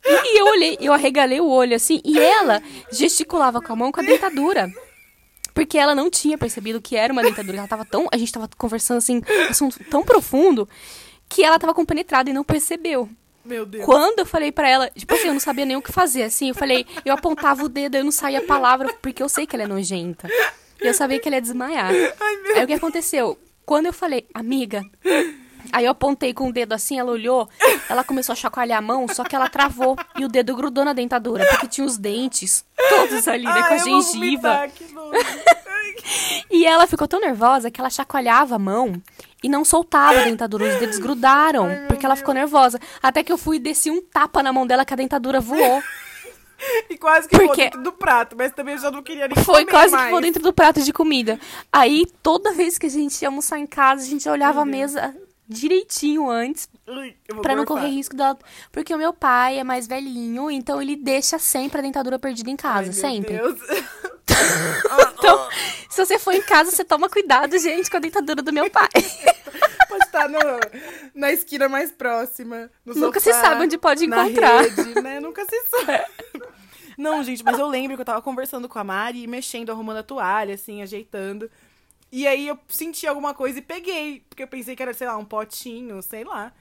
E 0.04 0.40
eu 0.40 0.46
olhei, 0.46 0.78
eu 0.80 0.92
arregalei 0.92 1.40
o 1.40 1.48
olho 1.48 1.76
assim, 1.76 2.00
e 2.04 2.18
ela 2.18 2.62
gesticulava 2.90 3.60
com 3.60 3.72
a 3.72 3.76
mão 3.76 3.92
com 3.92 4.00
a 4.00 4.02
dentadura. 4.02 4.70
Porque 5.52 5.76
ela 5.76 5.94
não 5.94 6.08
tinha 6.08 6.38
percebido 6.38 6.80
que 6.80 6.96
era 6.96 7.12
uma 7.12 7.22
dentadura. 7.22 7.58
Ela 7.58 7.66
tava 7.66 7.84
tão. 7.84 8.06
A 8.12 8.16
gente 8.16 8.32
tava 8.32 8.48
conversando 8.56 8.98
assim, 8.98 9.16
um 9.16 9.50
assunto 9.50 9.82
tão 9.90 10.04
profundo 10.04 10.68
que 11.28 11.42
ela 11.42 11.58
tava 11.58 11.74
compenetrada 11.74 12.30
e 12.30 12.32
não 12.32 12.44
percebeu. 12.44 13.08
Meu 13.44 13.66
Deus. 13.66 13.84
Quando 13.84 14.20
eu 14.20 14.26
falei 14.26 14.52
pra 14.52 14.68
ela, 14.68 14.90
tipo 14.90 15.12
assim, 15.14 15.28
eu 15.28 15.32
não 15.32 15.40
sabia 15.40 15.64
nem 15.64 15.76
o 15.76 15.82
que 15.82 15.90
fazer, 15.90 16.22
assim, 16.22 16.50
eu 16.50 16.54
falei, 16.54 16.86
eu 17.04 17.14
apontava 17.14 17.64
o 17.64 17.68
dedo, 17.68 17.96
eu 17.96 18.04
não 18.04 18.12
saía 18.12 18.38
a 18.40 18.42
palavra, 18.42 18.92
porque 19.00 19.22
eu 19.22 19.28
sei 19.28 19.46
que 19.46 19.56
ela 19.56 19.64
é 19.64 19.66
nojenta. 19.66 20.28
E 20.80 20.86
eu 20.86 20.94
sabia 20.94 21.18
que 21.18 21.28
ela 21.28 21.36
ia 21.36 21.42
desmaiar. 21.42 21.90
Aí 22.54 22.64
o 22.64 22.66
que 22.66 22.74
aconteceu? 22.74 23.38
Quando 23.68 23.84
eu 23.84 23.92
falei, 23.92 24.26
amiga, 24.32 24.82
aí 25.70 25.84
eu 25.84 25.90
apontei 25.90 26.32
com 26.32 26.48
o 26.48 26.52
dedo 26.54 26.72
assim, 26.72 26.98
ela 26.98 27.12
olhou, 27.12 27.46
ela 27.86 28.02
começou 28.02 28.32
a 28.32 28.36
chacoalhar 28.36 28.78
a 28.78 28.80
mão, 28.80 29.06
só 29.08 29.22
que 29.24 29.36
ela 29.36 29.46
travou 29.46 29.94
e 30.18 30.24
o 30.24 30.28
dedo 30.28 30.56
grudou 30.56 30.86
na 30.86 30.94
dentadura, 30.94 31.44
porque 31.50 31.66
tinha 31.68 31.86
os 31.86 31.98
dentes 31.98 32.64
todos 32.88 33.28
ali, 33.28 33.44
né, 33.44 33.52
com 33.52 33.58
a 33.58 33.68
Ai, 33.68 33.80
eu 33.80 33.84
vou 33.84 34.00
gengiva. 34.00 34.54
vomitar. 34.54 34.70
E 36.50 36.64
ela 36.64 36.86
ficou 36.86 37.06
tão 37.06 37.20
nervosa 37.20 37.70
que 37.70 37.78
ela 37.78 37.90
chacoalhava 37.90 38.54
a 38.54 38.58
mão 38.58 39.02
e 39.44 39.50
não 39.50 39.66
soltava 39.66 40.20
a 40.20 40.24
dentadura. 40.24 40.64
Os 40.64 40.80
dedos 40.80 40.98
grudaram, 40.98 41.68
porque 41.88 42.06
ela 42.06 42.16
ficou 42.16 42.32
nervosa. 42.32 42.80
Até 43.02 43.22
que 43.22 43.30
eu 43.30 43.36
fui 43.36 43.56
e 43.56 43.60
desci 43.60 43.90
um 43.90 44.00
tapa 44.00 44.42
na 44.42 44.50
mão 44.50 44.66
dela 44.66 44.82
que 44.82 44.94
a 44.94 44.96
dentadura 44.96 45.40
voou. 45.40 45.82
E 46.90 46.98
quase 46.98 47.28
que 47.28 47.38
Porque- 47.38 47.64
dentro 47.64 47.82
do 47.82 47.92
prato, 47.92 48.34
mas 48.36 48.52
também 48.52 48.74
eu 48.74 48.80
já 48.80 48.90
não 48.90 49.02
queria 49.02 49.28
nem 49.28 49.44
Foi 49.44 49.64
quase 49.64 49.90
que 49.92 49.96
mais. 49.96 50.10
voou 50.10 50.20
dentro 50.20 50.42
do 50.42 50.52
prato 50.52 50.82
de 50.82 50.92
comida. 50.92 51.38
Aí, 51.72 52.04
toda 52.22 52.52
vez 52.52 52.78
que 52.78 52.86
a 52.86 52.90
gente 52.90 53.20
ia 53.22 53.28
almoçar 53.28 53.58
em 53.58 53.66
casa, 53.66 54.02
a 54.02 54.06
gente 54.06 54.28
olhava 54.28 54.62
a 54.62 54.64
mesa 54.64 55.14
direitinho 55.48 56.28
antes, 56.28 56.68
pra 57.42 57.56
não 57.56 57.64
correr 57.64 57.88
risco 57.88 58.14
dela. 58.16 58.36
Porque 58.70 58.92
o 58.94 58.98
meu 58.98 59.12
pai 59.14 59.58
é 59.58 59.64
mais 59.64 59.86
velhinho, 59.86 60.50
então 60.50 60.82
ele 60.82 60.94
deixa 60.96 61.38
sempre 61.38 61.78
a 61.78 61.82
dentadura 61.82 62.18
perdida 62.18 62.50
em 62.50 62.54
Ai, 62.54 62.56
casa, 62.58 62.82
meu 62.84 62.92
sempre. 62.92 63.36
Deus. 63.36 63.58
Então, 65.18 65.48
se 65.90 66.04
você 66.06 66.18
for 66.18 66.32
em 66.32 66.40
casa, 66.42 66.70
você 66.70 66.84
toma 66.84 67.08
cuidado, 67.08 67.58
gente, 67.58 67.90
com 67.90 67.96
a 67.96 68.00
dentadura 68.00 68.40
do 68.40 68.52
meu 68.52 68.70
pai. 68.70 68.88
Pode 69.88 70.04
estar 70.04 70.28
no, 70.28 70.38
na 71.14 71.32
esquina 71.32 71.68
mais 71.68 71.90
próxima. 71.90 72.70
Nunca 72.86 73.18
sofá, 73.18 73.34
se 73.34 73.40
sabe 73.40 73.62
onde 73.64 73.78
pode 73.78 74.04
encontrar. 74.04 74.60
rede, 74.62 75.00
né? 75.02 75.18
Nunca 75.18 75.44
se 75.44 75.60
sabe. 75.70 76.04
Não, 76.98 77.22
gente, 77.22 77.44
mas 77.44 77.56
eu 77.58 77.68
lembro 77.68 77.96
que 77.96 78.00
eu 78.00 78.04
tava 78.04 78.20
conversando 78.20 78.68
com 78.68 78.78
a 78.78 78.82
Mari, 78.84 79.24
mexendo, 79.28 79.70
arrumando 79.70 79.98
a 79.98 80.02
toalha, 80.02 80.54
assim, 80.54 80.82
ajeitando. 80.82 81.48
E 82.10 82.26
aí 82.26 82.48
eu 82.48 82.58
senti 82.66 83.06
alguma 83.06 83.32
coisa 83.32 83.60
e 83.60 83.62
peguei. 83.62 84.24
Porque 84.28 84.42
eu 84.42 84.48
pensei 84.48 84.74
que 84.74 84.82
era, 84.82 84.92
sei 84.92 85.06
lá, 85.06 85.16
um 85.16 85.24
potinho, 85.24 86.02
sei 86.02 86.24
lá. 86.24 86.52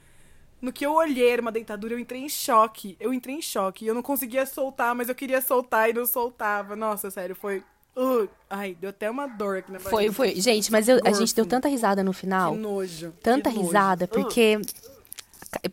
No 0.62 0.72
que 0.72 0.86
eu 0.86 0.94
olhei, 0.94 1.30
era 1.30 1.42
uma 1.42 1.52
dentadura, 1.52 1.94
eu 1.96 2.00
entrei 2.00 2.22
em 2.22 2.30
choque. 2.30 2.96
Eu 3.00 3.12
entrei 3.14 3.36
em 3.36 3.42
choque. 3.42 3.88
Eu 3.88 3.96
não 3.96 4.04
conseguia 4.04 4.46
soltar, 4.46 4.94
mas 4.94 5.10
eu 5.10 5.16
queria 5.16 5.42
soltar 5.42 5.90
e 5.90 5.94
não 5.94 6.06
soltava. 6.06 6.76
Nossa, 6.76 7.10
sério, 7.10 7.36
foi. 7.36 7.64
Uh, 7.96 8.30
ai, 8.48 8.78
deu 8.80 8.92
até 8.92 9.10
uma 9.10 9.26
dor 9.26 9.58
aqui 9.58 9.72
na 9.72 9.80
Foi, 9.80 9.92
barriga. 9.92 10.14
foi. 10.14 10.36
Gente, 10.40 10.72
mas 10.72 10.88
eu- 10.88 11.00
a 11.04 11.12
gente 11.14 11.34
deu 11.34 11.48
tanta 11.48 11.68
risada 11.68 12.04
no 12.04 12.14
final. 12.14 12.54
Que 12.54 12.60
nojo. 12.60 13.12
Tanta 13.24 13.50
que 13.50 13.56
nojo. 13.56 13.68
risada, 13.68 14.06
Uh. 14.06 14.08
porque. 14.08 14.60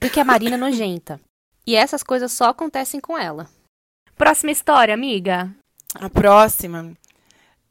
Porque 0.00 0.20
a 0.20 0.24
Marina 0.24 0.54
é 0.54 0.58
nojenta. 0.58 1.20
E 1.66 1.74
essas 1.74 2.02
coisas 2.02 2.32
só 2.32 2.46
acontecem 2.50 2.98
com 3.00 3.18
ela. 3.18 3.46
Próxima 4.16 4.52
história, 4.52 4.94
amiga. 4.94 5.54
A 5.94 6.08
próxima. 6.08 6.92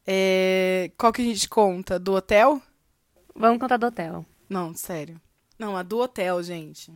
É... 0.06 0.92
Qual 0.98 1.14
que 1.14 1.22
a 1.22 1.26
gente 1.26 1.48
conta? 1.48 2.00
Do 2.00 2.14
hotel? 2.14 2.62
Vamos 3.36 3.60
contar 3.60 3.78
do 3.78 3.88
hotel. 3.88 4.26
Não, 4.50 4.74
sério. 4.74 5.20
Não, 5.58 5.78
a 5.78 5.84
do 5.84 6.00
hotel, 6.00 6.42
gente. 6.44 6.92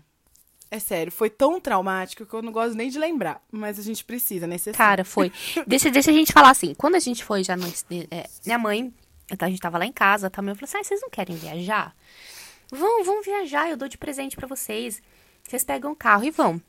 É 0.70 0.80
sério, 0.80 1.12
foi 1.12 1.30
tão 1.30 1.62
traumático 1.62 2.26
que 2.26 2.34
eu 2.34 2.42
não 2.42 2.52
gosto 2.52 2.76
nem 2.76 2.90
de 2.90 3.00
lembrar. 3.00 3.42
Mas 3.50 3.80
a 3.80 3.82
gente 3.82 4.04
precisa, 4.04 4.46
é 4.46 4.48
necessário. 4.48 4.78
Cara, 4.78 5.06
foi. 5.06 5.32
Deixa, 5.66 5.90
deixa 5.90 6.12
a 6.12 6.14
gente 6.14 6.34
falar 6.34 6.50
assim. 6.50 6.74
Quando 6.76 6.96
a 6.96 7.00
gente 7.00 7.24
foi 7.24 7.44
já 7.44 7.56
no. 7.56 7.66
é, 8.12 8.28
minha 8.46 8.58
mãe, 8.60 8.94
a 9.40 9.50
gente 9.50 9.62
tava 9.62 9.78
lá 9.78 9.86
em 9.86 9.94
casa, 9.94 10.30
tá? 10.30 10.42
Minha 10.42 10.54
mãe 10.54 10.60
falou 10.60 10.70
assim: 10.70 10.78
ah, 10.78 10.84
vocês 10.84 11.02
não 11.02 11.10
querem 11.10 11.38
viajar? 11.38 11.96
Vão, 12.70 13.04
vão 13.06 13.22
viajar, 13.22 13.70
eu 13.70 13.78
dou 13.78 13.88
de 13.88 13.98
presente 13.98 14.36
pra 14.36 14.46
vocês. 14.46 15.02
Vocês 15.48 15.64
pegam 15.64 15.94
o 15.94 15.96
carro 15.96 16.26
e 16.26 16.32
vão. 16.32 16.62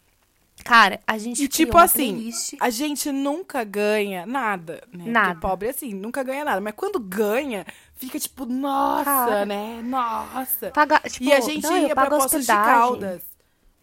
Cara, 0.65 1.01
a 1.07 1.17
gente 1.17 1.43
E 1.45 1.49
tipo 1.49 1.77
assim, 1.79 2.13
playlist. 2.15 2.55
a 2.61 2.71
gente 2.71 3.11
nunca 3.13 3.65
ganha 3.65 4.27
nada, 4.27 4.75
né? 4.93 4.99
Porque 4.99 5.11
Nada. 5.11 5.41
pobre 5.41 5.69
assim, 5.69 5.95
nunca 5.95 6.23
ganha 6.23 6.45
nada. 6.45 6.61
Mas 6.61 6.75
quando 6.77 6.99
ganha, 6.99 7.65
fica 7.95 8.19
tipo, 8.19 8.45
nossa, 8.45 9.05
Cara. 9.05 9.47
né? 9.47 9.81
Nossa. 9.83 10.71
Paga, 10.71 11.01
tipo, 11.09 11.25
e 11.25 11.33
a 11.33 11.41
gente 11.41 11.63
não, 11.63 11.79
ia 11.79 11.95
pra 11.95 12.07
Poços 12.11 12.43
de. 12.43 12.47
Caldas. 12.47 13.23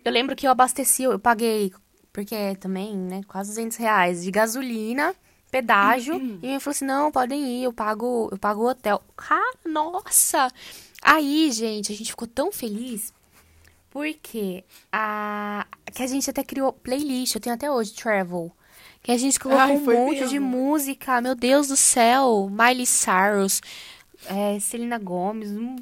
Eu 0.03 0.11
lembro 0.11 0.35
que 0.35 0.45
eu 0.45 0.51
abasteci, 0.51 1.03
eu 1.03 1.17
paguei, 1.17 1.73
porque 2.13 2.55
também, 2.59 2.95
né, 2.95 3.21
quase 3.27 3.49
200 3.49 3.77
reais 3.77 4.23
de 4.23 4.29
gasolina, 4.29 5.15
pedágio. 5.49 6.15
Uhum. 6.15 6.39
E 6.43 6.47
ele 6.47 6.59
falou 6.59 6.71
assim, 6.71 6.85
não, 6.85 7.11
podem 7.11 7.41
ir, 7.59 7.63
eu 7.63 7.73
pago, 7.73 8.29
eu 8.31 8.37
pago 8.37 8.61
o 8.61 8.69
hotel. 8.69 9.01
Cara, 9.15 9.57
nossa! 9.65 10.51
Aí, 11.01 11.51
gente, 11.51 11.91
a 11.91 11.95
gente 11.95 12.11
ficou 12.11 12.27
tão 12.27 12.51
feliz, 12.51 13.13
porque 13.95 14.65
a, 14.91 15.65
que 15.93 16.03
a 16.03 16.07
gente 16.07 16.29
até 16.29 16.43
criou 16.43 16.73
playlist, 16.73 17.33
eu 17.35 17.39
tenho 17.39 17.55
até 17.55 17.71
hoje, 17.71 17.93
Travel. 17.93 18.51
Que 19.01 19.09
a 19.13 19.17
gente 19.17 19.39
colocou 19.39 19.61
Ai, 19.63 19.77
um 19.77 19.79
monte 19.85 20.15
mesmo. 20.15 20.27
de 20.27 20.37
música, 20.39 21.21
meu 21.21 21.33
Deus 21.33 21.69
do 21.69 21.77
céu, 21.77 22.49
Miley 22.51 22.85
Cyrus, 22.85 23.61
é, 24.25 24.59
Selena 24.59 24.97
Gomez, 24.97 25.49
um, 25.51 25.77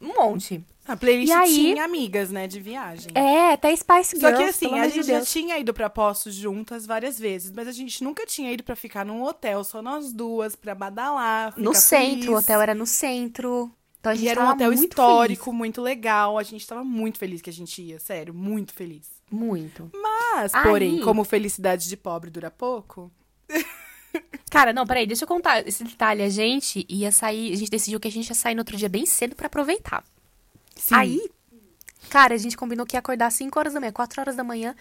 um 0.00 0.14
monte. 0.16 0.64
A 0.86 0.96
playlist 0.96 1.30
E 1.30 1.32
aí- 1.32 1.52
tinha 1.72 1.84
amigas, 1.84 2.30
né, 2.30 2.46
de 2.46 2.60
viagem. 2.60 3.10
É, 3.12 3.54
até 3.54 3.74
Spice 3.74 4.16
Girls, 4.16 4.20
Só 4.20 4.32
que 4.36 4.42
assim, 4.44 4.78
a 4.78 4.86
de 4.86 4.94
gente 4.94 5.06
já 5.08 5.20
tinha 5.22 5.58
ido 5.58 5.74
pra 5.74 5.90
Poços 5.90 6.32
juntas 6.32 6.86
várias 6.86 7.18
vezes, 7.18 7.50
mas 7.50 7.66
a 7.66 7.72
gente 7.72 8.04
nunca 8.04 8.24
tinha 8.24 8.52
ido 8.52 8.62
pra 8.62 8.76
ficar 8.76 9.04
num 9.04 9.24
hotel, 9.24 9.64
só 9.64 9.82
nós 9.82 10.12
duas, 10.12 10.54
pra 10.54 10.76
badalar, 10.76 11.54
No 11.58 11.74
centro, 11.74 12.08
feliz. 12.20 12.28
o 12.28 12.34
hotel 12.34 12.60
era 12.60 12.72
no 12.72 12.86
centro. 12.86 13.68
Então 14.06 14.12
a 14.12 14.14
gente 14.14 14.24
E 14.26 14.28
era 14.28 14.40
um 14.44 14.48
hotel 14.50 14.68
muito 14.72 14.80
histórico, 14.90 15.52
muito 15.52 15.82
legal. 15.82 16.38
A 16.38 16.42
gente 16.42 16.66
tava 16.66 16.84
muito 16.84 17.18
feliz 17.18 17.42
que 17.42 17.50
a 17.50 17.52
gente 17.52 17.82
ia, 17.82 17.98
sério, 17.98 18.32
muito 18.32 18.72
feliz. 18.72 19.06
feliz. 19.06 19.16
Muito. 19.30 19.90
Mas, 19.92 20.54
Aí- 20.54 20.62
porém, 20.62 21.00
como 21.00 21.24
felicidade 21.24 21.88
de 21.88 21.96
pobre 21.96 22.30
dura 22.30 22.50
pouco, 22.50 23.10
Cara, 24.50 24.72
não, 24.72 24.86
peraí, 24.86 25.06
deixa 25.06 25.24
eu 25.24 25.28
contar 25.28 25.66
esse 25.66 25.82
detalhe. 25.84 26.22
A 26.22 26.28
gente 26.28 26.86
ia 26.88 27.10
sair, 27.12 27.52
a 27.52 27.56
gente 27.56 27.70
decidiu 27.70 27.98
que 28.00 28.08
a 28.08 28.10
gente 28.10 28.28
ia 28.28 28.34
sair 28.34 28.54
no 28.54 28.60
outro 28.60 28.76
dia 28.76 28.88
bem 28.88 29.04
cedo 29.04 29.34
pra 29.34 29.46
aproveitar. 29.46 30.04
sim. 30.76 30.94
Aí, 30.94 31.30
Cara, 32.08 32.34
a 32.34 32.38
gente 32.38 32.56
combinou 32.56 32.86
que 32.86 32.94
ia 32.94 33.00
acordar 33.00 33.26
às 33.26 33.34
5 33.34 33.58
horas 33.58 33.74
da 33.74 33.80
manhã, 33.80 33.90
4 33.92 34.20
horas 34.20 34.36
da 34.36 34.44
manhã. 34.44 34.76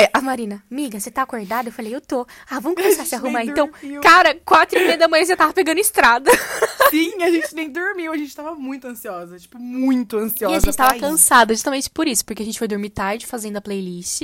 É, 0.00 0.08
a 0.12 0.20
Marina, 0.20 0.62
amiga, 0.70 1.00
você 1.00 1.10
tá 1.10 1.22
acordada? 1.22 1.68
Eu 1.68 1.72
falei, 1.72 1.92
eu 1.92 2.00
tô. 2.00 2.24
Ah, 2.48 2.60
vamos 2.60 2.80
começar 2.80 3.02
a 3.02 3.04
se 3.04 3.16
arrumar 3.16 3.44
então. 3.44 3.68
Cara, 4.00 4.32
4 4.44 4.78
e 4.78 4.84
meia 4.84 4.96
da 4.96 5.08
manhã 5.08 5.24
você 5.24 5.34
tava 5.34 5.52
pegando 5.52 5.80
estrada. 5.80 6.30
Sim, 6.88 7.20
a 7.20 7.28
gente 7.28 7.52
nem 7.52 7.68
dormiu, 7.68 8.12
a 8.12 8.16
gente 8.16 8.34
tava 8.34 8.54
muito 8.54 8.86
ansiosa, 8.86 9.36
tipo, 9.40 9.58
muito 9.58 10.16
ansiosa. 10.16 10.54
E 10.54 10.56
a 10.56 10.60
gente 10.60 10.76
tava 10.76 10.96
ir. 10.96 11.00
cansada 11.00 11.52
justamente 11.52 11.90
por 11.90 12.06
isso, 12.06 12.24
porque 12.24 12.44
a 12.44 12.46
gente 12.46 12.60
foi 12.60 12.68
dormir 12.68 12.90
tarde 12.90 13.26
fazendo 13.26 13.56
a 13.56 13.60
playlist. 13.60 14.22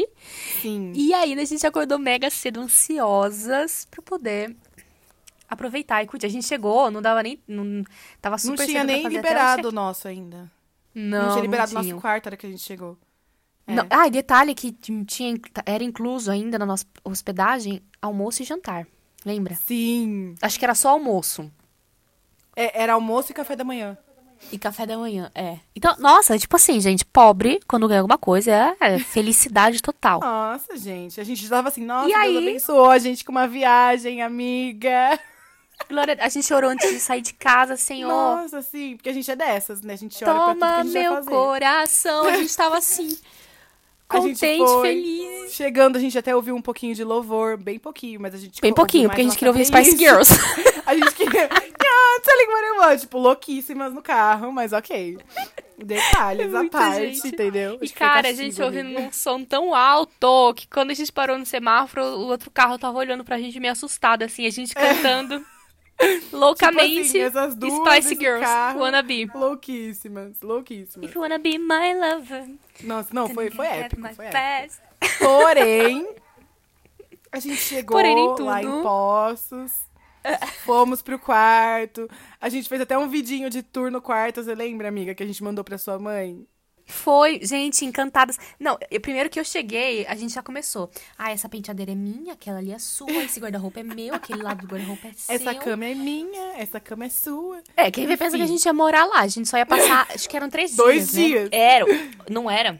Sim. 0.63 0.93
E 0.95 1.13
aí 1.13 1.33
a 1.33 1.45
gente 1.45 1.67
acordou 1.67 1.99
mega 1.99 2.31
cedo, 2.31 2.61
ansiosas 2.61 3.89
pra 3.91 4.01
poder 4.01 4.55
aproveitar 5.49 6.05
e 6.05 6.07
curtir. 6.07 6.27
A 6.27 6.31
gente 6.31 6.47
chegou, 6.47 6.89
não 6.89 7.03
dava 7.03 7.21
nem. 7.21 7.43
Não, 7.49 7.83
tava 8.21 8.37
Não 8.37 8.39
super 8.39 8.65
tinha 8.65 8.83
cedo 8.83 8.87
pra 8.87 8.97
nem 8.97 9.09
liberado 9.09 9.69
o 9.71 9.73
nosso 9.73 10.07
ainda. 10.07 10.51
Não, 10.95 11.23
Não, 11.23 11.29
tinha 11.31 11.43
liberado 11.43 11.73
o 11.73 11.75
não 11.75 11.83
nosso 11.83 12.01
quarto 12.01 12.27
na 12.27 12.29
hora 12.29 12.37
que 12.37 12.47
a 12.47 12.51
gente 12.51 12.63
chegou. 12.63 12.97
É. 13.66 13.74
Não, 13.74 13.87
Ah, 13.90 14.07
e 14.07 14.11
detalhe 14.11 14.55
que 14.55 14.72
tinha, 15.07 15.35
era 15.64 15.83
incluso 15.83 16.31
ainda 16.31 16.59
na 16.59 16.66
nossa 16.66 16.85
hospedagem 17.03 17.83
almoço 18.00 18.42
e 18.42 18.44
jantar. 18.44 18.87
Lembra? 19.24 19.55
Sim. 19.55 20.35
Acho 20.42 20.59
que 20.59 20.64
era 20.64 20.74
só 20.74 20.90
almoço. 20.90 21.50
É, 22.55 22.83
era 22.83 22.92
almoço 22.92 23.33
e 23.33 23.35
café 23.35 23.57
da 23.57 23.64
manhã. 23.64 23.96
E 24.53 24.59
café 24.59 24.85
da 24.85 24.98
manhã, 24.98 25.31
é. 25.35 25.59
Então, 25.74 25.96
nossa, 25.98 26.38
tipo 26.38 26.55
assim, 26.57 26.79
gente, 26.79 27.05
pobre, 27.07 27.61
quando 27.66 27.88
ganha 27.88 28.00
alguma 28.00 28.18
coisa, 28.18 28.50
é, 28.53 28.77
é 28.81 28.98
felicidade 28.98 29.81
total. 29.81 30.20
Nossa, 30.20 30.77
gente. 30.77 31.18
A 31.18 31.24
gente 31.24 31.48
tava 31.48 31.68
assim, 31.68 31.83
nossa, 31.85 32.09
E 32.11 32.12
Deus 32.12 32.22
aí? 32.22 32.37
abençoou 32.37 32.90
a 32.90 32.98
gente 32.98 33.24
com 33.24 33.33
uma 33.33 33.48
viagem, 33.48 34.20
amiga. 34.20 35.18
Glória, 35.88 36.16
a 36.20 36.29
gente 36.29 36.53
orou 36.53 36.70
antes 36.70 36.88
de 36.90 37.00
sair 37.00 37.22
de 37.22 37.33
casa, 37.33 37.77
Senhor. 37.77 38.09
Nossa, 38.09 38.61
sim. 38.61 38.96
Porque 38.96 39.09
a 39.09 39.12
gente 39.12 39.31
é 39.31 39.35
dessas, 39.37 39.81
né? 39.81 39.94
A 39.94 39.96
gente 39.96 40.22
olha 40.22 40.33
pra 40.35 40.44
tudo 40.44 40.55
que 40.55 40.61
Toma 40.61 40.77
a 40.77 40.83
gente 40.85 40.92
meu 40.92 41.24
coração. 41.24 42.27
A 42.29 42.37
gente 42.37 42.57
tava 42.57 42.77
assim, 42.79 43.16
contente, 44.09 44.81
feliz. 44.83 45.53
Chegando, 45.53 45.97
a 45.97 46.01
gente 46.01 46.19
até 46.19 46.35
ouviu 46.35 46.55
um 46.57 46.62
pouquinho 46.62 46.95
de 46.95 47.05
louvor, 47.05 47.57
bem 47.57 47.79
pouquinho, 47.79 48.21
mas 48.21 48.35
a 48.35 48.38
gente 48.38 48.61
Bem 48.61 48.73
pouquinho, 48.73 49.09
porque 49.09 49.21
a 49.21 49.25
gente 49.25 49.37
queria 49.37 49.51
ouvir. 49.51 49.64
Spice 49.64 49.97
Girls. 49.97 50.33
A 50.87 50.95
gente 50.95 51.14
queria. 51.14 51.49
Ah, 51.51 52.21
telling 52.23 52.49
what 52.49 52.67
I 52.67 52.79
want, 52.79 53.01
Tipo, 53.01 53.19
louquíssimas 53.19 53.95
no 53.95 54.03
carro, 54.03 54.53
mas 54.53 54.73
ok. 54.75 55.17
Detalhes 55.79 56.55
à 56.55 56.64
parte, 56.69 57.14
gente. 57.14 57.29
entendeu? 57.29 57.79
E, 57.81 57.88
cara, 57.88 58.29
a 58.29 58.33
gente 58.33 58.61
ouvindo 58.61 58.90
num 58.90 59.11
som 59.11 59.43
tão 59.45 59.75
alto 59.75 60.53
que 60.55 60.69
quando 60.69 60.90
a 60.90 60.95
gente 60.95 61.11
parou 61.11 61.38
no 61.38 61.47
semáforo, 61.47 62.05
o 62.05 62.27
outro 62.27 62.51
carro 62.51 62.79
tava 62.79 62.99
olhando 62.99 63.25
pra 63.25 63.38
gente 63.38 63.59
meio 63.59 63.73
assustado, 63.73 64.23
assim, 64.23 64.47
a 64.47 64.51
gente 64.51 64.75
cantando 64.75 65.45
loucamente 66.33 66.95
Tipo 66.95 67.07
assim, 67.07 67.19
essas 67.21 67.55
duas 67.55 67.73
Spice 67.73 68.15
Girls, 68.17 68.45
carro. 68.45 68.81
Wanna 68.81 69.03
Be. 69.03 69.27
Louquíssimas, 69.35 70.41
louquíssimas. 70.43 71.09
If 71.09 71.15
you 71.15 71.23
wanna 71.23 71.39
be 71.39 71.59
my 71.59 71.95
lover. 71.95 72.49
Nossa, 72.83 73.09
não, 73.13 73.29
foi, 73.29 73.51
foi 73.51 73.67
épico, 73.67 74.03
foi 74.15 74.27
épico. 74.27 74.83
Porém, 75.19 76.09
a 77.31 77.39
gente 77.39 77.57
chegou 77.57 77.97
Porém, 77.97 78.15
nem 78.15 78.47
lá 78.47 78.63
em 78.63 78.83
Poços, 78.83 79.73
fomos 80.65 81.03
pro 81.03 81.19
quarto, 81.19 82.09
a 82.41 82.49
gente 82.49 82.69
fez 82.69 82.81
até 82.81 82.97
um 82.97 83.09
vidinho 83.09 83.51
de 83.51 83.63
tour 83.63 83.91
no 83.91 84.01
quarto, 84.01 84.43
você 84.43 84.55
lembra, 84.55 84.89
amiga, 84.89 85.15
que 85.15 85.23
a 85.23 85.27
gente 85.27 85.43
mandou 85.43 85.65
pra 85.65 85.79
sua 85.79 85.99
mãe? 85.99 86.47
Foi, 86.87 87.40
gente, 87.42 87.85
encantadas. 87.85 88.38
Não, 88.61 88.79
eu, 88.90 89.01
primeiro 89.01 89.31
que 89.31 89.40
eu 89.40 89.44
cheguei, 89.44 90.07
a 90.07 90.14
gente 90.14 90.35
já 90.35 90.42
começou. 90.42 90.90
Ah, 91.16 91.31
essa 91.31 91.49
penteadeira 91.49 91.92
é 91.92 91.94
minha, 91.94 92.35
aquela 92.35 92.59
ali 92.59 92.73
é 92.73 92.79
sua, 92.79 93.11
esse 93.25 93.40
guarda-roupa 93.40 93.81
é 93.81 93.83
meu, 93.83 94.14
aquele 94.14 94.42
lado 94.42 94.66
do 94.66 94.73
guarda-roupa 94.73 95.09
é 95.09 95.12
seu. 95.16 95.35
Essa 95.35 95.55
cama 95.55 95.85
é 95.87 95.94
minha, 95.94 96.53
essa 96.59 96.79
cama 96.79 97.07
é 97.07 97.09
sua. 97.09 97.62
É, 97.77 97.90
quem 97.90 98.07
vê 98.07 98.16
pensa 98.16 98.37
que 98.37 98.42
a 98.42 98.47
gente 98.47 98.64
ia 98.64 98.73
morar 98.73 99.05
lá. 99.07 99.20
A 99.20 99.29
gente 99.29 99.49
só 99.49 99.57
ia 99.57 99.66
passar, 99.66 100.07
acho 100.14 100.29
que 100.29 100.37
eram 100.37 100.51
três 100.51 100.77
Dois 100.77 101.12
dias, 101.12 101.49
dias. 101.49 101.51
Né? 101.51 101.57
Era, 101.59 101.87
não 102.29 102.51
era. 102.51 102.79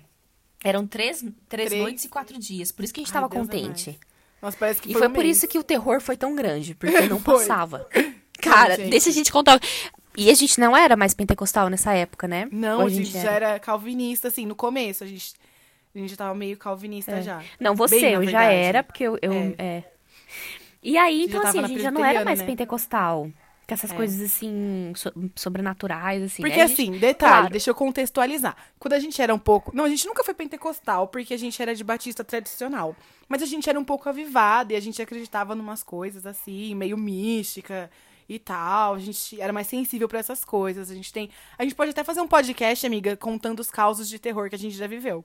Eram 0.62 0.86
três, 0.86 1.24
três, 1.48 1.68
Três. 1.68 1.82
noites 1.82 2.04
e 2.04 2.08
quatro 2.08 2.38
dias. 2.38 2.72
Por 2.72 2.84
isso 2.84 2.92
que 2.94 3.00
a 3.00 3.04
gente 3.04 3.14
Ai, 3.14 3.20
tava 3.20 3.28
Deus 3.28 3.48
é 3.48 3.52
contente. 3.52 3.98
Nossa, 4.40 4.56
parece 4.58 4.80
que 4.82 4.90
E 4.90 4.92
foi, 4.92 5.00
foi 5.00 5.08
um 5.08 5.12
por 5.12 5.24
mês. 5.24 5.36
isso 5.38 5.48
que 5.48 5.58
o 5.58 5.62
terror 5.62 6.00
foi 6.00 6.16
tão 6.16 6.34
grande, 6.34 6.74
porque 6.74 7.00
não 7.08 7.20
passava. 7.22 7.88
Cara, 8.40 8.76
gente. 8.76 8.90
deixa 8.90 9.08
a 9.08 9.12
gente 9.12 9.32
contar. 9.32 9.58
E 10.16 10.31
a 10.31 10.35
gente 10.35 10.59
não 10.61 10.77
era 10.77 10.96
mais 10.96 11.12
pentecostal 11.14 11.68
nessa 11.68 11.92
época, 11.94 12.29
né? 12.29 12.48
Não, 12.53 12.81
Ou 12.81 12.87
a 12.87 12.88
gente 12.90 13.11
já 13.11 13.31
era 13.31 13.59
calvinista, 13.59 14.29
assim, 14.29 14.46
no 14.46 14.55
começo, 14.55 15.03
a 15.05 15.07
gente, 15.07 15.35
a 15.94 15.98
gente 15.98 16.16
tava 16.16 16.35
meio 16.35 16.57
calvinista 16.57 17.20
já. 17.22 17.42
Não, 17.59 17.74
você, 17.74 18.00
Bem, 18.00 18.14
eu 18.14 18.24
já 18.29 18.44
era, 18.44 18.83
porque 18.83 19.05
eu. 19.05 19.18
eu 19.20 19.33
É. 19.33 19.55
é. 19.59 19.85
E 20.83 20.98
aí, 20.98 21.24
então, 21.24 21.42
assim, 21.42 21.59
a 21.61 21.66
gente 21.66 21.81
já 21.83 21.90
não 21.90 22.05
era 22.05 22.24
mais 22.24 22.40
né? 22.40 22.46
pentecostal. 22.46 23.31
Com 23.66 23.72
essas 23.72 23.90
É. 23.90 23.94
coisas, 23.94 24.20
assim, 24.20 24.92
so- 24.94 25.11
sobrenaturais, 25.35 26.22
assim. 26.22 26.42
Porque 26.42 26.59
né? 26.59 26.64
A 26.64 26.66
gente- 26.66 26.83
assim, 26.83 26.92
detalhe, 26.98 27.33
claro. 27.33 27.50
deixa 27.50 27.70
eu 27.70 27.74
contextualizar. 27.74 28.55
Quando 28.79 28.92
a 28.92 28.98
gente 28.98 29.22
era 29.22 29.35
um 29.35 29.38
pouco. 29.38 29.74
Não, 29.74 29.85
a 29.85 29.88
gente 29.88 30.07
nunca 30.07 30.22
foi 30.22 30.35
pentecostal, 30.35 31.09
porque 31.09 31.33
a 31.33 31.38
gente 31.38 31.61
era 31.62 31.74
de 31.74 31.83
batista 31.83 32.22
tradicional. 32.22 32.94
Mas 33.27 33.42
a 33.42 33.46
gente 33.46 33.70
era 33.70 33.81
um 33.81 33.85
pouco 33.85 34.07
avivada 34.07 34.74
e 34.74 34.77
a 34.77 34.81
gente 34.81 35.00
acreditava 35.00 35.55
numas 35.55 35.83
coisas 35.83 36.27
assim, 36.27 36.74
meio 36.74 36.98
mística 36.98 37.90
e 38.28 38.38
tal. 38.38 38.94
A 38.94 38.98
gente 38.98 39.40
era 39.40 39.52
mais 39.52 39.66
sensível 39.66 40.08
pra 40.08 40.18
essas 40.18 40.44
coisas. 40.44 40.90
A 40.90 40.94
gente 40.94 41.12
tem. 41.12 41.30
A 41.58 41.62
gente 41.62 41.74
pode 41.74 41.90
até 41.90 42.02
fazer 42.04 42.20
um 42.20 42.28
podcast, 42.28 42.87
amiga, 42.87 43.16
contando 43.16 43.60
os 43.60 43.70
causos 43.70 44.08
de 44.08 44.18
terror 44.18 44.48
que 44.48 44.54
a 44.54 44.58
gente 44.58 44.76
já 44.76 44.87
viveu. 44.87 45.24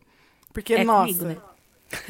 Porque, 0.53 0.73
É 0.73 0.83
nossa. 0.83 1.13
comigo, 1.13 1.25
né? 1.25 1.37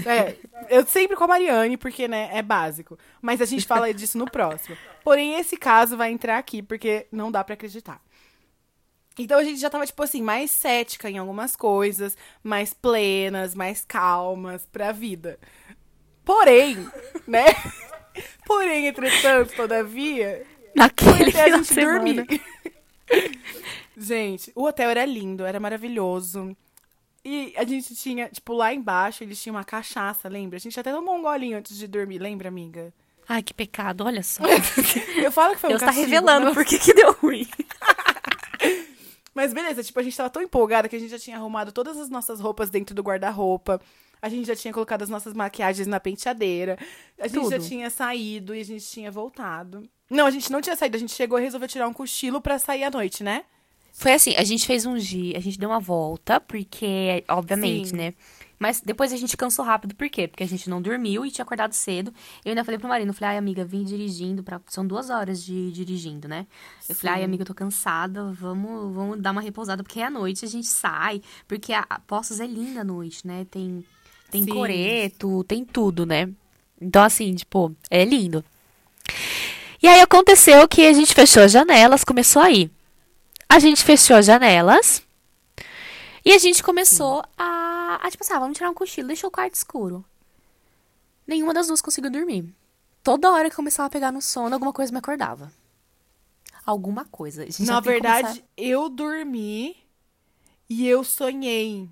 É, 0.06 0.36
eu 0.70 0.86
sempre 0.86 1.16
com 1.16 1.24
a 1.24 1.28
Mariane, 1.28 1.78
porque, 1.78 2.08
né, 2.08 2.30
é 2.34 2.42
básico. 2.42 2.98
Mas 3.22 3.42
a 3.42 3.46
gente 3.46 3.66
fala 3.66 3.92
disso 3.94 4.18
no 4.18 4.30
próximo. 4.30 4.78
Porém, 5.04 5.36
esse 5.36 5.56
caso 5.56 5.96
vai 5.96 6.12
entrar 6.12 6.38
aqui, 6.38 6.62
porque 6.62 7.08
não 7.12 7.32
dá 7.32 7.44
pra 7.44 7.54
acreditar. 7.54 8.02
Então 9.18 9.38
a 9.40 9.44
gente 9.44 9.60
já 9.60 9.70
tava, 9.70 9.86
tipo 9.86 10.02
assim, 10.02 10.22
mais 10.22 10.50
cética 10.52 11.10
em 11.10 11.18
algumas 11.18 11.56
coisas, 11.56 12.18
mais 12.42 12.74
plenas, 12.74 13.54
mais 13.54 13.84
calmas 13.86 14.66
pra 14.72 14.92
vida. 14.94 15.38
Porém, 16.24 16.76
né? 17.28 17.46
Porém, 18.46 18.88
entretanto, 18.88 19.54
todavia, 19.56 20.46
Naquele 20.80 21.30
a 21.30 21.32
final 21.32 21.46
de 21.46 21.56
gente 21.58 21.68
semana. 21.68 22.00
dormir. 22.00 22.42
gente, 23.98 24.52
o 24.56 24.64
hotel 24.64 24.90
era 24.90 25.06
lindo, 25.06 25.46
era 25.46 25.60
maravilhoso. 25.60 26.56
E 27.24 27.54
a 27.58 27.64
gente 27.66 27.94
tinha, 27.96 28.30
tipo, 28.30 28.54
lá 28.54 28.74
embaixo, 28.74 29.24
eles 29.24 29.42
tinham 29.42 29.56
uma 29.56 29.64
cachaça, 29.64 30.30
lembra? 30.30 30.58
A 30.58 30.60
gente 30.60 30.80
até 30.80 30.92
tomou 30.92 31.16
um 31.16 31.22
golinho 31.22 31.58
antes 31.58 31.78
de 31.78 31.86
dormir, 31.88 32.18
lembra, 32.18 32.48
amiga? 32.48 32.94
Ai, 33.28 33.44
que 33.44 33.54
pecado, 33.54 34.06
olha 34.06 34.24
só. 34.24 34.42
Eu 35.22 35.32
falo 35.32 35.54
que 35.54 35.60
foi 35.60 35.70
um 35.70 35.72
Deus 35.74 35.82
tá 35.82 35.88
castigo, 35.88 36.08
revelando 36.10 36.48
não- 36.48 36.54
por 36.54 36.66
que 36.66 36.80
que 36.80 36.94
deu 36.94 37.12
ruim. 37.14 37.48
Mas 39.36 39.54
beleza, 39.54 39.84
tipo, 39.84 40.00
a 40.00 40.04
gente 40.04 40.18
tava 40.18 40.30
tão 40.30 40.42
empolgada 40.42 40.90
que 40.90 40.96
a 40.96 41.00
gente 41.00 41.12
já 41.12 41.20
tinha 41.20 41.38
arrumado 41.38 41.72
todas 41.72 41.98
as 41.98 42.10
nossas 42.10 42.40
roupas 42.40 42.70
dentro 42.70 42.96
do 42.96 43.04
guarda-roupa. 43.04 43.80
A 44.22 44.28
gente 44.28 44.48
já 44.48 44.56
tinha 44.56 44.74
colocado 44.74 45.04
as 45.04 45.10
nossas 45.10 45.34
maquiagens 45.34 45.88
na 45.88 46.00
penteadeira. 46.00 46.78
A 47.18 47.28
gente 47.28 47.50
já 47.50 47.58
Tudo. 47.58 47.68
tinha 47.68 47.90
saído 47.90 48.54
e 48.54 48.60
a 48.60 48.66
gente 48.66 48.86
tinha 48.86 49.10
voltado. 49.12 49.88
Não, 50.10 50.26
a 50.26 50.32
gente 50.32 50.52
não 50.52 50.62
tinha 50.62 50.76
saído, 50.76 50.98
a 50.98 51.00
gente 51.00 51.14
chegou 51.14 51.38
e 51.38 51.44
resolveu 51.44 51.68
tirar 51.68 51.88
um 51.88 51.94
cochilo 51.94 52.42
pra 52.42 52.58
sair 52.58 52.84
à 52.84 52.90
noite, 52.90 53.24
né? 53.24 53.44
Foi 53.94 54.14
assim, 54.14 54.36
a 54.36 54.44
gente 54.44 54.66
fez 54.66 54.86
um 54.86 54.98
dia, 54.98 55.38
a 55.38 55.42
gente 55.42 55.60
deu 55.60 55.70
uma 55.70 55.80
volta, 55.80 56.40
porque, 56.40 57.24
obviamente, 57.28 57.90
Sim. 57.90 57.98
né? 57.98 58.14
Mas 58.58 58.82
depois 58.82 59.14
a 59.14 59.18
gente 59.18 59.38
cansou 59.38 59.64
rápido, 59.64 59.96
por 59.96 60.10
quê? 60.10 60.28
Porque 60.28 60.44
a 60.44 60.48
gente 60.48 60.70
não 60.70 60.82
dormiu 60.82 61.26
e 61.26 61.32
tinha 61.32 61.44
acordado 61.44 61.72
cedo. 61.72 62.14
Eu 62.44 62.50
ainda 62.50 62.64
falei 62.66 62.78
pro 62.78 62.90
marido, 62.90 63.14
falei, 63.14 63.32
ai, 63.32 63.38
amiga, 63.38 63.64
vim 63.64 63.86
dirigindo, 63.86 64.44
pra... 64.44 64.60
são 64.68 64.86
duas 64.86 65.10
horas 65.10 65.44
de 65.44 65.72
dirigindo, 65.72 66.28
né? 66.28 66.46
Eu 66.88 66.94
falei, 66.94 67.16
ai, 67.16 67.24
amiga, 67.24 67.44
eu 67.44 67.46
tô 67.48 67.54
cansada, 67.54 68.34
vamos, 68.34 68.94
vamos 68.94 69.22
dar 69.22 69.32
uma 69.32 69.42
repousada, 69.42 69.82
porque 69.82 70.02
é 70.02 70.06
à 70.06 70.10
noite 70.10 70.44
a 70.44 70.48
gente 70.48 70.68
sai, 70.68 71.22
porque 71.48 71.72
a, 71.72 71.86
a 71.90 72.00
Poços 72.00 72.42
é 72.42 72.48
linda 72.48 72.82
à 72.82 72.84
noite, 72.84 73.26
né? 73.26 73.46
Tem, 73.50 73.84
tem 74.30 74.44
Sim. 74.44 74.50
coreto, 74.50 75.44
tem 75.46 75.64
tudo, 75.64 76.06
né? 76.06 76.30
Então, 76.82 77.04
assim, 77.04 77.34
tipo, 77.36 77.74
é 77.90 78.04
lindo. 78.04 78.44
E 79.82 79.88
aí 79.88 80.02
aconteceu 80.02 80.68
que 80.68 80.86
a 80.86 80.94
gente 80.94 81.14
fechou 81.14 81.44
as 81.44 81.52
janelas, 81.52 82.04
começou 82.04 82.42
a 82.42 82.52
ir. 82.52 82.70
A 83.48 83.60
gente 83.60 83.84
fechou 83.84 84.16
as 84.18 84.26
janelas 84.26 85.02
e 86.24 86.32
a 86.34 86.38
gente 86.38 86.62
começou 86.62 87.24
a, 87.38 88.00
a, 88.04 88.12
tipo 88.12 88.24
assim, 88.24 88.34
ah, 88.34 88.40
vamos 88.40 88.58
tirar 88.58 88.70
um 88.70 88.74
cochilo, 88.74 89.08
deixou 89.08 89.30
o 89.30 89.32
quarto 89.32 89.56
escuro. 89.56 90.04
Nenhuma 91.26 91.54
das 91.54 91.68
duas 91.68 91.82
conseguiu 91.82 92.12
dormir. 92.12 92.54
Toda 93.04 93.32
hora 93.32 93.50
que 93.50 93.56
começava 93.56 93.88
a 93.88 93.90
pegar 93.90 94.12
no 94.12 94.22
sono, 94.22 94.54
alguma 94.54 94.74
coisa 94.74 94.92
me 94.92 94.98
acordava. 95.00 95.52
Alguma 96.66 97.06
coisa. 97.06 97.46
Na 97.60 97.80
verdade, 97.80 98.28
começar- 98.28 98.44
eu 98.58 98.90
dormi 98.90 99.76
e 100.70 100.86
eu 100.88 101.04
sonhei 101.04 101.90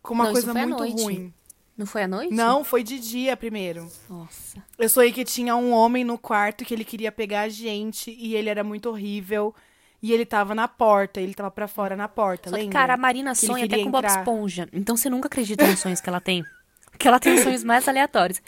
com 0.00 0.14
uma 0.14 0.24
Não, 0.24 0.32
coisa 0.32 0.54
muito 0.54 0.82
ruim. 1.02 1.34
Não 1.76 1.86
foi 1.86 2.04
à 2.04 2.08
noite? 2.08 2.32
Não, 2.32 2.62
foi 2.62 2.82
de 2.84 2.98
dia 3.00 3.36
primeiro. 3.36 3.90
Nossa. 4.08 4.62
Eu 4.78 4.88
sonhei 4.88 5.12
que 5.12 5.24
tinha 5.24 5.56
um 5.56 5.72
homem 5.72 6.04
no 6.04 6.16
quarto 6.16 6.64
que 6.64 6.72
ele 6.72 6.84
queria 6.84 7.10
pegar 7.10 7.42
a 7.42 7.48
gente 7.48 8.10
e 8.16 8.36
ele 8.36 8.48
era 8.48 8.62
muito 8.62 8.88
horrível. 8.88 9.54
E 10.00 10.12
ele 10.12 10.26
tava 10.26 10.54
na 10.54 10.68
porta, 10.68 11.20
ele 11.20 11.32
tava 11.34 11.50
pra 11.50 11.66
fora 11.66 11.96
na 11.96 12.06
porta, 12.06 12.50
Só 12.50 12.56
que, 12.56 12.62
lembra? 12.62 12.78
cara, 12.78 12.94
a 12.94 12.96
Marina 12.96 13.32
Que 13.32 13.46
sonha 13.46 13.64
até 13.64 13.82
com 13.82 13.90
Bob 13.90 14.04
entrar. 14.04 14.20
Esponja. 14.20 14.68
Então 14.72 14.96
você 14.96 15.08
nunca 15.08 15.26
acredita 15.28 15.66
nos 15.66 15.80
sonhos 15.80 16.00
que 16.00 16.08
ela 16.08 16.20
tem. 16.20 16.44
Porque 16.90 17.08
ela 17.08 17.18
tem 17.18 17.34
os 17.34 17.40
sonhos 17.40 17.64
mais 17.64 17.88
aleatórios. 17.88 18.40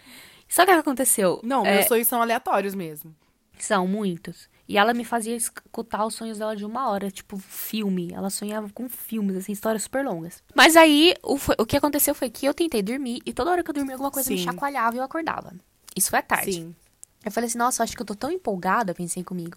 Sabe 0.47 0.71
o 0.71 0.75
que 0.75 0.81
aconteceu? 0.81 1.41
Não, 1.43 1.65
É, 1.67 1.75
meus 1.77 1.87
sonhos 1.87 2.07
são 2.07 2.21
aleatórios 2.23 2.75
mesmo. 2.75 3.13
São 3.59 3.89
muitos. 3.89 4.49
E 4.69 4.77
ela 4.77 4.93
me 4.93 5.05
fazia 5.05 5.37
escutar 5.37 6.05
os 6.05 6.15
sonhos 6.15 6.39
dela 6.39 6.57
de 6.57 6.65
uma 6.65 6.89
hora, 6.91 7.09
tipo 7.11 7.39
filme. 7.39 8.11
Ela 8.13 8.31
sonhava 8.31 8.69
com 8.75 8.89
filmes, 8.89 9.37
assim, 9.37 9.53
histórias 9.53 9.85
super 9.85 10.05
longas. 10.05 10.43
Mas 10.55 10.77
aí, 10.77 11.15
o, 11.23 11.37
foi- 11.39 11.55
o 11.59 11.65
que 11.65 11.77
aconteceu 11.77 12.15
foi 12.17 12.29
que 12.31 12.45
eu 12.47 12.53
tentei 12.53 12.83
dormir 12.83 13.21
e 13.25 13.33
toda 13.33 13.51
hora 13.53 13.63
que 13.63 13.71
eu 13.71 13.75
dormia, 13.75 13.95
alguma 13.95 14.11
coisa 14.11 14.29
me 14.31 14.39
Sim. 14.39 14.45
chacoalhava 14.45 14.97
e 14.97 14.99
eu 14.99 15.05
acordava. 15.05 15.55
Isso 15.95 16.11
foi 16.11 16.19
à 16.19 16.23
tarde. 16.23 16.53
Sim. 16.55 16.75
Eu 17.25 17.31
falei 17.31 17.49
assim, 17.49 17.59
nossa, 17.59 17.83
acho 17.85 17.95
que 17.95 18.03
eu 18.03 18.07
tô 18.07 18.15
tão 18.15 18.31
empolgada, 18.31 18.93
pensei 18.95 19.23
comigo, 19.23 19.57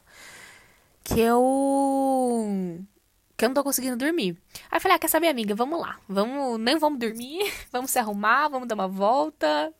que 1.03 1.19
eu. 1.19 2.79
que 3.37 3.45
eu 3.45 3.49
não 3.49 3.53
tô 3.55 3.63
conseguindo 3.63 3.97
dormir. 3.97 4.37
Aí 4.71 4.77
eu 4.77 4.81
falei, 4.81 4.95
ah, 4.95 4.99
quer 4.99 5.07
saber, 5.07 5.27
amiga? 5.27 5.55
Vamos 5.55 5.79
lá. 5.79 5.97
Vamos, 6.07 6.59
nem 6.59 6.77
vamos 6.77 6.99
dormir, 6.99 7.51
vamos 7.71 7.91
se 7.91 7.99
arrumar, 7.99 8.47
vamos 8.49 8.67
dar 8.67 8.75
uma 8.75 8.87
volta. 8.87 9.73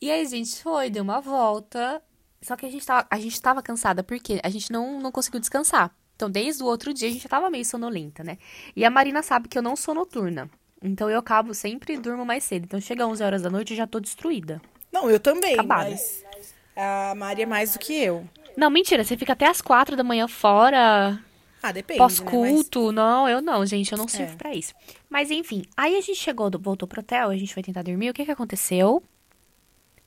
E 0.00 0.10
aí 0.10 0.20
a 0.22 0.28
gente 0.28 0.62
foi, 0.62 0.90
deu 0.90 1.02
uma 1.02 1.20
volta. 1.20 2.02
Só 2.46 2.54
que 2.54 2.64
a 2.64 2.70
gente 2.70 2.86
tava, 2.86 3.04
a 3.10 3.18
gente 3.18 3.42
tava 3.42 3.60
cansada, 3.60 4.04
porque 4.04 4.38
a 4.40 4.48
gente 4.48 4.70
não, 4.70 5.00
não 5.00 5.10
conseguiu 5.10 5.40
descansar. 5.40 5.90
Então, 6.14 6.30
desde 6.30 6.62
o 6.62 6.66
outro 6.66 6.94
dia, 6.94 7.08
a 7.08 7.10
gente 7.10 7.22
já 7.24 7.28
tava 7.28 7.50
meio 7.50 7.64
sonolenta, 7.64 8.22
né? 8.22 8.38
E 8.76 8.84
a 8.84 8.90
Marina 8.90 9.20
sabe 9.20 9.48
que 9.48 9.58
eu 9.58 9.62
não 9.62 9.74
sou 9.74 9.92
noturna. 9.92 10.48
Então, 10.80 11.10
eu 11.10 11.18
acabo 11.18 11.52
sempre 11.52 11.96
durmo 11.98 12.24
mais 12.24 12.44
cedo. 12.44 12.62
Então, 12.64 12.80
chega 12.80 13.04
11 13.04 13.22
horas 13.24 13.42
da 13.42 13.50
noite, 13.50 13.72
eu 13.72 13.76
já 13.76 13.84
tô 13.84 13.98
destruída. 13.98 14.62
Não, 14.92 15.10
eu 15.10 15.18
também, 15.18 15.54
Acabada. 15.54 15.90
mas 15.90 16.24
a 16.76 17.14
Mari 17.16 17.42
é 17.42 17.46
mais 17.46 17.72
do 17.72 17.80
que 17.80 17.92
eu. 18.00 18.24
Não, 18.56 18.70
mentira, 18.70 19.02
você 19.02 19.16
fica 19.16 19.32
até 19.32 19.46
as 19.48 19.60
quatro 19.60 19.96
da 19.96 20.04
manhã 20.04 20.28
fora, 20.28 21.20
Ah, 21.60 21.72
depende, 21.72 21.98
né? 21.98 22.04
Mas 22.04 22.20
pós-culto. 22.20 22.92
Não, 22.92 23.28
eu 23.28 23.42
não, 23.42 23.66
gente, 23.66 23.90
eu 23.90 23.98
não 23.98 24.06
sirvo 24.06 24.34
É. 24.34 24.36
pra 24.36 24.54
isso. 24.54 24.72
Mas 25.10 25.32
enfim, 25.32 25.64
aí 25.76 25.96
a 25.96 26.00
gente 26.00 26.14
chegou, 26.20 26.48
voltou 26.60 26.86
pro 26.86 27.00
hotel, 27.00 27.28
a 27.28 27.36
gente 27.36 27.52
foi 27.52 27.62
tentar 27.64 27.82
dormir. 27.82 28.08
O 28.10 28.14
que 28.14 28.24
que 28.24 28.30
aconteceu? 28.30 29.02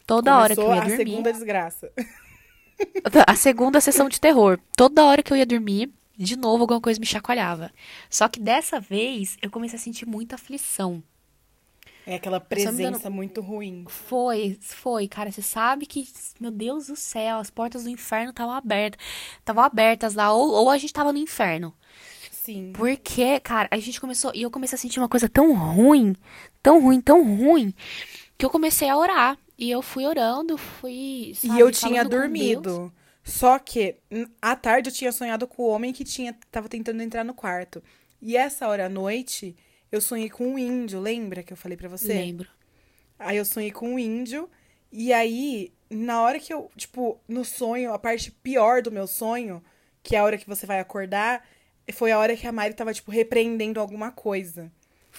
Toda 0.07 0.35
hora 0.39 0.55
que 0.55 0.59
eu 0.61 0.65
começou 0.65 0.75
ia 0.75 0.81
a 0.81 0.97
dormir. 0.97 1.09
segunda 1.11 1.31
desgraça. 1.33 1.91
A 3.27 3.35
segunda 3.35 3.81
sessão 3.81 4.09
de 4.09 4.19
terror. 4.19 4.59
Toda 4.75 5.05
hora 5.05 5.21
que 5.23 5.31
eu 5.33 5.37
ia 5.37 5.45
dormir, 5.45 5.91
de 6.17 6.35
novo 6.35 6.63
alguma 6.63 6.81
coisa 6.81 6.99
me 6.99 7.05
chacoalhava. 7.05 7.71
Só 8.09 8.27
que 8.27 8.39
dessa 8.39 8.79
vez 8.79 9.37
eu 9.41 9.49
comecei 9.49 9.77
a 9.77 9.81
sentir 9.81 10.05
muita 10.05 10.35
aflição. 10.35 11.03
É 12.05 12.15
aquela 12.15 12.39
presença 12.39 12.97
dando- 13.03 13.11
muito 13.13 13.39
ruim. 13.39 13.85
Foi, 13.87 14.57
foi, 14.61 15.07
cara. 15.07 15.31
Você 15.31 15.43
sabe 15.43 15.85
que, 15.85 16.07
meu 16.39 16.49
Deus 16.49 16.87
do 16.87 16.95
céu, 16.95 17.37
as 17.37 17.51
portas 17.51 17.83
do 17.83 17.89
inferno 17.89 18.31
estavam 18.31 18.53
abertas. 18.55 18.99
Estavam 19.37 19.63
abertas 19.63 20.15
lá, 20.15 20.33
ou, 20.33 20.49
ou 20.49 20.69
a 20.71 20.77
gente 20.77 20.91
tava 20.93 21.13
no 21.13 21.19
inferno. 21.19 21.71
Sim. 22.31 22.71
Porque, 22.73 23.39
cara, 23.41 23.67
a 23.69 23.77
gente 23.77 24.01
começou. 24.01 24.31
E 24.33 24.41
eu 24.41 24.49
comecei 24.49 24.75
a 24.75 24.79
sentir 24.79 24.99
uma 24.99 25.09
coisa 25.09 25.29
tão 25.29 25.53
ruim, 25.53 26.15
tão 26.63 26.81
ruim, 26.81 26.99
tão 26.99 27.23
ruim, 27.35 27.71
que 28.37 28.45
eu 28.45 28.49
comecei 28.49 28.89
a 28.89 28.97
orar. 28.97 29.37
E 29.59 29.69
eu 29.69 29.81
fui 29.81 30.05
orando, 30.05 30.57
fui. 30.57 31.31
E 31.31 31.35
sabe, 31.35 31.59
eu 31.61 31.69
tinha 31.71 32.03
dormido. 32.05 32.93
Só 33.23 33.59
que, 33.59 33.97
n- 34.09 34.27
à 34.41 34.55
tarde, 34.55 34.89
eu 34.89 34.93
tinha 34.93 35.11
sonhado 35.11 35.45
com 35.47 35.63
o 35.63 35.67
homem 35.67 35.91
que 35.91 36.05
tinha, 36.05 36.33
tava 36.49 36.69
tentando 36.69 37.03
entrar 37.03 37.25
no 37.25 37.33
quarto. 37.33 37.83
E 38.21 38.37
essa 38.37 38.67
hora 38.69 38.85
à 38.85 38.89
noite, 38.89 39.55
eu 39.91 39.99
sonhei 39.99 40.29
com 40.29 40.47
um 40.47 40.57
índio, 40.57 40.99
lembra 41.01 41.43
que 41.43 41.51
eu 41.51 41.57
falei 41.57 41.77
pra 41.77 41.89
você? 41.89 42.13
Lembro. 42.13 42.47
Aí 43.19 43.35
eu 43.37 43.43
sonhei 43.45 43.71
com 43.71 43.89
um 43.95 43.99
índio. 43.99 44.49
E 44.91 45.11
aí, 45.11 45.73
na 45.89 46.21
hora 46.21 46.39
que 46.39 46.53
eu, 46.53 46.71
tipo, 46.77 47.19
no 47.27 47.43
sonho, 47.43 47.93
a 47.93 47.99
parte 47.99 48.31
pior 48.31 48.81
do 48.81 48.91
meu 48.91 49.05
sonho, 49.05 49.61
que 50.01 50.15
é 50.15 50.19
a 50.19 50.23
hora 50.23 50.37
que 50.37 50.47
você 50.47 50.65
vai 50.65 50.79
acordar, 50.79 51.45
foi 51.93 52.11
a 52.11 52.17
hora 52.19 52.35
que 52.37 52.47
a 52.47 52.51
Mari 52.51 52.73
tava, 52.73 52.93
tipo, 52.93 53.11
repreendendo 53.11 53.79
alguma 53.79 54.09
coisa. 54.11 54.71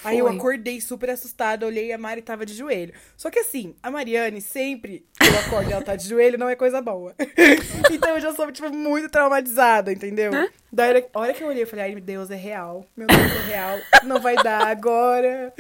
Aí 0.04 0.18
eu 0.18 0.26
Foi. 0.26 0.36
acordei 0.36 0.80
super 0.80 1.10
assustada, 1.10 1.66
olhei 1.66 1.88
e 1.88 1.92
a 1.92 1.98
Mari 1.98 2.22
tava 2.22 2.46
de 2.46 2.54
joelho. 2.54 2.92
Só 3.16 3.30
que 3.30 3.38
assim, 3.38 3.74
a 3.82 3.90
Mariane, 3.90 4.40
sempre 4.40 5.04
que 5.18 5.26
eu 5.26 5.38
acordo 5.40 5.70
e 5.70 5.72
ela 5.72 5.82
tá 5.82 5.96
de 5.96 6.08
joelho, 6.08 6.38
não 6.38 6.48
é 6.48 6.56
coisa 6.56 6.80
boa. 6.80 7.14
então 7.90 8.14
eu 8.14 8.20
já 8.20 8.32
sou, 8.32 8.50
tipo, 8.50 8.70
muito 8.70 9.08
traumatizada, 9.08 9.92
entendeu? 9.92 10.32
Da 10.72 10.86
hora, 10.86 11.06
a 11.12 11.18
hora 11.18 11.34
que 11.34 11.42
eu 11.42 11.48
olhei, 11.48 11.62
eu 11.62 11.66
falei, 11.66 11.86
ai, 11.86 11.94
meu 11.94 12.00
Deus, 12.00 12.30
é 12.30 12.36
real. 12.36 12.86
Meu 12.96 13.06
Deus, 13.06 13.20
é 13.20 13.46
real. 13.48 13.78
Não 14.04 14.20
vai 14.20 14.36
dar 14.36 14.66
agora. 14.66 15.52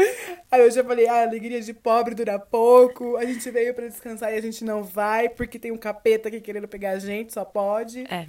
Aí 0.50 0.60
eu 0.60 0.70
já 0.70 0.82
falei, 0.84 1.06
ah, 1.08 1.22
alegria 1.22 1.60
de 1.60 1.74
pobre 1.74 2.14
dura 2.14 2.38
pouco. 2.38 3.16
A 3.16 3.24
gente 3.24 3.50
veio 3.50 3.74
pra 3.74 3.88
descansar 3.88 4.32
e 4.32 4.36
a 4.36 4.42
gente 4.42 4.64
não 4.64 4.82
vai, 4.82 5.28
porque 5.28 5.58
tem 5.58 5.72
um 5.72 5.76
capeta 5.76 6.28
aqui 6.28 6.40
querendo 6.40 6.68
pegar 6.68 6.92
a 6.92 6.98
gente, 6.98 7.32
só 7.32 7.44
pode. 7.44 8.04
É. 8.04 8.26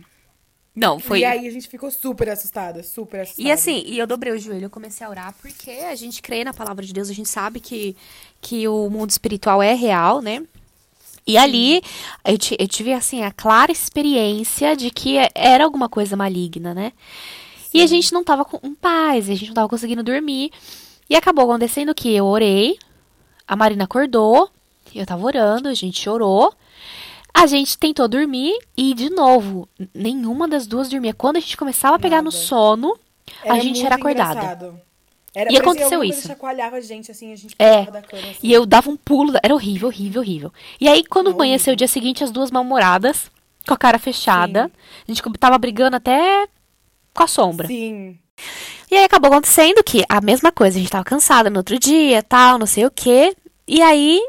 Não, 0.76 0.99
foi. 0.99 1.19
E 1.19 1.26
aí 1.26 1.47
a 1.47 1.51
gente 1.51 1.67
ficou 1.67 1.91
super 1.91 2.30
assustada, 2.30 2.82
super 2.82 3.22
assustada. 3.22 3.47
E 3.47 3.51
assim, 3.51 3.84
e 3.86 3.99
eu 3.99 4.07
dobrei 4.07 4.32
o 4.32 4.39
joelho, 4.39 4.65
eu 4.65 4.69
comecei 4.69 5.05
a 5.05 5.09
orar, 5.09 5.36
porque 5.41 5.69
a 5.69 5.95
gente 5.95 6.22
crê 6.22 6.43
na 6.43 6.53
palavra 6.53 6.86
de 6.86 6.93
Deus, 6.93 7.09
a 7.09 7.13
gente 7.13 7.28
sabe 7.28 7.59
que, 7.59 7.95
que 8.39 8.67
o 8.67 8.89
mundo 8.89 9.09
espiritual 9.09 9.61
é 9.61 9.74
real, 9.74 10.22
né? 10.22 10.43
E 11.28 11.38
ali 11.38 11.82
eu, 12.26 12.38
eu 12.57 12.67
tive 12.67 12.93
assim 12.93 13.24
a 13.24 13.32
clara 13.32 13.72
experiência 13.72 14.76
de 14.76 14.89
que 14.89 15.17
era 15.36 15.63
alguma 15.63 15.89
coisa 15.89 16.15
maligna, 16.15 16.74
né? 16.74 16.93
E 17.74 17.82
a 17.82 17.88
gente 17.88 18.11
não 18.13 18.24
tava 18.24 18.43
com 18.43 18.74
paz, 18.76 19.30
a 19.30 19.36
gente 19.36 19.47
não 19.47 19.53
tava 19.53 19.69
conseguindo 19.69 20.03
dormir. 20.03 20.51
E 21.09 21.15
acabou 21.15 21.45
acontecendo 21.45 21.93
que 21.93 22.13
eu 22.13 22.26
orei, 22.26 22.78
a 23.47 23.55
Marina 23.55 23.84
acordou, 23.84 24.49
eu 24.93 25.05
tava 25.05 25.26
orando, 25.26 25.67
a 25.67 25.74
gente 25.74 26.09
orou. 26.09 26.53
A 27.34 27.45
gente 27.47 27.77
tentou 27.77 28.07
dormir 28.07 28.53
e, 28.77 28.93
de 28.93 29.09
novo, 29.09 29.67
nenhuma 29.93 30.47
das 30.47 30.67
duas 30.67 30.89
dormia. 30.89 31.13
Quando 31.13 31.38
a 31.38 31.39
gente 31.39 31.55
começava 31.57 31.95
a 31.95 31.99
pegar 31.99 32.17
no 32.21 32.29
Nada. 32.32 32.38
sono, 32.38 32.97
a 33.43 33.57
gente 33.59 33.86
era 33.86 33.95
acordada. 33.95 34.32
engraçado. 34.39 34.82
Era, 35.34 35.51
E 35.51 35.57
aconteceu 35.57 36.03
isso. 36.03 36.27
chacoalhava 36.27 36.75
a 36.75 36.82
gente, 36.82 37.09
assim, 37.09 37.32
a 37.32 37.36
gente 37.38 37.55
É. 37.57 37.86
da 37.86 38.01
cama, 38.01 38.21
assim. 38.21 38.39
E 38.43 38.51
eu 38.51 38.65
dava 38.65 38.89
um 38.89 38.97
pulo, 38.97 39.34
era 39.41 39.53
horrível, 39.53 39.88
horrível, 39.88 40.21
horrível. 40.21 40.53
E 40.79 40.89
aí, 40.89 41.05
quando 41.05 41.27
Não, 41.27 41.36
amanheceu 41.36 41.73
o 41.73 41.75
dia 41.77 41.88
seguinte, 41.88 42.21
as 42.21 42.32
duas 42.32 42.51
mal-humoradas, 42.51 43.32
com 43.65 43.73
a 43.73 43.77
cara 43.77 43.97
fechada, 43.97 44.69
a 45.07 45.11
gente 45.11 45.21
tava 45.39 45.57
brigando 45.57 45.95
até 45.95 46.47
com 47.13 47.23
a 47.23 47.27
sombra. 47.27 47.67
Sim. 47.67 48.19
E 48.89 48.95
aí 48.95 49.05
acabou 49.05 49.32
acontecendo 49.32 49.82
que 49.84 50.03
a 50.09 50.19
mesma 50.19 50.51
coisa, 50.51 50.77
a 50.77 50.82
gente 50.82 50.91
tava 50.91 51.05
cansada 51.05 51.49
no 51.49 51.57
outro 51.59 51.79
dia, 51.79 52.21
tal, 52.21 52.59
não 52.59 52.65
sei 52.67 52.86
o 52.86 52.91
quê. 52.91 53.34
E 53.65 53.82
aí, 53.82 54.19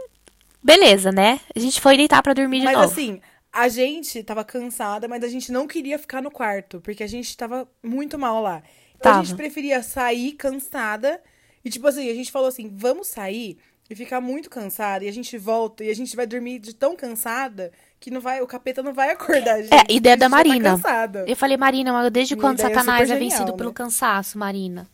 beleza, 0.62 1.10
né? 1.10 1.40
A 1.54 1.58
gente 1.58 1.80
foi 1.80 1.96
deitar 1.96 2.22
pra 2.22 2.32
dormir 2.32 2.60
de 2.60 2.64
Mas 2.64 2.76
novo. 2.76 2.92
assim, 2.92 3.20
a 3.52 3.68
gente 3.68 4.22
tava 4.22 4.44
cansada, 4.44 5.06
mas 5.06 5.22
a 5.22 5.28
gente 5.28 5.52
não 5.52 5.66
queria 5.66 5.98
ficar 5.98 6.22
no 6.22 6.30
quarto, 6.30 6.80
porque 6.80 7.02
a 7.02 7.06
gente 7.06 7.36
tava 7.36 7.68
muito 7.82 8.18
mal 8.18 8.40
lá. 8.40 8.62
Então 8.96 9.12
a 9.12 9.14
Tava. 9.16 9.24
gente 9.26 9.36
preferia 9.36 9.82
sair 9.82 10.32
cansada. 10.32 11.20
E 11.64 11.68
tipo 11.68 11.86
assim, 11.86 12.08
a 12.08 12.14
gente 12.14 12.30
falou 12.30 12.48
assim, 12.48 12.70
vamos 12.72 13.08
sair 13.08 13.58
e 13.90 13.94
ficar 13.96 14.20
muito 14.20 14.48
cansada. 14.48 15.04
E 15.04 15.08
a 15.08 15.12
gente 15.12 15.36
volta 15.36 15.84
e 15.84 15.90
a 15.90 15.94
gente 15.94 16.14
vai 16.14 16.26
dormir 16.26 16.60
de 16.60 16.72
tão 16.74 16.94
cansada 16.96 17.72
que 18.00 18.10
não 18.10 18.20
vai, 18.20 18.40
o 18.40 18.46
capeta 18.46 18.82
não 18.82 18.94
vai 18.94 19.10
acordar 19.10 19.54
a 19.56 19.62
gente. 19.62 19.74
É, 19.74 19.92
ideia 19.92 20.16
da 20.16 20.26
a 20.26 20.28
já 20.28 20.36
Marina. 20.36 20.78
Tá. 20.78 21.08
Eu 21.26 21.36
falei, 21.36 21.56
Marina, 21.56 21.92
mas 21.92 22.10
desde 22.10 22.34
Minha 22.34 22.42
quando 22.42 22.60
é 22.60 22.62
Satanás 22.62 23.10
é 23.10 23.16
vencido 23.16 23.38
genial, 23.40 23.56
pelo 23.56 23.70
né? 23.70 23.74
cansaço, 23.74 24.38
Marina? 24.38 24.88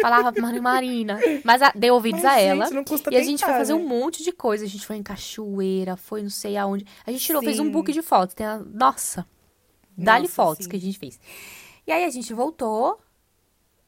Falava 0.00 0.32
pra 0.32 0.42
Mari- 0.42 0.60
Marina. 0.60 1.18
Mas 1.44 1.62
a, 1.62 1.70
deu 1.74 1.94
ouvidos 1.94 2.22
Mas, 2.22 2.32
a 2.32 2.38
gente, 2.38 2.46
ela. 2.48 2.70
não 2.70 2.84
custa 2.84 3.12
e 3.12 3.16
a 3.16 3.22
gente 3.22 3.38
foi 3.40 3.46
tentar, 3.48 3.58
fazer 3.58 3.74
né? 3.74 3.80
um 3.80 3.86
monte 3.88 4.22
de 4.22 4.32
coisa. 4.32 4.64
A 4.64 4.68
gente 4.68 4.86
foi 4.86 4.96
em 4.96 5.02
cachoeira, 5.02 5.96
foi 5.96 6.22
não 6.22 6.30
sei 6.30 6.56
aonde. 6.56 6.84
A 7.06 7.10
gente 7.10 7.24
tirou, 7.24 7.42
fez 7.42 7.58
um 7.58 7.64
Sim. 7.64 7.70
book 7.70 7.92
de 7.92 8.02
fotos. 8.02 8.34
Tem 8.34 8.44
a- 8.46 8.58
Nossa, 8.58 9.26
dá-lhe 9.96 10.28
fotos 10.28 10.64
sim. 10.64 10.70
que 10.70 10.76
a 10.76 10.80
gente 10.80 10.98
fez. 10.98 11.18
E 11.86 11.92
aí 11.92 12.04
a 12.04 12.10
gente 12.10 12.32
voltou 12.34 12.98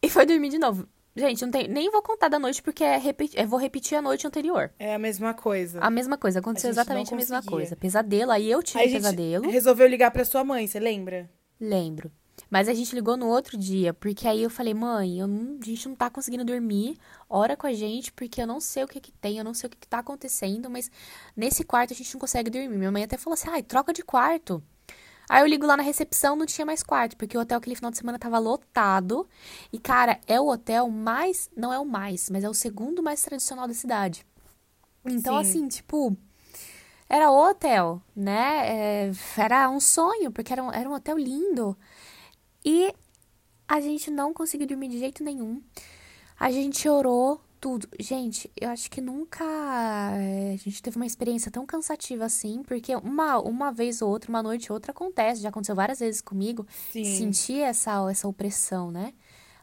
e 0.03 0.09
foi 0.09 0.25
dormir 0.27 0.49
de 0.51 0.59
novo. 0.59 0.87
Gente, 1.19 1.43
não 1.43 1.51
tem, 1.51 1.67
nem 1.67 1.91
vou 1.91 2.03
contar 2.03 2.29
da 2.29 2.39
noite 2.39 2.63
porque 2.63 2.85
é 2.85 2.99
repeti- 2.99 3.39
eu 3.39 3.49
vou 3.49 3.59
repetir 3.59 3.97
a 3.97 4.03
noite 4.03 4.27
anterior. 4.27 4.71
É 4.79 4.95
a 4.95 4.99
mesma 4.99 5.33
coisa. 5.33 5.81
A 5.81 5.89
mesma 5.91 6.19
coisa, 6.19 6.41
aconteceu 6.41 6.69
A 6.69 6.73
gente 6.73 6.81
exatamente 6.81 7.15
a 7.15 7.17
mesma 7.17 7.43
coisa. 7.43 7.75
Pesadelo, 7.75 8.31
aí 8.31 8.51
eu 8.51 8.63
tive 8.63 8.81
Aí 8.81 8.89
gente 8.91 8.99
pesadelo. 9.03 9.51
resolveu 9.51 9.87
ligar 9.87 10.11
pra 10.11 10.27
sua 10.27 10.45
mãe, 10.45 10.67
você 10.67 10.79
lembra? 10.79 11.29
Lembro. 11.59 12.13
Mas 12.51 12.69
a 12.69 12.75
gente 12.75 12.95
ligou 12.95 13.17
no 13.17 13.27
outro 13.27 13.57
dia, 13.57 13.93
porque 13.95 14.29
aí 14.29 14.43
eu 14.43 14.51
falei, 14.51 14.73
mãe, 14.75 15.19
eu 15.19 15.27
não- 15.27 15.59
a 15.61 15.65
gente 15.65 15.89
não 15.89 15.97
tá 15.97 16.09
conseguindo 16.11 16.45
dormir, 16.45 16.99
ora 17.29 17.57
com 17.57 17.67
a 17.67 17.73
gente, 17.73 18.13
porque 18.13 18.41
eu 18.41 18.47
não 18.47 18.61
sei 18.61 18.85
o 18.85 18.89
que 18.89 19.01
que 19.01 19.11
tem, 19.13 19.39
eu 19.39 19.45
não 19.45 19.55
sei 19.55 19.67
o 19.67 19.71
que 19.71 19.79
que 19.79 19.89
tá 19.89 19.99
acontecendo, 19.99 20.71
mas 20.71 20.91
nesse 21.37 21.65
quarto 21.65 21.93
a 21.93 21.97
gente 21.97 22.13
não 22.15 22.21
consegue 22.21 22.51
dormir. 22.51 22.69
Minha 22.77 22.93
mãe 22.93 23.05
até 23.05 23.17
falou 23.17 23.35
assim, 23.35 23.49
ai, 23.49 23.63
troca 23.63 23.93
de 23.93 24.03
quarto. 24.03 24.63
Aí 25.29 25.43
eu 25.43 25.47
ligo 25.47 25.67
lá 25.67 25.77
na 25.77 25.83
recepção, 25.83 26.37
não 26.37 26.47
tinha 26.47 26.65
mais 26.65 26.83
quarto, 26.85 27.17
porque 27.17 27.37
o 27.37 27.41
hotel 27.41 27.59
aquele 27.59 27.75
final 27.75 27.91
de 27.91 27.99
semana 27.99 28.19
tava 28.19 28.39
lotado. 28.39 29.29
E, 29.73 29.79
cara, 29.79 30.21
é 30.27 30.41
o 30.41 30.47
hotel 30.49 30.89
mais, 30.89 31.51
não 31.57 31.73
é 31.73 31.79
o 31.81 31.85
mais, 31.85 32.31
mas 32.31 32.45
é 32.45 32.49
o 32.49 32.55
segundo 32.55 33.03
mais 33.03 33.23
tradicional 33.23 33.67
da 33.67 33.75
cidade. 33.75 34.25
Então, 35.05 35.35
Sim. 35.35 35.41
assim, 35.41 35.69
tipo, 35.69 36.17
era 37.09 37.31
o 37.31 37.37
hotel, 37.51 38.01
né? 38.15 39.09
É, 39.09 39.13
era 39.37 39.69
um 39.71 39.81
sonho, 39.81 40.31
porque 40.33 40.53
era 40.53 40.63
um, 40.63 40.73
era 40.73 40.89
um 40.89 40.95
hotel 40.95 41.17
lindo. 41.19 41.77
E 42.67 42.93
a 43.69 43.81
gente 43.81 44.11
não 44.11 44.35
conseguiu 44.35 44.67
dormir 44.67 44.89
de 44.89 44.99
jeito 44.99 45.23
nenhum. 45.23 45.63
A 46.39 46.51
gente 46.51 46.89
orou 46.89 47.41
tudo. 47.61 47.89
Gente, 47.99 48.51
eu 48.61 48.69
acho 48.69 48.91
que 48.91 49.01
nunca 49.01 49.45
é, 50.19 50.53
a 50.53 50.57
gente 50.57 50.83
teve 50.83 50.97
uma 50.97 51.07
experiência 51.07 51.51
tão 51.51 51.65
cansativa 51.65 52.25
assim, 52.25 52.65
porque 52.65 52.95
uma, 52.97 53.39
uma 53.39 53.71
vez 53.71 54.03
ou 54.03 54.11
outra, 54.11 54.29
uma 54.29 54.43
noite 54.43 54.71
ou 54.73 54.75
outra 54.75 54.91
acontece, 54.91 55.43
já 55.43 55.49
aconteceu 55.49 55.77
várias 55.77 56.01
vezes 56.01 56.21
comigo, 56.21 56.67
Sim. 56.91 57.05
sentir 57.05 57.61
essa, 57.61 58.11
essa 58.11 58.27
opressão, 58.27 58.91
né? 58.91 59.15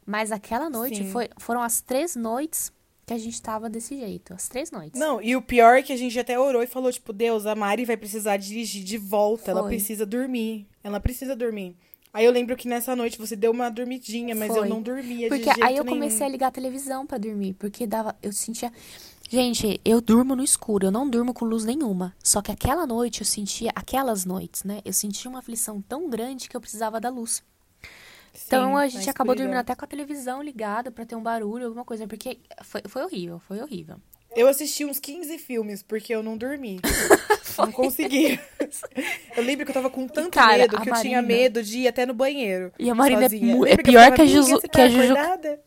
Mas 0.06 0.32
aquela 0.32 0.70
noite 0.70 1.04
Sim. 1.04 1.12
foi, 1.12 1.30
foram 1.38 1.62
as 1.62 1.82
três 1.82 2.16
noites 2.16 2.72
que 3.06 3.14
a 3.14 3.18
gente 3.18 3.42
tava 3.42 3.70
desse 3.70 3.98
jeito. 4.00 4.34
As 4.34 4.48
três 4.48 4.72
noites. 4.72 5.00
Não, 5.00 5.22
e 5.22 5.36
o 5.36 5.42
pior 5.42 5.78
é 5.78 5.84
que 5.84 5.92
a 5.92 5.98
gente 5.98 6.18
até 6.18 6.40
orou 6.40 6.64
e 6.64 6.68
falou, 6.68 6.92
tipo, 6.92 7.12
Deus, 7.12 7.46
a 7.46 7.54
Mari 7.54 7.84
vai 7.84 7.98
precisar 7.98 8.38
dirigir 8.38 8.82
de 8.84 8.98
volta, 8.98 9.52
ela 9.52 9.62
Foi. 9.62 9.72
precisa 9.72 10.06
dormir. 10.06 10.68
Ela 10.82 11.02
precisa 11.02 11.36
dormir. 11.36 11.76
Aí 12.14 12.26
eu 12.26 12.32
lembro 12.32 12.56
que 12.56 12.68
nessa 12.68 12.96
noite 12.96 13.18
você 13.18 13.36
deu 13.36 13.52
uma 13.52 13.70
dormidinha, 13.72 14.36
mas 14.36 14.50
eu 14.50 14.58
Foi. 14.58 14.70
não 14.70 14.82
dormia 14.84 15.28
de 15.28 15.30
Porque 15.30 15.46
jeito 15.46 15.64
aí 15.64 15.76
eu 15.76 15.84
nenhum. 15.84 15.96
comecei 15.98 16.26
a 16.26 16.30
ligar 16.30 16.48
a 16.48 16.52
televisão 16.52 17.08
pra 17.08 17.18
dormir, 17.18 17.54
porque 17.56 17.88
dava, 17.88 18.16
eu 18.22 18.32
sentia 18.32 18.72
Gente, 19.30 19.82
eu 19.84 20.00
durmo 20.00 20.36
no 20.36 20.44
escuro, 20.44 20.86
eu 20.86 20.92
não 20.92 21.10
durmo 21.10 21.34
com 21.34 21.44
luz 21.44 21.66
nenhuma. 21.66 22.16
Só 22.24 22.40
que 22.40 22.52
aquela 22.52 22.86
noite 22.86 23.22
eu 23.22 23.26
sentia, 23.26 23.72
aquelas 23.74 24.26
noites, 24.26 24.64
né? 24.64 24.80
Eu 24.86 24.94
sentia 24.94 25.28
uma 25.28 25.40
aflição 25.40 25.82
tão 25.82 26.08
grande 26.08 26.48
que 26.48 26.56
eu 26.56 26.62
precisava 26.62 27.02
da 27.02 27.10
luz. 27.10 27.42
Então 28.46 28.68
Sim, 28.68 28.72
a 28.74 28.76
na 28.76 28.88
gente 28.88 29.10
acabou 29.10 29.34
escuridão. 29.34 29.46
dormindo 29.48 29.60
até 29.62 29.74
com 29.76 29.86
a 29.86 29.88
televisão 29.88 30.40
ligada 30.44 30.92
pra 30.92 31.06
ter 31.06 31.16
um 31.16 31.24
barulho, 31.24 31.66
alguma 31.66 31.84
coisa, 31.84 32.08
porque 32.08 32.40
foi, 32.64 32.82
foi 32.88 33.02
horrível, 33.04 33.40
foi 33.40 33.60
horrível. 33.60 33.98
Eu 34.36 34.48
assisti 34.48 34.84
uns 34.86 35.00
15 35.00 35.38
filmes 35.38 35.84
porque 35.84 36.14
eu 36.14 36.24
não 36.24 36.36
dormi. 36.38 36.80
não 37.58 37.72
conseguia. 37.72 38.40
Eu 39.38 39.44
lembro 39.44 39.66
que 39.66 39.72
eu 39.72 39.74
tava 39.76 39.90
com 39.90 40.08
tanto 40.08 40.32
cara, 40.32 40.58
medo 40.60 40.82
que 40.82 40.90
eu 40.90 40.96
tinha 41.02 41.22
medo 41.22 41.62
de 41.62 41.80
ir 41.80 41.88
até 41.88 42.06
no 42.06 42.14
banheiro. 42.14 42.72
E 42.80 42.90
a 42.90 42.96
Marina 42.96 43.22
é 43.26 43.30
sozinha. 43.30 43.54
é 43.54 43.74
eu 43.74 43.78
pior 43.78 43.94
falava, 43.94 44.16
que 44.16 44.22
a 44.22 44.26
"Amiga, 44.26 44.42
Juju- 44.42 44.60
que 44.62 44.66
a 44.68 44.70
tá 44.70 44.88
Juju- 44.90 45.14
acordada?" 45.14 45.60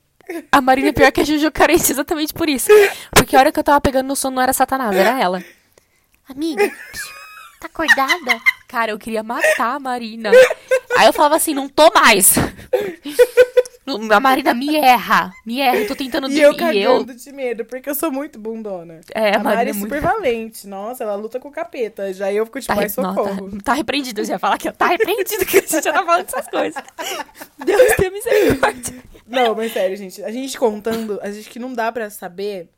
A 0.50 0.60
Marina 0.60 0.88
é 0.88 0.92
pior 0.92 1.12
que 1.12 1.20
a 1.20 1.24
Juju 1.24 1.52
carente 1.52 1.92
exatamente 1.92 2.32
por 2.34 2.48
isso. 2.48 2.68
Porque 3.12 3.36
a 3.36 3.38
hora 3.38 3.52
que 3.52 3.58
eu 3.60 3.64
tava 3.64 3.80
pegando 3.80 4.08
no 4.08 4.16
sono 4.16 4.36
não 4.36 4.42
era 4.42 4.52
Satanás, 4.52 4.96
era 4.96 5.20
ela. 5.20 5.44
Amiga, 6.28 6.68
tá 7.60 7.66
acordada? 7.66 8.40
Cara, 8.66 8.90
eu 8.90 8.98
queria 8.98 9.22
matar 9.22 9.76
a 9.76 9.78
Marina. 9.80 10.30
Aí 10.96 11.06
eu 11.06 11.12
falava 11.12 11.36
assim, 11.36 11.54
não 11.54 11.68
tô 11.68 11.88
mais. 11.94 12.34
A 14.12 14.20
Marina 14.20 14.52
me 14.52 14.74
erra, 14.76 15.32
me 15.44 15.60
erra, 15.60 15.76
eu 15.76 15.86
tô 15.86 15.94
tentando 15.94 16.28
dormir. 16.28 16.40
eu 16.40 16.52
E 16.72 16.82
eu, 16.82 16.92
cagando 16.98 17.14
de 17.14 17.32
medo, 17.32 17.64
porque 17.64 17.88
eu 17.88 17.94
sou 17.94 18.10
muito 18.10 18.38
bundona. 18.38 19.00
É, 19.14 19.30
a 19.30 19.36
a 19.36 19.42
Marina 19.42 19.54
Mari 19.56 19.68
é 19.68 19.70
é 19.70 19.72
muito- 19.74 19.82
super 19.94 20.00
valente. 20.00 20.66
Nossa, 20.66 21.04
ela 21.04 21.14
luta 21.14 21.38
com 21.38 21.48
o 21.48 21.52
capeta. 21.52 22.12
Já 22.12 22.32
eu 22.32 22.44
fico 22.46 22.60
tipo, 22.60 22.74
Tá, 22.74 22.80
ai, 22.80 22.86
re- 22.88 22.94
não, 22.96 23.14
socorro. 23.14 23.50
tá, 23.52 23.58
tá 23.64 23.72
repreendido, 23.74 24.20
eu 24.20 24.24
já 24.24 24.32
ia 24.34 24.38
falar 24.38 24.58
que 24.58 24.70
tá 24.72 24.86
repreendido 24.88 25.46
que 25.46 25.58
a 25.58 25.60
gente 25.60 25.70
já 25.82 25.92
tá 25.92 26.04
falando 26.04 26.24
dessas 26.24 26.48
coisas. 26.48 26.82
Deus 27.64 27.96
tenha 27.96 28.10
misericórdia. 28.10 29.02
Não, 29.26 29.54
mas 29.54 29.72
sério, 29.72 29.96
gente. 29.96 30.22
A 30.22 30.30
gente 30.30 30.58
contando, 30.58 31.18
a 31.22 31.30
gente 31.30 31.48
que 31.48 31.58
não 31.58 31.72
dá 31.74 31.90
pra 31.92 32.08
saber 32.10 32.68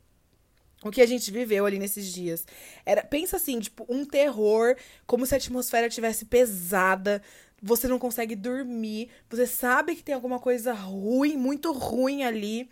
o 0.83 0.89
que 0.91 1.01
a 1.01 1.05
gente 1.05 1.29
viveu 1.31 1.65
ali 1.65 1.77
nesses 1.77 2.11
dias. 2.11 2.45
Era, 2.85 3.03
pensa 3.03 3.35
assim, 3.35 3.59
tipo, 3.59 3.85
um 3.89 4.05
terror, 4.05 4.75
como 5.05 5.25
se 5.25 5.33
a 5.33 5.37
atmosfera 5.37 5.89
tivesse 5.89 6.25
pesada. 6.25 7.21
Você 7.61 7.87
não 7.87 7.99
consegue 7.99 8.35
dormir. 8.35 9.09
Você 9.29 9.45
sabe 9.47 9.95
que 9.95 10.03
tem 10.03 10.15
alguma 10.15 10.39
coisa 10.39 10.73
ruim, 10.73 11.35
muito 11.37 11.71
ruim 11.71 12.23
ali. 12.23 12.69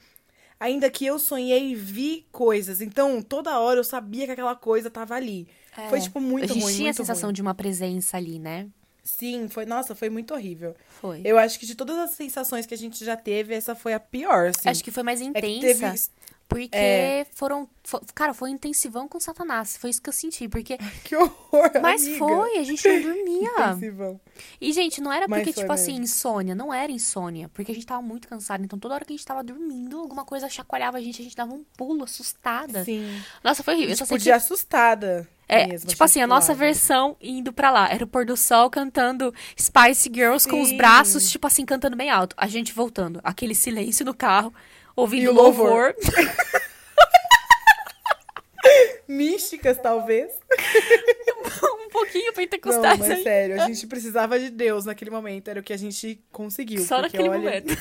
Ainda 0.59 0.89
que 0.89 1.05
eu 1.05 1.19
sonhei 1.19 1.71
e 1.71 1.75
vi 1.75 2.25
coisas. 2.31 2.81
Então, 2.81 3.21
toda 3.21 3.59
hora 3.59 3.79
eu 3.79 3.83
sabia 3.83 4.25
que 4.25 4.31
aquela 4.31 4.55
coisa 4.55 4.89
tava 4.89 5.13
ali. 5.15 5.47
Foi, 5.89 5.99
tipo, 6.01 6.19
muito 6.19 6.43
É. 6.43 6.45
A 6.45 6.53
gente 6.53 6.63
ruim. 6.63 6.75
tinha 6.75 6.89
a 6.89 6.93
sensação 6.93 7.27
ruim. 7.27 7.33
de 7.35 7.41
uma 7.43 7.53
presença 7.53 8.17
ali, 8.17 8.39
né? 8.39 8.67
Sim, 9.03 9.47
foi. 9.47 9.65
Nossa, 9.65 9.93
foi 9.93 10.09
muito 10.09 10.33
horrível. 10.33 10.75
Foi. 10.99 11.21
Eu 11.23 11.37
acho 11.37 11.59
que 11.59 11.65
de 11.65 11.75
todas 11.75 11.95
as 11.97 12.11
sensações 12.11 12.65
que 12.65 12.73
a 12.73 12.77
gente 12.77 13.05
já 13.05 13.15
teve, 13.15 13.53
essa 13.53 13.75
foi 13.75 13.93
a 13.93 13.99
pior, 13.99 14.47
assim. 14.47 14.67
Acho 14.67 14.83
que 14.83 14.89
foi 14.91 15.03
mais 15.03 15.21
É 15.21 15.25
intensa. 15.25 15.43
que 15.43 15.61
teve. 15.61 15.99
Porque 16.47 16.69
É. 16.77 17.27
foram. 17.33 17.67
fo- 17.83 17.99
cara, 18.15 18.33
foi 18.33 18.49
um 18.49 18.53
intensivão 18.53 19.05
com 19.07 19.19
Satanás. 19.19 19.75
Foi 19.75 19.89
isso 19.89 20.01
que 20.01 20.07
eu 20.09 20.13
senti. 20.13 20.47
Porque. 20.47 20.77
Que 21.03 21.15
horror! 21.15 21.71
Mas 21.81 22.03
amiga. 22.03 22.17
foi, 22.19 22.57
a 22.57 22.63
gente 22.63 22.87
não 22.87 23.01
dormia. 23.01 23.49
Intensivão. 23.51 24.21
E, 24.61 24.71
gente, 24.71 25.01
não 25.01 25.11
era 25.11 25.27
Mas 25.27 25.43
porque, 25.43 25.59
tipo 25.59 25.71
assim, 25.73 25.95
insônia. 25.97 26.55
Não 26.55 26.73
era 26.73 26.89
insônia. 26.91 27.49
Porque 27.49 27.71
a 27.71 27.75
gente 27.75 27.85
tava 27.85 28.01
muito 28.01 28.27
cansado. 28.29 28.63
Então, 28.63 28.79
toda 28.79 28.93
hora 28.95 29.03
que 29.03 29.11
a 29.11 29.15
gente 29.17 29.25
tava 29.25 29.43
dormindo, 29.43 29.99
alguma 29.99 30.23
coisa 30.23 30.47
chacoalhava 30.49 30.97
a 30.97 31.01
gente, 31.01 31.21
a 31.21 31.23
gente 31.23 31.35
dava 31.35 31.53
um 31.53 31.65
pulo, 31.75 32.03
assustada. 32.05 32.83
Sim. 32.85 33.21
Nossa, 33.43 33.61
foi 33.61 33.73
horrível. 33.73 33.91
Eu 33.91 33.97
só 33.97 34.05
tipo, 34.05 34.09
sei 34.09 34.17
de 34.19 34.23
que. 34.25 34.31
assustada. 34.31 35.27
É, 35.49 35.65
mesmo, 35.67 35.89
tipo 35.89 36.03
assim, 36.03 36.21
a 36.21 36.27
nossa 36.27 36.53
versão 36.53 37.15
indo 37.21 37.53
pra 37.53 37.71
lá. 37.71 37.89
Era 37.89 38.03
o 38.03 38.07
pôr 38.07 38.25
do 38.25 38.35
sol 38.35 38.69
cantando 38.69 39.33
Spice 39.57 40.09
Girls 40.13 40.45
com 40.47 40.61
os 40.61 40.69
Sim. 40.69 40.77
braços, 40.77 41.29
tipo 41.31 41.47
assim, 41.47 41.65
cantando 41.65 41.95
bem 41.95 42.09
alto. 42.09 42.35
A 42.37 42.47
gente 42.47 42.73
voltando. 42.73 43.21
Aquele 43.23 43.55
silêncio 43.55 44.05
no 44.05 44.13
carro, 44.13 44.53
ouvindo 44.97 45.31
louvor. 45.31 45.69
louvor. 45.69 45.95
Místicas, 49.07 49.77
talvez. 49.77 50.31
um 51.85 51.89
pouquinho 51.89 52.27
Não, 52.27 52.33
pentecostais 52.33 52.99
mas 52.99 53.09
aí. 53.09 53.23
sério, 53.23 53.61
a 53.61 53.67
gente 53.67 53.87
precisava 53.87 54.37
de 54.37 54.49
Deus 54.49 54.85
naquele 54.85 55.09
momento. 55.09 55.47
Era 55.47 55.61
o 55.61 55.63
que 55.63 55.71
a 55.71 55.77
gente 55.77 56.21
conseguiu. 56.31 56.81
Só 56.81 57.01
naquele 57.01 57.29
olha... 57.29 57.39
momento. 57.39 57.67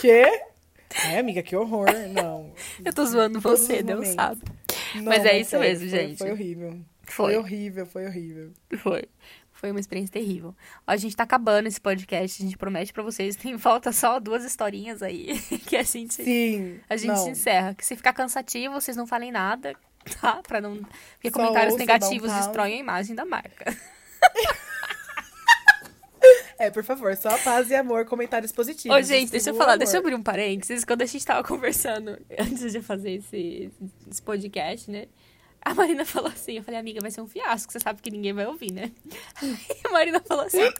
Quê? 0.00 0.42
É, 1.08 1.18
amiga, 1.18 1.42
que 1.42 1.56
horror. 1.56 1.86
Não. 2.12 2.52
Eu 2.84 2.92
tô 2.92 3.04
zoando 3.04 3.40
Todos 3.40 3.60
você, 3.60 3.82
Deus 3.82 4.00
momentos. 4.00 4.14
sabe. 4.14 4.40
Não, 4.94 5.02
Mas 5.04 5.24
é 5.24 5.38
isso 5.38 5.50
sério, 5.50 5.68
mesmo, 5.68 5.88
foi- 5.90 5.98
gente. 5.98 6.18
Foi 6.18 6.30
horrível. 6.30 6.70
Foi. 6.70 6.80
Foi 7.34 7.36
horrível, 7.36 7.86
foi 7.86 8.06
horrível. 8.06 8.50
Foi. 8.78 9.04
Foi 9.60 9.70
uma 9.70 9.78
experiência 9.78 10.14
terrível. 10.14 10.54
Ó, 10.86 10.90
a 10.90 10.96
gente 10.96 11.14
tá 11.14 11.24
acabando 11.24 11.66
esse 11.66 11.78
podcast. 11.78 12.42
A 12.42 12.46
gente 12.46 12.56
promete 12.56 12.94
pra 12.94 13.02
vocês. 13.02 13.36
Tem 13.36 13.56
falta 13.60 13.92
só 13.92 14.18
duas 14.18 14.42
historinhas 14.42 15.02
aí. 15.02 15.38
Que 15.66 15.76
a 15.76 15.82
gente, 15.82 16.14
Sim. 16.14 16.80
a 16.88 16.96
gente 16.96 17.08
não. 17.08 17.16
se 17.16 17.30
encerra. 17.30 17.74
Que 17.74 17.84
se 17.84 17.94
ficar 17.94 18.14
cansativo, 18.14 18.80
vocês 18.80 18.96
não 18.96 19.06
falem 19.06 19.30
nada. 19.30 19.74
Tá? 20.18 20.40
Pra 20.42 20.62
não. 20.62 20.76
Porque 20.76 21.28
Só 21.30 21.36
comentários 21.36 21.74
um 21.74 21.76
negativos 21.76 22.30
pause. 22.30 22.46
destroem 22.46 22.76
a 22.76 22.78
imagem 22.78 23.14
da 23.14 23.26
marca. 23.26 23.76
É, 26.58 26.70
por 26.70 26.82
favor, 26.82 27.14
só 27.16 27.36
paz 27.38 27.70
e 27.70 27.74
amor, 27.74 28.06
comentários 28.06 28.50
positivos. 28.50 28.96
Ô, 28.96 29.02
gente, 29.02 29.30
deixa 29.30 29.50
eu 29.50 29.54
falar, 29.54 29.72
amor. 29.72 29.78
deixa 29.78 29.96
eu 29.96 30.00
abrir 30.00 30.14
um 30.14 30.22
parênteses. 30.22 30.86
Quando 30.86 31.02
a 31.02 31.06
gente 31.06 31.24
tava 31.24 31.46
conversando, 31.46 32.18
antes 32.38 32.72
de 32.72 32.80
fazer 32.80 33.12
esse, 33.12 33.70
esse 34.10 34.22
podcast, 34.22 34.90
né? 34.90 35.06
A 35.62 35.74
Marina 35.74 36.04
falou 36.04 36.30
assim, 36.30 36.56
eu 36.56 36.62
falei, 36.62 36.80
amiga, 36.80 37.00
vai 37.00 37.10
ser 37.10 37.20
um 37.20 37.26
fiasco, 37.26 37.72
você 37.72 37.80
sabe 37.80 38.00
que 38.00 38.10
ninguém 38.10 38.32
vai 38.32 38.46
ouvir, 38.46 38.72
né? 38.72 38.90
A 39.84 39.88
Marina 39.90 40.20
falou 40.20 40.46
assim, 40.46 40.72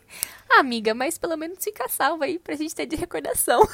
ah, 0.49 0.61
amiga, 0.61 0.95
mas 0.95 1.19
pelo 1.19 1.37
menos 1.37 1.63
fica 1.63 1.89
salvo 1.89 2.25
aí 2.25 2.39
pra 2.39 2.57
gente 2.57 2.75
ter 2.75 2.87
de 2.87 2.97
recordação. 2.97 3.61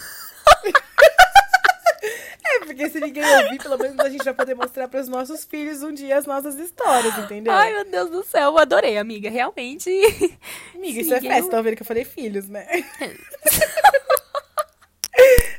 É, 2.48 2.60
porque 2.60 2.88
se 2.88 3.00
ninguém 3.00 3.24
ouvir, 3.24 3.60
pelo 3.60 3.76
menos 3.76 3.98
a 3.98 4.08
gente 4.08 4.22
vai 4.22 4.34
poder 4.34 4.54
mostrar 4.54 4.86
pros 4.86 5.08
nossos 5.08 5.44
filhos 5.44 5.82
um 5.82 5.92
dia 5.92 6.16
as 6.16 6.26
nossas 6.26 6.54
histórias, 6.56 7.18
entendeu? 7.18 7.52
Ai, 7.52 7.72
meu 7.72 7.84
Deus 7.84 8.10
do 8.10 8.22
céu, 8.22 8.52
eu 8.52 8.58
adorei, 8.58 8.96
amiga, 8.96 9.28
realmente. 9.28 9.90
Amiga, 10.72 11.00
isso 11.00 11.12
é 11.12 11.20
festa, 11.20 11.50
tá 11.50 11.60
vendo 11.60 11.74
que 11.74 11.82
eu 11.82 11.86
falei 11.86 12.04
filhos, 12.04 12.48
né? 12.48 12.64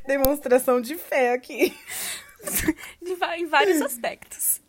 Demonstração 0.07 0.79
de 0.79 0.95
fé 0.95 1.33
aqui. 1.33 1.75
de 3.01 3.17
em 3.37 3.47
vários 3.47 3.81
aspectos. 3.81 4.61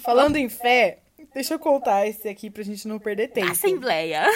Falando 0.00 0.36
em 0.36 0.48
fé, 0.48 0.98
deixa 1.34 1.54
eu 1.54 1.58
contar 1.58 2.06
esse 2.06 2.28
aqui 2.28 2.50
pra 2.50 2.62
gente 2.62 2.86
não 2.88 2.98
perder 2.98 3.28
tempo. 3.28 3.50
Assembleia. 3.50 4.26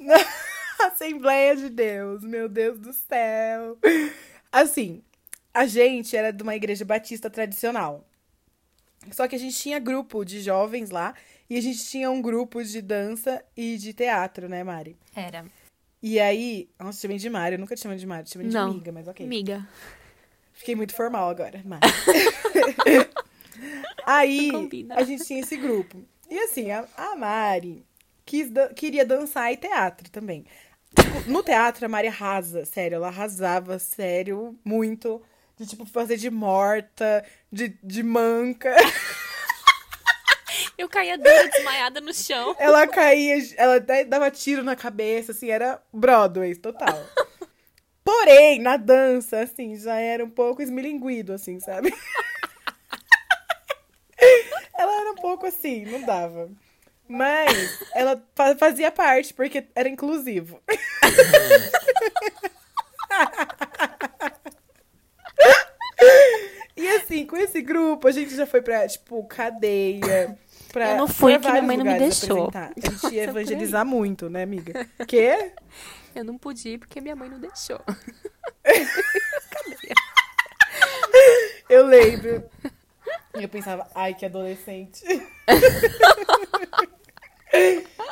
Assembleia 0.80 1.56
de 1.56 1.68
Deus, 1.68 2.22
meu 2.22 2.48
Deus 2.48 2.78
do 2.78 2.92
céu. 2.92 3.78
Assim, 4.50 5.02
a 5.52 5.66
gente 5.66 6.16
era 6.16 6.32
de 6.32 6.42
uma 6.42 6.56
igreja 6.56 6.84
batista 6.84 7.28
tradicional. 7.28 8.06
Só 9.12 9.26
que 9.26 9.34
a 9.34 9.38
gente 9.38 9.56
tinha 9.56 9.78
grupo 9.78 10.24
de 10.24 10.40
jovens 10.40 10.90
lá 10.90 11.14
e 11.48 11.56
a 11.56 11.60
gente 11.60 11.84
tinha 11.86 12.10
um 12.10 12.20
grupo 12.20 12.62
de 12.62 12.80
dança 12.82 13.42
e 13.56 13.76
de 13.76 13.92
teatro, 13.92 14.48
né, 14.48 14.62
Mari? 14.62 14.96
Era. 15.14 15.44
E 16.02 16.18
aí, 16.18 16.68
nossa, 16.78 17.00
chamei 17.00 17.18
de 17.18 17.28
Mari, 17.28 17.54
eu 17.54 17.58
nunca 17.58 17.74
te 17.74 17.82
chamei 17.82 17.98
de 17.98 18.06
Mari, 18.06 18.24
te 18.24 18.32
chamei 18.32 18.48
de 18.48 18.54
Não. 18.54 18.70
amiga, 18.70 18.92
mas 18.92 19.08
ok. 19.08 19.24
Amiga. 19.24 19.66
Fiquei 20.52 20.74
muito 20.74 20.94
formal 20.94 21.28
agora, 21.28 21.62
Mari. 21.64 21.80
aí, 24.04 24.50
a 24.90 25.02
gente 25.02 25.24
tinha 25.24 25.40
esse 25.40 25.56
grupo. 25.56 26.02
E 26.28 26.38
assim, 26.38 26.70
a, 26.70 26.84
a 26.96 27.16
Mari 27.16 27.84
quis 28.24 28.50
dan- 28.50 28.72
queria 28.74 29.04
dançar 29.04 29.52
e 29.52 29.56
teatro 29.56 30.08
também. 30.10 30.44
Tipo, 30.98 31.30
No 31.30 31.42
teatro, 31.42 31.84
a 31.86 31.88
Mari 31.88 32.08
arrasa, 32.08 32.64
sério, 32.64 32.96
ela 32.96 33.08
arrasava, 33.08 33.78
sério, 33.78 34.58
muito. 34.64 35.20
De, 35.56 35.66
tipo, 35.66 35.84
fazer 35.84 36.16
de 36.16 36.30
morta, 36.30 37.24
de, 37.52 37.76
de 37.82 38.02
manca. 38.02 38.74
Eu 40.76 40.88
caía 40.88 41.18
dura, 41.18 41.48
desmaiada 41.48 42.00
no 42.00 42.12
chão. 42.14 42.56
Ela 42.58 42.86
caía, 42.86 43.36
ela 43.56 43.76
até 43.76 44.04
dava 44.04 44.30
tiro 44.30 44.62
na 44.62 44.74
cabeça, 44.74 45.32
assim, 45.32 45.50
era 45.50 45.80
Broadway, 45.92 46.54
total. 46.56 46.98
Porém, 48.02 48.58
na 48.58 48.76
dança, 48.76 49.40
assim, 49.40 49.76
já 49.76 49.96
era 49.96 50.24
um 50.24 50.30
pouco 50.30 50.62
esmilinguido, 50.62 51.32
assim, 51.34 51.60
sabe? 51.60 51.94
Pouco 55.20 55.46
assim, 55.46 55.84
não 55.84 56.02
dava. 56.02 56.50
Mas 57.08 57.80
ela 57.94 58.22
fa- 58.36 58.56
fazia 58.56 58.90
parte, 58.92 59.34
porque 59.34 59.64
era 59.74 59.88
inclusivo. 59.88 60.60
E 66.76 66.88
assim, 66.88 67.26
com 67.26 67.36
esse 67.36 67.60
grupo, 67.60 68.06
a 68.08 68.12
gente 68.12 68.34
já 68.34 68.46
foi 68.46 68.62
pra, 68.62 68.86
tipo, 68.88 69.22
cadeia. 69.24 70.38
Pra, 70.72 70.92
Eu 70.92 70.96
não 70.98 71.08
fui, 71.08 71.36
que 71.38 71.50
minha 71.50 71.62
mãe 71.62 71.76
não 71.76 71.84
me 71.84 71.98
deixou. 71.98 72.44
apresentar. 72.46 72.72
A 72.76 72.80
gente 72.90 73.06
ia 73.14 73.22
aí. 73.24 73.28
evangelizar 73.28 73.84
muito, 73.84 74.30
né, 74.30 74.42
amiga? 74.44 74.88
Quê? 75.06 75.52
Eu 76.14 76.24
não 76.24 76.38
pude 76.38 76.68
ir 76.70 76.78
porque 76.78 77.00
minha 77.00 77.16
mãe 77.16 77.28
não 77.28 77.38
deixou. 77.40 77.80
Eu 81.68 81.86
lembro. 81.86 82.44
Eu 83.34 83.48
pensava, 83.48 83.88
ai, 83.94 84.14
que 84.14 84.26
adolescente. 84.26 85.02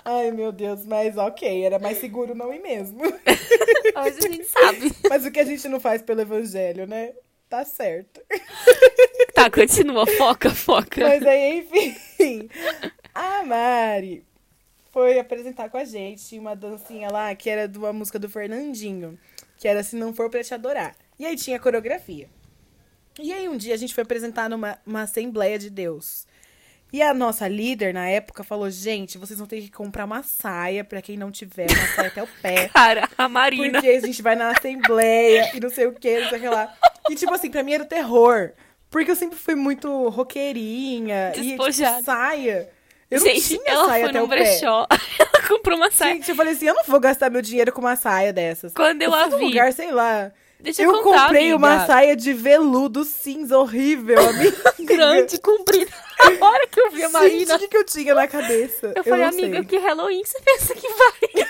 Ai, 0.05 0.31
meu 0.31 0.51
Deus, 0.51 0.85
mas 0.85 1.16
ok, 1.16 1.64
era 1.64 1.79
mais 1.79 1.99
seguro 1.99 2.35
não 2.35 2.53
ir 2.53 2.61
mesmo. 2.61 3.03
Hoje 3.05 4.19
a 4.19 4.29
gente 4.31 4.45
sabe. 4.45 4.93
Mas 5.09 5.25
o 5.25 5.31
que 5.31 5.39
a 5.41 5.45
gente 5.45 5.69
não 5.69 5.79
faz 5.79 6.03
pelo 6.03 6.21
evangelho, 6.21 6.87
né? 6.87 7.12
Tá 7.49 7.64
certo. 7.64 8.21
Tá, 9.35 9.49
continua. 9.49 10.05
Foca, 10.05 10.51
foca. 10.51 11.01
Mas 11.01 11.25
aí, 11.25 11.61
enfim. 11.61 12.49
A 13.14 13.45
Mari 13.45 14.25
foi 14.91 15.16
apresentar 15.16 15.71
com 15.71 15.77
a 15.77 15.85
gente 15.85 16.37
uma 16.37 16.57
dancinha 16.57 17.09
lá 17.09 17.33
que 17.37 17.49
era 17.49 17.69
de 17.69 17.79
uma 17.79 17.93
música 17.93 18.19
do 18.19 18.29
Fernandinho, 18.29 19.16
que 19.57 19.69
era 19.69 19.85
Se 19.85 19.95
Não 19.95 20.12
For 20.12 20.29
Pra 20.29 20.43
Te 20.43 20.55
Adorar. 20.55 20.97
E 21.21 21.25
aí 21.25 21.37
tinha 21.37 21.61
coreografia. 21.61 22.29
E 23.19 23.33
aí 23.33 23.49
um 23.49 23.57
dia 23.57 23.75
a 23.75 23.77
gente 23.77 23.95
foi 23.95 24.03
apresentar 24.03 24.49
numa 24.49 24.79
uma 24.87 25.03
Assembleia 25.03 25.59
de 25.59 25.71
Deus. 25.71 26.27
E 26.93 27.03
a 27.03 27.12
nossa 27.12 27.47
líder, 27.47 27.93
na 27.93 28.09
época, 28.09 28.43
falou: 28.43 28.71
gente, 28.71 29.19
vocês 29.19 29.39
vão 29.39 29.47
ter 29.47 29.61
que 29.61 29.71
comprar 29.71 30.05
uma 30.07 30.23
saia 30.23 30.83
pra 30.83 31.03
quem 31.03 31.16
não 31.19 31.31
tiver, 31.31 31.66
uma 31.71 31.87
saia 31.95 32.09
até 32.09 32.23
o 32.23 32.29
pé. 32.41 32.69
Cara, 32.73 33.09
a 33.19 33.29
Marina. 33.29 33.73
Porque 33.73 33.89
a 33.89 34.01
gente 34.01 34.23
vai 34.23 34.35
na 34.35 34.51
Assembleia 34.51 35.51
e 35.55 35.61
não 35.61 35.69
sei 35.69 35.87
o 35.87 35.93
que, 35.93 36.21
não 36.21 36.29
sei 36.31 36.39
o 36.39 36.41
que 36.41 36.49
lá. 36.49 36.73
E, 37.11 37.14
tipo 37.14 37.33
assim, 37.35 37.51
pra 37.51 37.62
mim 37.62 37.75
era 37.75 37.83
o 37.85 37.87
terror. 37.87 38.53
Porque 38.91 39.11
eu 39.11 39.16
sempre 39.16 39.37
fui 39.39 39.55
muito 39.55 40.09
roqueirinha. 40.09 41.33
E, 41.37 41.41
Despojada. 41.43 41.97
tipo, 41.97 42.05
saia. 42.05 42.71
Eu 43.11 43.21
gente, 43.21 43.55
não 43.55 43.62
tinha 43.62 43.73
ela 43.75 43.87
saia 43.87 44.01
foi 44.01 44.11
até 44.11 44.19
num 44.19 44.25
o 44.25 44.29
pé. 44.29 44.37
brechó. 44.37 44.87
Ela 45.19 45.49
comprou 45.49 45.77
uma 45.79 45.91
saia. 45.91 46.14
Gente, 46.14 46.29
eu 46.31 46.37
falei 46.37 46.53
assim, 46.53 46.66
eu 46.66 46.75
não 46.75 46.85
vou 46.85 47.01
gastar 47.01 47.31
meu 47.31 47.41
dinheiro 47.41 47.73
com 47.73 47.81
uma 47.81 47.97
saia 47.97 48.33
dessas. 48.35 48.73
Quando 48.75 49.01
eu 49.01 49.12
a 49.14 49.23
fui 49.23 49.31
num 49.31 49.39
vi. 49.39 49.45
lugar, 49.47 49.73
sei 49.73 49.91
lá. 49.91 50.31
Deixa 50.61 50.83
eu, 50.83 50.93
eu 50.93 51.03
contar, 51.03 51.23
comprei 51.25 51.53
amiga. 51.53 51.57
uma 51.57 51.87
saia 51.87 52.17
de 52.17 52.33
veludo 52.33 53.05
cinza 53.05 53.57
horrível, 53.59 54.19
amiga. 54.29 54.75
grande, 54.81 55.39
comprida. 55.41 55.91
A 56.41 56.45
hora 56.45 56.67
que 56.67 56.81
eu 56.81 56.91
vi 56.91 57.05
a 57.05 57.09
Marina, 57.11 57.55
o 57.55 57.59
que, 57.61 57.69
que 57.69 57.77
eu 57.77 57.85
tinha 57.85 58.13
na 58.15 58.27
cabeça? 58.27 58.93
eu 58.97 59.05
falei, 59.05 59.21
não 59.21 59.29
amiga, 59.29 59.59
sei. 59.59 59.65
que 59.67 59.79
Halloween 59.79 60.25
você 60.25 60.41
pensa 60.41 60.75
que 60.75 60.89
vai? 60.89 61.47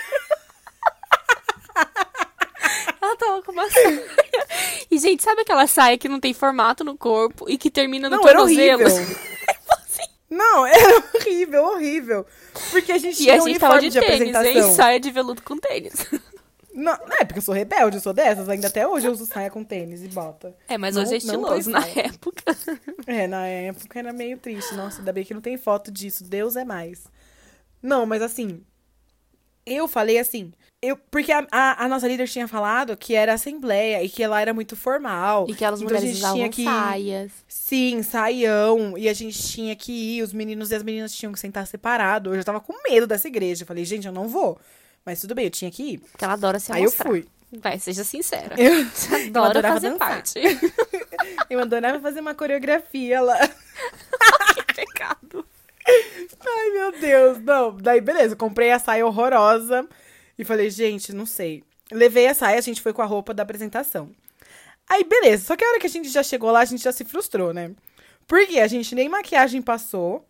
Ela 3.01 3.15
tava 3.15 3.41
com 3.41 3.51
uma 3.51 3.69
saia. 3.69 4.05
E, 4.91 4.97
gente, 4.99 5.23
sabe 5.23 5.41
aquela 5.41 5.65
saia 5.67 5.97
que 5.97 6.09
não 6.09 6.19
tem 6.19 6.33
formato 6.33 6.83
no 6.83 6.97
corpo 6.97 7.45
e 7.49 7.57
que 7.57 7.71
termina 7.71 8.09
no 8.09 8.17
Não, 8.17 8.27
era 8.27 8.39
tornozelo? 8.39 8.83
horrível. 8.83 9.15
Não, 10.29 10.63
era 10.63 11.03
horrível, 11.15 11.63
horrível. 11.63 12.25
Porque 12.69 12.91
a 12.91 12.97
gente 12.99 13.15
E 13.15 13.23
tinha 13.23 13.33
a 13.39 13.43
um 13.43 13.47
gente 13.47 13.59
tava 13.59 13.73
uniforme 13.77 13.89
de 13.89 13.99
de, 13.99 14.05
tênis, 14.05 14.35
apresentação. 14.35 14.69
hein? 14.69 14.75
Saia 14.75 14.99
de 14.99 15.09
veludo 15.09 15.41
com 15.41 15.57
tênis. 15.57 16.05
Não, 16.79 16.97
não 17.07 17.15
é 17.19 17.25
porque 17.25 17.39
eu 17.39 17.43
sou 17.43 17.53
rebelde, 17.53 17.97
eu 17.97 18.01
sou 18.01 18.13
dessas. 18.13 18.47
Ainda 18.47 18.67
até 18.67 18.87
hoje 18.87 19.07
eu 19.07 19.11
uso 19.11 19.25
saia 19.25 19.49
com 19.49 19.63
tênis 19.63 20.03
e 20.03 20.07
bota. 20.07 20.55
É, 20.67 20.77
mas 20.77 20.95
Não- 20.95 21.03
hoje 21.03 21.13
é 21.15 21.17
estiloso. 21.17 21.69
Na 21.69 21.85
época. 21.87 22.43
É, 23.07 23.27
na 23.27 23.45
época 23.47 23.97
era 23.99 24.13
meio 24.13 24.37
triste. 24.37 24.75
Nossa, 24.75 24.99
ainda 24.99 25.11
bem 25.11 25.23
que 25.25 25.33
não 25.33 25.41
tem 25.41 25.57
foto 25.57 25.91
disso. 25.91 26.23
Deus 26.23 26.55
é 26.55 26.63
mais. 26.63 27.05
Não, 27.81 28.05
mas 28.05 28.21
assim. 28.21 28.61
Eu 29.65 29.87
falei 29.87 30.17
assim. 30.17 30.51
Eu, 30.81 30.95
porque 30.95 31.31
a, 31.31 31.45
a, 31.51 31.83
a 31.85 31.87
nossa 31.89 32.07
líder 32.07 32.27
tinha 32.27 32.47
falado 32.47 32.95
que 32.95 33.13
era 33.13 33.33
assembleia 33.33 34.01
e 34.01 34.07
que 34.09 34.23
ela 34.23 34.39
era 34.39 34.53
muito 34.53 34.75
formal. 34.75 35.45
E 35.49 35.53
que 35.53 35.65
elas 35.65 35.81
Então 35.81 35.93
mulheres 35.93 36.17
usavam 36.17 36.37
tinha 36.37 36.49
que- 36.49 36.63
saias. 36.63 37.31
Sim, 37.47 38.01
saião. 38.01 38.97
E 38.97 39.09
a 39.09 39.13
gente 39.13 39.37
tinha 39.41 39.75
que 39.75 39.91
ir, 39.91 40.21
os 40.23 40.31
meninos 40.31 40.71
e 40.71 40.75
as 40.75 40.83
meninas 40.83 41.13
tinham 41.13 41.33
que 41.33 41.39
sentar 41.39 41.67
separado. 41.67 42.29
Eu 42.31 42.37
já 42.37 42.43
tava 42.43 42.61
com 42.61 42.73
medo 42.89 43.05
dessa 43.05 43.27
igreja. 43.27 43.63
Eu 43.63 43.67
falei, 43.67 43.83
gente, 43.83 44.07
eu 44.07 44.13
não 44.13 44.27
vou. 44.27 44.57
Mas 45.05 45.21
tudo 45.21 45.35
bem, 45.35 45.45
eu 45.45 45.51
tinha 45.51 45.71
que 45.71 45.93
ir. 45.93 45.97
Porque 45.99 46.23
ela 46.23 46.33
adora 46.33 46.59
se 46.59 46.71
Aí 46.71 46.83
eu 46.83 46.91
fui. 46.91 47.27
Vai, 47.51 47.79
seja 47.79 48.03
sincera. 48.03 48.55
Eu, 48.57 48.73
eu 48.83 49.27
adora 49.29 49.49
adorava 49.49 49.75
fazer 49.75 49.89
dançar. 49.89 50.07
parte. 50.07 50.33
eu 51.49 51.59
adorava 51.59 51.99
fazer 51.99 52.19
uma 52.19 52.35
coreografia 52.35 53.21
lá. 53.21 53.37
que 54.55 54.73
pecado. 54.73 55.45
Ai, 55.87 56.69
meu 56.71 56.91
Deus. 56.99 57.39
Não, 57.39 57.75
daí 57.75 58.01
beleza, 58.01 58.35
comprei 58.35 58.71
a 58.71 58.79
saia 58.79 59.05
horrorosa 59.05 59.87
e 60.37 60.43
falei, 60.43 60.69
gente, 60.69 61.13
não 61.13 61.25
sei. 61.25 61.63
Levei 61.91 62.27
a 62.27 62.35
saia, 62.35 62.59
a 62.59 62.61
gente 62.61 62.81
foi 62.81 62.93
com 62.93 63.01
a 63.01 63.05
roupa 63.05 63.33
da 63.33 63.41
apresentação. 63.41 64.11
Aí, 64.87 65.03
beleza, 65.03 65.45
só 65.45 65.55
que 65.55 65.63
a 65.63 65.69
hora 65.69 65.79
que 65.79 65.87
a 65.87 65.89
gente 65.89 66.09
já 66.09 66.23
chegou 66.23 66.51
lá, 66.51 66.61
a 66.61 66.65
gente 66.65 66.83
já 66.83 66.91
se 66.91 67.03
frustrou, 67.03 67.53
né? 67.53 67.71
Porque 68.27 68.59
a 68.59 68.67
gente 68.67 68.93
nem 68.93 69.09
maquiagem 69.09 69.61
passou. 69.61 70.25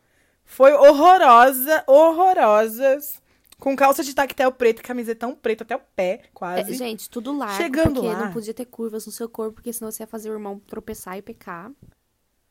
Foi 0.45 0.71
horrorosa, 0.73 1.83
horrorosas. 1.85 3.21
Com 3.59 3.75
calça 3.75 4.03
de 4.03 4.13
tactel 4.15 4.51
preto 4.53 4.79
e 4.79 4.83
camisetão 4.83 5.35
preto 5.35 5.63
até 5.63 5.75
o 5.75 5.79
pé, 5.95 6.21
quase. 6.33 6.71
É, 6.71 6.75
gente, 6.75 7.09
tudo 7.09 7.35
largo, 7.37 7.55
Chegando 7.55 7.95
porque 7.95 8.07
lá- 8.07 8.25
não 8.25 8.31
podia 8.31 8.53
ter 8.53 8.65
curvas 8.65 9.05
no 9.05 9.11
seu 9.11 9.27
corpo, 9.27 9.55
porque 9.55 9.73
senão 9.73 9.91
você 9.91 10.03
ia 10.03 10.07
fazer 10.07 10.29
o 10.29 10.33
irmão 10.33 10.59
tropeçar 10.65 11.17
e 11.17 11.21
pecar. 11.21 11.69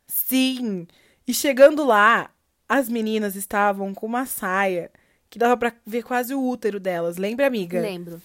Sim. 0.07 0.87
E 1.27 1.33
chegando 1.35 1.85
lá, 1.85 2.31
as 2.69 2.89
meninas 2.89 3.37
estavam 3.37 3.95
com 3.95 4.07
uma 4.07 4.27
saia 4.27 4.91
que 5.31 5.39
dava 5.39 5.57
pra 5.57 5.73
ver 5.85 6.03
quase 6.03 6.35
o 6.35 6.43
útero 6.43 6.79
delas. 6.81 7.17
Lembra, 7.17 7.47
amiga? 7.47 7.81
Lembro. 7.81 8.21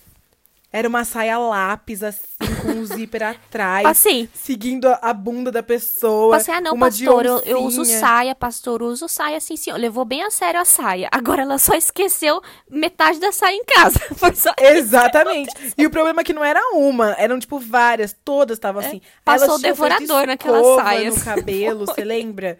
Era 0.75 0.89
uma 0.89 1.05
saia 1.05 1.37
lápis, 1.37 2.01
assim, 2.01 2.25
com 2.63 2.69
um 2.69 2.83
zíper 2.83 3.21
atrás. 3.29 3.85
Assim, 3.85 4.27
Seguindo 4.33 4.87
a, 4.87 4.97
a 5.03 5.13
bunda 5.13 5.51
da 5.51 5.61
pessoa. 5.61 6.35
Passei, 6.35 6.51
ah, 6.51 6.59
não, 6.59 6.73
de 6.73 6.79
pastor, 6.79 7.25
eu, 7.27 7.39
eu 7.45 7.59
uso 7.61 7.85
saia, 7.85 8.33
pastor, 8.33 8.81
eu 8.81 8.87
uso 8.87 9.07
saia, 9.07 9.37
assim, 9.37 9.55
sim. 9.55 9.71
Levou 9.71 10.03
bem 10.03 10.23
a 10.23 10.31
sério 10.31 10.59
a 10.59 10.65
saia. 10.65 11.09
Agora 11.11 11.43
ela 11.43 11.59
só 11.59 11.75
esqueceu 11.75 12.41
metade 12.67 13.19
da 13.19 13.31
saia 13.31 13.55
em 13.55 13.63
casa. 13.63 13.99
Foi 14.17 14.33
só 14.33 14.51
Exatamente. 14.57 15.53
E 15.77 15.85
o 15.85 15.91
problema 15.91 16.21
é 16.21 16.23
que 16.23 16.33
não 16.33 16.43
era 16.43 16.59
uma, 16.73 17.11
eram 17.19 17.37
tipo 17.37 17.59
várias, 17.59 18.15
todas 18.25 18.57
estavam 18.57 18.81
assim. 18.81 18.97
É, 18.97 19.21
passou 19.23 19.57
o 19.57 19.59
devorador 19.59 20.25
naquelas 20.25 20.61
escova 20.61 20.83
saias. 20.83 21.17
no 21.17 21.21
cabelo, 21.23 21.85
você 21.85 22.03
lembra? 22.03 22.57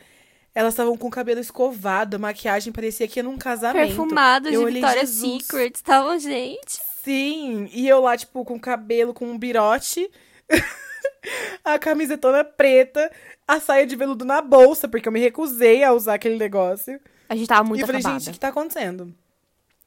Elas 0.54 0.74
estavam 0.74 0.96
com 0.96 1.08
o 1.08 1.12
cabelo 1.12 1.40
escovado, 1.40 2.18
a 2.18 2.20
maquiagem 2.20 2.72
parecia 2.72 3.08
que 3.08 3.18
ia 3.18 3.24
num 3.24 3.40
casamento. 3.40 3.88
perfumada 3.88 4.52
de 4.52 4.56
Eu 4.56 4.62
olhei, 4.62 4.84
Victoria's 4.84 5.10
Jesus. 5.10 5.46
Secret. 5.46 5.82
Tava, 5.84 6.20
gente. 6.20 6.93
Sim, 7.04 7.70
e 7.74 7.88
eu 7.88 8.00
lá, 8.00 8.16
tipo, 8.16 8.46
com 8.46 8.56
o 8.56 8.60
cabelo, 8.60 9.14
com 9.14 9.26
um 9.26 9.38
birote, 9.38 10.10
a 11.64 11.78
camisetona 11.78 12.46
preta, 12.46 13.12
a 13.46 13.60
saia 13.60 13.86
de 13.86 13.94
veludo 13.96 14.24
na 14.24 14.42
bolsa, 14.42 14.88
porque 14.88 15.10
eu 15.10 15.12
me 15.12 15.20
recusei 15.20 15.84
a 15.84 15.92
usar 15.92 16.14
aquele 16.14 16.38
negócio. 16.38 17.00
A 17.28 17.36
gente 17.36 17.48
tava 17.48 17.68
e 17.68 17.70
muito 17.70 17.82
eu 17.82 17.88
falei, 17.88 18.00
acabada. 18.00 18.20
gente, 18.20 18.30
o 18.30 18.34
que 18.34 18.40
tá 18.40 18.48
acontecendo? 18.48 19.14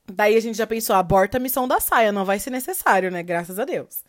Daí 0.07 0.37
a 0.37 0.41
gente 0.41 0.59
já 0.59 0.67
pensou, 0.67 0.95
aborta 0.95 1.39
a 1.39 1.41
missão 1.41 1.67
da 1.67 1.81
saia, 1.81 2.13
não 2.13 2.25
vai 2.25 2.39
ser 2.39 2.51
necessário, 2.51 3.11
né? 3.11 3.23
Graças 3.23 3.59
a 3.59 3.65
Deus. 3.65 4.05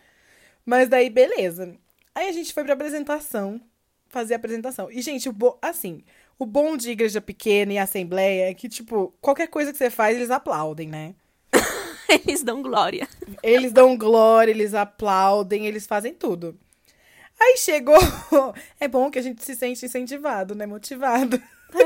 Mas 0.65 0.89
daí, 0.89 1.09
beleza. 1.09 1.75
Aí 2.13 2.27
a 2.27 2.31
gente 2.33 2.53
foi 2.53 2.65
pra 2.65 2.73
apresentação, 2.73 3.61
fazer 4.09 4.33
a 4.33 4.37
apresentação. 4.37 4.91
E, 4.91 5.01
gente, 5.01 5.29
o 5.29 5.33
bo... 5.33 5.57
assim, 5.61 6.03
o 6.37 6.45
bom 6.45 6.75
de 6.75 6.91
igreja 6.91 7.21
pequena 7.21 7.71
e 7.71 7.77
assembleia 7.77 8.51
é 8.51 8.53
que, 8.53 8.67
tipo, 8.67 9.13
qualquer 9.21 9.47
coisa 9.47 9.71
que 9.71 9.77
você 9.77 9.89
faz, 9.89 10.17
eles 10.17 10.29
aplaudem, 10.29 10.89
né? 10.89 11.15
Eles 12.25 12.43
dão 12.43 12.61
glória. 12.61 13.07
Eles 13.43 13.71
dão 13.71 13.97
glória, 13.97 14.51
eles 14.51 14.73
aplaudem, 14.73 15.67
eles 15.67 15.85
fazem 15.85 16.13
tudo. 16.13 16.57
Aí 17.39 17.57
chegou. 17.57 17.97
É 18.79 18.87
bom 18.87 19.09
que 19.11 19.19
a 19.19 19.21
gente 19.21 19.43
se 19.43 19.55
sente 19.55 19.85
incentivado, 19.85 20.55
né? 20.55 20.65
Motivado. 20.65 21.41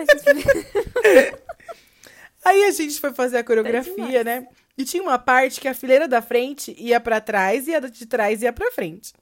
Aí 2.44 2.64
a 2.66 2.72
gente 2.72 3.00
foi 3.00 3.14
fazer 3.14 3.38
a 3.38 3.44
coreografia, 3.44 4.24
né? 4.24 4.48
E 4.78 4.84
tinha 4.84 5.02
uma 5.04 5.18
parte 5.20 5.60
que 5.62 5.68
a 5.68 5.74
fileira 5.74 6.08
da 6.08 6.22
frente 6.22 6.76
ia 6.78 7.00
pra 7.00 7.22
trás 7.22 7.68
e 7.68 7.76
a 7.76 7.80
de 7.80 8.06
trás 8.06 8.42
ia 8.42 8.52
pra 8.52 8.72
frente. 8.72 9.14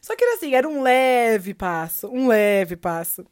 Só 0.00 0.14
que 0.16 0.24
era 0.24 0.36
assim, 0.36 0.54
era 0.54 0.68
um 0.68 0.82
leve 0.82 1.54
passo, 1.54 2.08
um 2.08 2.26
leve 2.26 2.76
passo. 2.76 3.24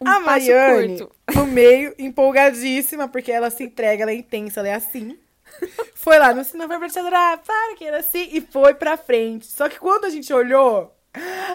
Um 0.00 0.06
a 0.08 0.14
passo 0.14 0.26
Maiane, 0.26 0.98
curto. 0.98 1.14
no 1.34 1.46
meio, 1.46 1.94
empolgadíssima, 1.98 3.08
porque 3.08 3.32
ela 3.32 3.48
se 3.48 3.64
entrega, 3.64 4.02
ela 4.02 4.12
é 4.12 4.16
intensa, 4.16 4.60
ela 4.60 4.68
é 4.68 4.74
assim. 4.74 5.16
Foi 5.94 6.18
lá, 6.18 6.34
no 6.34 6.44
se 6.44 6.56
não 6.56 6.66
foi 6.68 6.78
pra 6.78 6.88
te 6.88 6.98
adorar, 6.98 7.38
para 7.38 7.74
que 7.76 7.84
era 7.84 7.98
assim, 7.98 8.28
e 8.32 8.40
foi 8.40 8.74
pra 8.74 8.96
frente. 8.96 9.46
Só 9.46 9.68
que 9.68 9.78
quando 9.78 10.04
a 10.04 10.10
gente 10.10 10.30
olhou, 10.32 10.94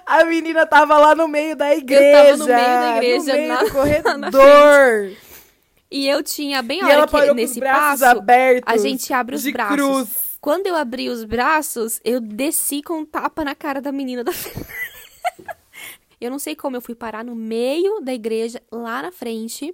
a 0.06 0.24
menina 0.26 0.66
tava 0.66 0.98
lá 0.98 1.14
no 1.14 1.28
meio 1.28 1.56
da 1.56 1.76
igreja. 1.76 2.38
no 2.38 2.46
meio 2.46 2.58
da 2.58 2.96
igreja, 2.98 3.32
no 3.34 3.38
meio 3.38 3.48
na- 3.48 3.64
do 3.64 3.72
corredor. 3.72 5.12
E 5.92 6.08
eu 6.08 6.24
tinha 6.24 6.62
bem 6.62 6.80
a 6.80 6.84
E 6.84 6.86
hora 6.86 6.94
ela 6.94 7.06
que 7.06 7.12
parou 7.12 7.28
com 7.30 7.34
nesse 7.36 7.54
os 7.54 7.60
braços 7.60 8.00
passo, 8.02 8.18
abertos. 8.20 8.74
a 8.74 8.78
gente 8.78 9.14
abre 9.14 9.36
os 9.36 9.42
de 9.44 9.52
braços. 9.52 9.76
cruz. 9.76 10.10
Quando 10.42 10.68
eu 10.68 10.76
abri 10.76 11.10
os 11.10 11.24
braços, 11.26 12.00
eu 12.04 12.20
desci 12.22 12.82
com 12.82 13.00
um 13.00 13.06
tapa 13.06 13.44
na 13.44 13.54
cara 13.54 13.82
da 13.82 13.92
menina 13.92 14.24
da 14.24 14.32
Eu 16.20 16.30
não 16.30 16.40
sei 16.40 16.56
como 16.56 16.76
eu 16.76 16.82
fui 16.82 16.96
parar 16.96 17.24
no 17.24 17.34
meio 17.36 18.02
da 18.02 18.14
igreja, 18.14 18.62
lá 18.72 19.02
na 19.02 19.12
frente. 19.12 19.74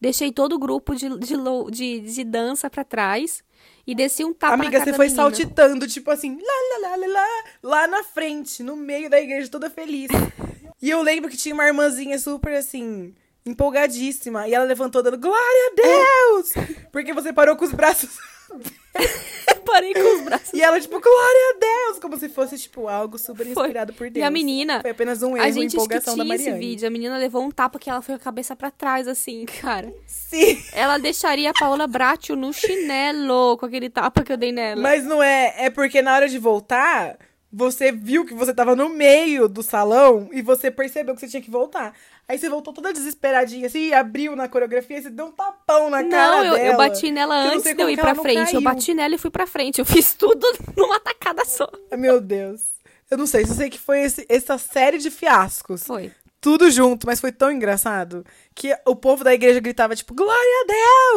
Deixei 0.00 0.32
todo 0.32 0.54
o 0.54 0.58
grupo 0.58 0.94
de, 0.94 1.08
de, 1.18 1.34
de, 1.70 2.00
de 2.00 2.24
dança 2.24 2.70
pra 2.70 2.84
trás. 2.84 3.42
E 3.86 3.94
desci 3.94 4.24
um 4.24 4.32
tapa 4.32 4.56
na 4.56 4.64
Amiga, 4.64 4.82
você 4.82 4.92
foi 4.94 5.10
saltitando, 5.10 5.86
tipo 5.86 6.10
assim, 6.10 6.38
lá, 6.40 6.80
lá, 6.80 6.88
lá, 6.88 6.96
lá, 6.96 7.06
lá, 7.06 7.26
lá 7.62 7.86
na 7.86 8.02
frente, 8.02 8.62
no 8.62 8.76
meio 8.76 9.10
da 9.10 9.20
igreja, 9.20 9.48
toda 9.48 9.68
feliz. 9.68 10.08
e 10.80 10.88
eu 10.88 11.02
lembro 11.02 11.30
que 11.30 11.36
tinha 11.36 11.54
uma 11.54 11.66
irmãzinha 11.66 12.18
super 12.18 12.54
assim, 12.54 13.14
empolgadíssima. 13.44 14.48
E 14.48 14.54
ela 14.54 14.64
levantou 14.64 15.02
dando 15.02 15.18
glória 15.18 15.70
a 15.70 15.74
Deus! 15.74 16.52
Porque 16.90 17.12
você 17.12 17.32
parou 17.32 17.56
com 17.56 17.64
os 17.64 17.72
braços. 17.72 18.18
Parei 19.64 19.92
com 19.94 20.16
os 20.16 20.20
braços. 20.22 20.52
E 20.52 20.62
ela, 20.62 20.80
tipo, 20.80 21.00
glória 21.00 21.54
a 21.54 21.58
Deus! 21.58 21.98
Como 21.98 22.16
se 22.16 22.28
fosse, 22.28 22.58
tipo, 22.58 22.86
algo 22.88 23.18
super 23.18 23.44
Foi. 23.46 23.64
inspirado 23.64 23.92
por 23.92 24.08
Deus. 24.10 24.22
E 24.22 24.26
a 24.26 24.30
menina. 24.30 24.80
Foi 24.80 24.90
apenas 24.90 25.22
um 25.22 25.34
A 25.34 25.46
erro, 25.48 25.52
gente 25.52 25.74
empolgação 25.74 26.16
da 26.16 26.24
tinha 26.24 26.36
esse 26.36 26.52
vídeo. 26.52 26.86
A 26.86 26.90
menina 26.90 27.16
levou 27.18 27.42
um 27.42 27.50
tapa 27.50 27.78
que 27.78 27.88
ela 27.90 28.02
foi 28.02 28.14
a 28.14 28.18
cabeça 28.18 28.54
pra 28.54 28.70
trás, 28.70 29.08
assim, 29.08 29.44
cara. 29.46 29.92
Sim, 30.06 30.62
Ela 30.72 30.98
deixaria 30.98 31.50
a 31.50 31.54
Paola 31.54 31.86
Bracho 31.86 32.36
no 32.36 32.52
chinelo 32.52 33.56
com 33.58 33.66
aquele 33.66 33.88
tapa 33.90 34.22
que 34.22 34.32
eu 34.32 34.36
dei 34.36 34.52
nela. 34.52 34.80
mas 34.80 35.04
não 35.04 35.22
é. 35.22 35.54
É 35.58 35.70
porque 35.70 36.02
na 36.02 36.14
hora 36.14 36.28
de 36.28 36.38
voltar, 36.38 37.16
você 37.52 37.92
viu 37.92 38.24
que 38.24 38.34
você 38.34 38.52
tava 38.52 38.74
no 38.74 38.88
meio 38.88 39.48
do 39.48 39.62
salão 39.62 40.28
e 40.32 40.42
você 40.42 40.70
percebeu 40.70 41.14
que 41.14 41.20
você 41.20 41.28
tinha 41.28 41.42
que 41.42 41.50
voltar. 41.50 41.94
Aí 42.28 42.38
você 42.38 42.48
voltou 42.48 42.72
toda 42.72 42.92
desesperadinha, 42.92 43.66
assim, 43.66 43.92
abriu 43.92 44.34
na 44.34 44.48
coreografia 44.48 45.00
você 45.02 45.10
deu 45.10 45.26
um 45.26 45.32
tapão 45.32 45.90
na 45.90 46.02
cara 46.08 46.36
Não, 46.38 46.44
eu, 46.44 46.54
dela. 46.54 46.66
eu 46.72 46.76
bati 46.76 47.10
nela 47.10 47.36
Eu 47.40 47.44
não 47.48 47.54
antes 47.58 47.74
de 47.74 47.82
eu 47.82 47.90
ir 47.90 47.98
pra 47.98 48.14
não 48.14 48.22
frente. 48.22 48.38
Eu 48.38 48.46
caiu. 48.46 48.60
bati 48.62 48.94
nela 48.94 49.14
e 49.14 49.18
fui 49.18 49.30
pra 49.30 49.46
frente. 49.46 49.78
Eu 49.78 49.84
fiz 49.84 50.14
tudo 50.14 50.46
numa 50.76 50.98
tacada 51.00 51.44
só. 51.44 51.68
Meu 51.96 52.20
Deus. 52.20 52.62
Eu 53.10 53.18
não 53.18 53.26
sei, 53.26 53.44
só 53.46 53.52
sei 53.54 53.68
que 53.68 53.78
foi 53.78 54.00
esse- 54.00 54.24
essa 54.28 54.56
série 54.56 54.96
de 54.98 55.10
fiascos. 55.10 55.82
Foi. 55.84 56.10
Tudo 56.40 56.70
junto, 56.70 57.06
mas 57.06 57.20
foi 57.20 57.32
tão 57.32 57.50
engraçado 57.50 58.24
que 58.54 58.74
o 58.86 58.94
povo 58.96 59.22
da 59.24 59.32
igreja 59.32 59.60
gritava, 59.60 59.94
tipo, 59.96 60.14
glória 60.14 60.62
a 60.62 60.66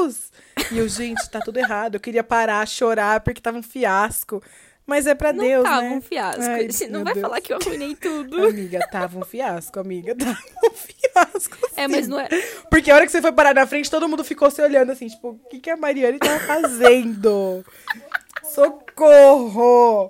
Deus! 0.03 0.31
E 0.71 0.77
eu, 0.77 0.87
gente, 0.87 1.29
tá 1.29 1.39
tudo 1.41 1.57
errado. 1.57 1.95
Eu 1.95 1.99
queria 1.99 2.23
parar, 2.23 2.65
chorar, 2.67 3.19
porque 3.21 3.41
tava 3.41 3.57
um 3.57 3.63
fiasco. 3.63 4.41
Mas 4.87 5.05
é 5.05 5.13
pra 5.13 5.33
Não 5.33 5.43
Deus, 5.43 5.63
tava 5.65 5.81
né? 5.81 5.89
um 5.89 6.01
fiasco. 6.01 6.41
Ai, 6.43 6.71
Você 6.71 6.87
não 6.87 7.03
vai 7.03 7.13
Deus. 7.13 7.21
falar 7.25 7.41
que 7.41 7.51
eu 7.51 7.57
arruinei 7.61 7.93
tudo. 7.93 8.47
Amiga, 8.47 8.79
tava 8.89 9.19
um 9.19 9.25
fiasco, 9.25 9.81
amiga. 9.81 10.15
Tava 10.15 10.39
um 10.63 10.71
fiasco. 10.71 11.57
É, 11.75 11.89
mas 11.89 12.05
sim. 12.05 12.11
não 12.11 12.19
é. 12.21 12.29
Porque 12.69 12.89
a 12.89 12.95
hora 12.95 13.05
que 13.05 13.11
você 13.11 13.21
foi 13.21 13.33
parar 13.33 13.53
na 13.53 13.67
frente, 13.67 13.91
todo 13.91 14.07
mundo 14.07 14.23
ficou 14.23 14.49
se 14.49 14.61
olhando 14.61 14.93
assim, 14.93 15.07
tipo, 15.07 15.31
o 15.31 15.49
que, 15.49 15.59
que 15.59 15.69
a 15.69 15.75
Mariane 15.75 16.19
tava 16.19 16.39
fazendo? 16.39 17.65
Socorro! 18.49 20.09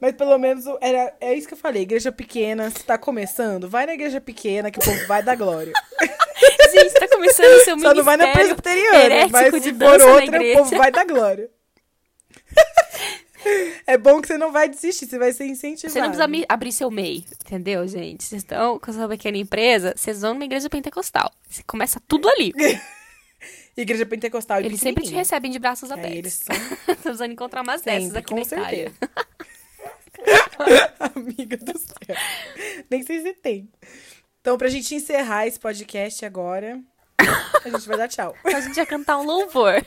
Mas 0.00 0.14
pelo 0.14 0.38
menos 0.38 0.66
era, 0.80 1.14
é 1.20 1.34
isso 1.34 1.48
que 1.48 1.54
eu 1.54 1.58
falei, 1.58 1.82
igreja 1.82 2.12
pequena, 2.12 2.70
se 2.70 2.84
tá 2.84 2.96
começando, 2.96 3.68
vai 3.68 3.86
na 3.86 3.94
igreja 3.94 4.20
pequena 4.20 4.70
que 4.70 4.78
o 4.78 4.82
povo 4.82 5.06
vai 5.06 5.22
dar 5.22 5.36
glória. 5.36 5.72
Gente, 6.72 6.94
tá 6.94 7.08
começando 7.08 7.54
o 7.54 7.64
seu 7.64 7.78
Só 7.78 7.92
não 7.92 8.04
vai 8.04 8.16
na 8.16 8.26
ministério 8.26 8.56
presbiteriana, 8.56 9.28
mas 9.30 9.62
se 9.62 9.72
for 9.74 10.00
outra, 10.00 10.40
o 10.42 10.52
povo 10.58 10.76
vai 10.76 10.90
dar 10.92 11.04
glória. 11.04 11.50
é 13.86 13.98
bom 13.98 14.20
que 14.20 14.28
você 14.28 14.38
não 14.38 14.52
vai 14.52 14.68
desistir, 14.68 15.06
você 15.06 15.18
vai 15.18 15.32
ser 15.32 15.46
incentivado. 15.46 15.92
Você 15.92 16.00
não 16.00 16.10
precisa 16.28 16.46
abrir 16.48 16.72
seu 16.72 16.90
MEI, 16.90 17.24
entendeu, 17.44 17.86
gente? 17.86 18.24
Vocês 18.24 18.42
estão 18.42 18.78
com 18.78 18.92
sua 18.92 19.08
pequena 19.08 19.36
empresa, 19.38 19.94
vocês 19.96 20.20
vão 20.20 20.34
numa 20.34 20.44
igreja 20.44 20.68
pentecostal. 20.70 21.32
Você 21.48 21.62
começa 21.64 22.00
tudo 22.06 22.28
ali. 22.28 22.52
Igreja 23.74 24.04
pentecostal 24.04 24.60
Eles 24.60 24.80
sempre 24.80 25.02
te 25.02 25.14
recebem 25.14 25.50
de 25.50 25.58
braços 25.58 25.90
É, 25.90 25.94
abertos. 25.94 26.18
eles 26.18 26.32
são 26.34 26.54
Tô 26.86 26.94
precisando 26.94 27.32
encontrar 27.32 27.62
umas 27.62 27.80
dessas 27.80 28.02
sempre, 28.04 28.18
aqui 28.18 28.34
com 28.34 28.40
na 28.40 28.44
certeza. 28.44 28.94
Amiga 31.00 31.56
do 31.56 31.78
céu. 31.78 32.16
Nem 32.90 33.02
sei 33.02 33.20
se 33.22 33.32
tem. 33.34 33.68
Então, 34.40 34.58
pra 34.58 34.68
gente 34.68 34.94
encerrar 34.94 35.46
esse 35.46 35.58
podcast 35.58 36.24
agora, 36.24 36.80
a 37.18 37.68
gente 37.68 37.88
vai 37.88 37.96
dar 37.96 38.08
tchau. 38.08 38.34
A 38.44 38.60
gente 38.60 38.76
ia 38.76 38.86
cantar 38.86 39.18
um 39.18 39.24
louvor. 39.24 39.84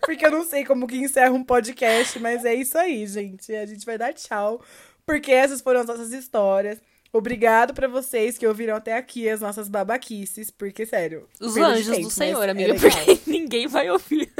Porque 0.00 0.26
eu 0.26 0.30
não 0.30 0.44
sei 0.44 0.64
como 0.64 0.86
que 0.86 0.96
encerra 0.96 1.32
um 1.32 1.44
podcast, 1.44 2.18
mas 2.18 2.44
é 2.44 2.54
isso 2.54 2.76
aí, 2.76 3.06
gente. 3.06 3.54
A 3.54 3.66
gente 3.66 3.86
vai 3.86 3.96
dar 3.96 4.12
tchau. 4.12 4.62
Porque 5.06 5.32
essas 5.32 5.60
foram 5.60 5.80
as 5.80 5.86
nossas 5.86 6.12
histórias. 6.12 6.80
Obrigado 7.12 7.74
pra 7.74 7.86
vocês 7.86 8.38
que 8.38 8.46
ouviram 8.46 8.74
até 8.74 8.96
aqui 8.96 9.28
as 9.28 9.40
nossas 9.40 9.68
babaquices, 9.68 10.50
porque, 10.50 10.86
sério. 10.86 11.28
Os 11.38 11.56
anjos 11.58 11.94
tempo, 11.94 12.08
do 12.08 12.10
Senhor, 12.10 12.48
é 12.48 12.50
amiga, 12.50 12.72
legal. 12.72 12.90
porque 12.90 13.20
ninguém 13.30 13.66
vai 13.66 13.90
ouvir. 13.90 14.32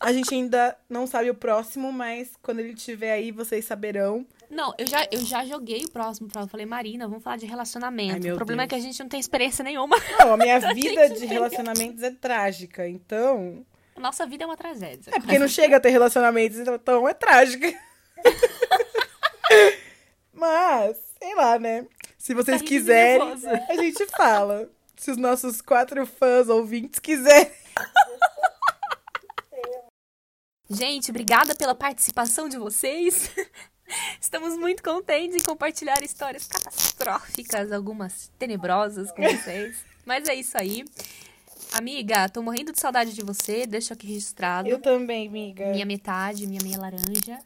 A 0.00 0.12
gente 0.12 0.34
ainda 0.34 0.76
não 0.88 1.06
sabe 1.06 1.30
o 1.30 1.34
próximo, 1.34 1.92
mas 1.92 2.30
quando 2.42 2.58
ele 2.58 2.72
estiver 2.72 3.12
aí, 3.12 3.30
vocês 3.30 3.64
saberão. 3.64 4.26
Não, 4.50 4.74
eu 4.78 4.86
já, 4.86 5.06
eu 5.12 5.20
já 5.20 5.44
joguei 5.44 5.84
o 5.84 5.90
próximo 5.90 6.28
pra 6.28 6.40
ela. 6.40 6.46
Eu 6.46 6.50
falei, 6.50 6.66
Marina, 6.66 7.06
vamos 7.06 7.22
falar 7.22 7.36
de 7.36 7.46
relacionamento. 7.46 8.26
Ai, 8.26 8.32
o 8.32 8.36
problema 8.36 8.62
Deus. 8.62 8.66
é 8.66 8.68
que 8.68 8.74
a 8.74 8.80
gente 8.90 9.00
não 9.02 9.08
tem 9.08 9.20
experiência 9.20 9.62
nenhuma. 9.62 9.96
Não, 10.18 10.32
a 10.32 10.36
minha 10.36 10.58
vida 10.74 11.06
de 11.08 11.14
entender. 11.16 11.26
relacionamentos 11.26 12.02
é 12.02 12.10
trágica, 12.10 12.88
então. 12.88 13.64
A 13.94 14.00
nossa 14.00 14.26
vida 14.26 14.44
é 14.44 14.46
uma 14.46 14.56
tragédia. 14.56 15.10
É 15.14 15.20
porque 15.20 15.38
não 15.38 15.48
chega 15.48 15.76
a 15.76 15.80
ter 15.80 15.90
relacionamentos, 15.90 16.58
então 16.58 17.08
é 17.08 17.14
trágica. 17.14 17.72
Mas, 20.32 20.96
sei 21.20 21.34
lá, 21.34 21.58
né? 21.58 21.86
Se 22.16 22.34
vocês 22.34 22.60
Tá 22.62 22.66
quiserem, 22.66 23.18
nervosa. 23.26 23.64
a 23.68 23.74
gente 23.76 24.06
fala. 24.06 24.68
Se 24.96 25.10
os 25.10 25.16
nossos 25.16 25.60
quatro 25.60 26.04
fãs 26.06 26.48
ouvintes 26.48 26.98
quiserem. 26.98 27.50
Gente, 30.70 31.10
obrigada 31.10 31.54
pela 31.54 31.74
participação 31.74 32.48
de 32.48 32.58
vocês. 32.58 33.30
Estamos 34.20 34.56
muito 34.56 34.82
contentes 34.82 35.36
em 35.36 35.44
compartilhar 35.44 36.02
histórias 36.02 36.46
catastróficas, 36.46 37.72
algumas 37.72 38.30
tenebrosas 38.38 39.10
com 39.12 39.22
vocês. 39.22 39.84
Mas 40.04 40.28
é 40.28 40.34
isso 40.34 40.56
aí. 40.56 40.84
Amiga, 41.72 42.28
tô 42.28 42.42
morrendo 42.42 42.72
de 42.72 42.80
saudade 42.80 43.14
de 43.14 43.22
você. 43.22 43.66
Deixa 43.66 43.94
aqui 43.94 44.06
registrado. 44.06 44.68
Eu 44.68 44.80
também, 44.80 45.28
amiga. 45.28 45.66
Minha 45.70 45.86
metade, 45.86 46.46
minha 46.46 46.60
meia 46.62 46.78
laranja. 46.78 47.38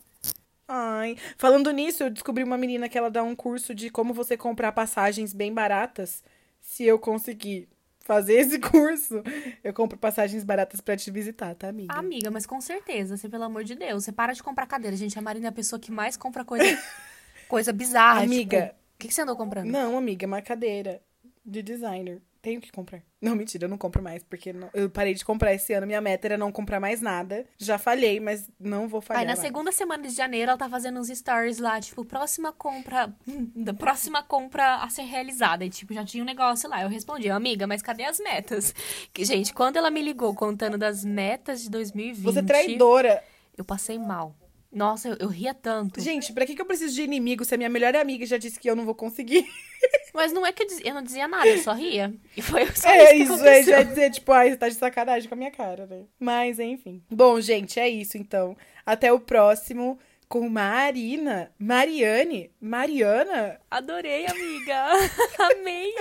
Ai, 0.69 1.17
falando 1.37 1.71
nisso, 1.71 2.05
eu 2.05 2.11
descobri 2.11 2.43
uma 2.43 2.57
menina 2.57 2.89
que 2.89 2.97
ela 2.97 3.11
dá 3.11 3.23
um 3.23 3.35
curso 3.35 3.75
de 3.75 3.91
como 3.91 4.15
você 4.15 4.37
comprar 4.37 4.73
passagens 4.73 5.35
bem 5.35 5.53
baratas. 5.53 6.23
Se 6.61 6.85
eu 6.85 6.99
conseguir 6.99 7.69
fazer 8.05 8.35
esse 8.35 8.59
curso, 8.61 9.23
eu 9.63 9.73
compro 9.73 9.99
passagens 9.99 10.45
baratas 10.45 10.81
pra 10.81 10.97
te 10.97 11.11
visitar, 11.11 11.55
tá, 11.55 11.69
amiga? 11.69 11.95
Amiga, 11.95 12.31
mas 12.31 12.47
com 12.47 12.61
certeza, 12.61 13.17
você, 13.17 13.29
pelo 13.29 13.45
amor 13.45 13.65
de 13.65 13.75
Deus, 13.75 14.05
você 14.05 14.13
para 14.13 14.33
de 14.33 14.43
comprar 14.43 14.67
cadeira. 14.67 14.97
Gente, 14.97 15.19
a 15.19 15.23
Marina 15.23 15.47
é 15.47 15.51
a 15.51 15.53
pessoa 15.53 15.79
que 15.79 15.91
mais 15.91 16.17
compra 16.17 16.45
coisa, 16.45 16.65
coisa 17.49 17.73
bizarra. 17.73 18.23
Amiga. 18.23 18.63
tipo, 18.63 18.73
o 18.73 18.99
que, 18.99 19.09
que 19.09 19.15
você 19.15 19.23
andou 19.23 19.37
comprando? 19.37 19.69
Não, 19.69 19.97
amiga, 19.97 20.25
é 20.25 20.29
uma 20.29 20.43
cadeira 20.43 21.03
de 21.45 21.63
designer. 21.63 22.21
Tenho 22.43 22.61
que 22.61 22.73
comprar. 22.73 23.01
Não, 23.23 23.37
mentira, 23.37 23.67
eu 23.67 23.69
não 23.69 23.79
compro 23.79 24.03
mais, 24.03 24.25
porque 24.25 24.53
não- 24.53 24.69
eu 24.75 24.91
parei 24.91 25.15
de 25.15 25.25
comprar 25.25 25.55
esse 25.55 25.73
ano. 25.73 25.87
Minha 25.87 26.01
meta 26.01 26.27
era 26.27 26.37
não 26.37 26.51
comprar 26.51 26.81
mais 26.81 27.01
nada. 27.01 27.47
Já 27.57 27.79
falhei, 27.79 28.19
mas 28.19 28.51
não 28.59 28.89
vou 28.89 29.01
falhar. 29.01 29.21
Aí 29.21 29.27
na 29.27 29.35
mais. 29.35 29.39
segunda 29.39 29.71
semana 29.71 30.03
de 30.03 30.09
janeiro 30.11 30.51
ela 30.51 30.59
tá 30.59 30.69
fazendo 30.69 30.99
uns 30.99 31.07
stories 31.07 31.59
lá, 31.59 31.81
tipo, 31.81 32.05
próxima 32.05 32.53
compra, 32.53 33.15
hum, 33.29 33.49
da 33.55 33.73
próxima 33.73 34.25
compra 34.25 34.75
a 34.83 34.89
ser 34.89 35.03
realizada. 35.03 35.65
E 35.65 35.71
tipo, 35.71 35.95
já 35.95 36.05
tinha 36.05 36.21
um 36.21 36.27
negócio 36.27 36.69
lá. 36.69 36.83
Eu 36.83 36.89
respondi, 36.89 37.31
amiga, 37.31 37.65
mas 37.65 37.81
cadê 37.81 38.03
as 38.03 38.19
metas? 38.19 38.75
Que, 39.15 39.25
gente, 39.25 39.55
quando 39.55 39.77
ela 39.77 39.89
me 39.91 40.03
ligou 40.03 40.35
contando 40.35 40.77
das 40.77 41.05
metas 41.05 41.63
de 41.63 41.71
2020, 41.71 42.25
Você 42.25 42.39
é 42.41 42.43
traidora. 42.43 43.23
eu 43.57 43.65
passei 43.65 43.99
mal. 44.01 44.35
Nossa, 44.73 45.09
eu, 45.09 45.17
eu 45.21 45.29
ria 45.29 45.53
tanto. 45.53 46.01
Gente, 46.01 46.33
pra 46.33 46.47
que, 46.47 46.55
que 46.55 46.63
eu 46.63 46.67
preciso 46.67 46.95
de 46.95 47.03
inimigo 47.03 47.45
se 47.45 47.55
a 47.55 47.59
minha 47.59 47.69
melhor 47.69 47.95
amiga 47.95 48.25
já 48.25 48.39
disse 48.39 48.59
que 48.59 48.71
eu 48.71 48.75
não 48.75 48.87
vou 48.87 48.95
conseguir? 48.95 49.45
Mas 50.15 50.33
não 50.33 50.47
é 50.47 50.53
que 50.53 50.63
eu, 50.63 50.67
diz- 50.67 50.81
eu 50.83 50.95
não 50.95 51.03
dizia 51.03 51.29
nada, 51.29 51.47
eu 51.47 51.59
só 51.59 51.73
ria. 51.75 52.15
E 52.37 52.41
foi 52.41 52.67
só 52.75 52.89
é 52.89 53.15
isso 53.17 53.35
isso, 53.35 53.43
que 53.43 53.49
é, 53.49 53.53
aconteceu. 53.53 53.73
já 53.75 53.81
é 53.81 53.85
dizer, 53.85 54.11
tipo, 54.13 54.33
ai, 54.33 54.51
você 54.51 54.57
tá 54.57 54.69
de 54.71 54.75
sacanagem 54.77 55.29
com 55.29 55.35
a 55.35 55.39
minha 55.39 55.51
cara, 55.51 55.87
né? 55.87 56.05
Mas, 56.19 56.59
enfim. 56.59 57.03
Bom, 57.11 57.39
gente, 57.41 57.79
é 57.79 57.89
isso, 57.89 58.17
então. 58.17 58.57
Até 58.87 59.13
o 59.13 59.21
próximo 59.21 59.99
com 60.29 60.49
Marina, 60.49 61.53
Mariane, 61.59 62.51
Mariana. 62.59 63.61
Adorei, 63.71 64.25
amiga. 64.27 64.87
Amei. 65.39 65.93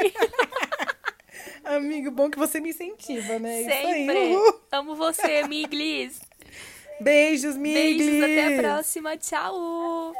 Amigo, 1.64 2.12
bom 2.12 2.30
que 2.30 2.38
você 2.40 2.60
me 2.60 2.70
incentiva, 2.70 3.38
né? 3.40 3.62
Isso 3.62 3.70
aí, 3.70 3.86
Sempre. 4.08 4.18
uhul. 4.36 4.62
Amo 4.72 4.96
você, 4.96 5.44
Miglis. 5.48 6.20
Beijos, 7.02 7.58
Miglis. 7.58 8.06
Beijos, 8.06 8.24
até 8.24 8.56
a 8.56 8.62
próxima. 8.62 9.18
Tchau. 9.18 10.14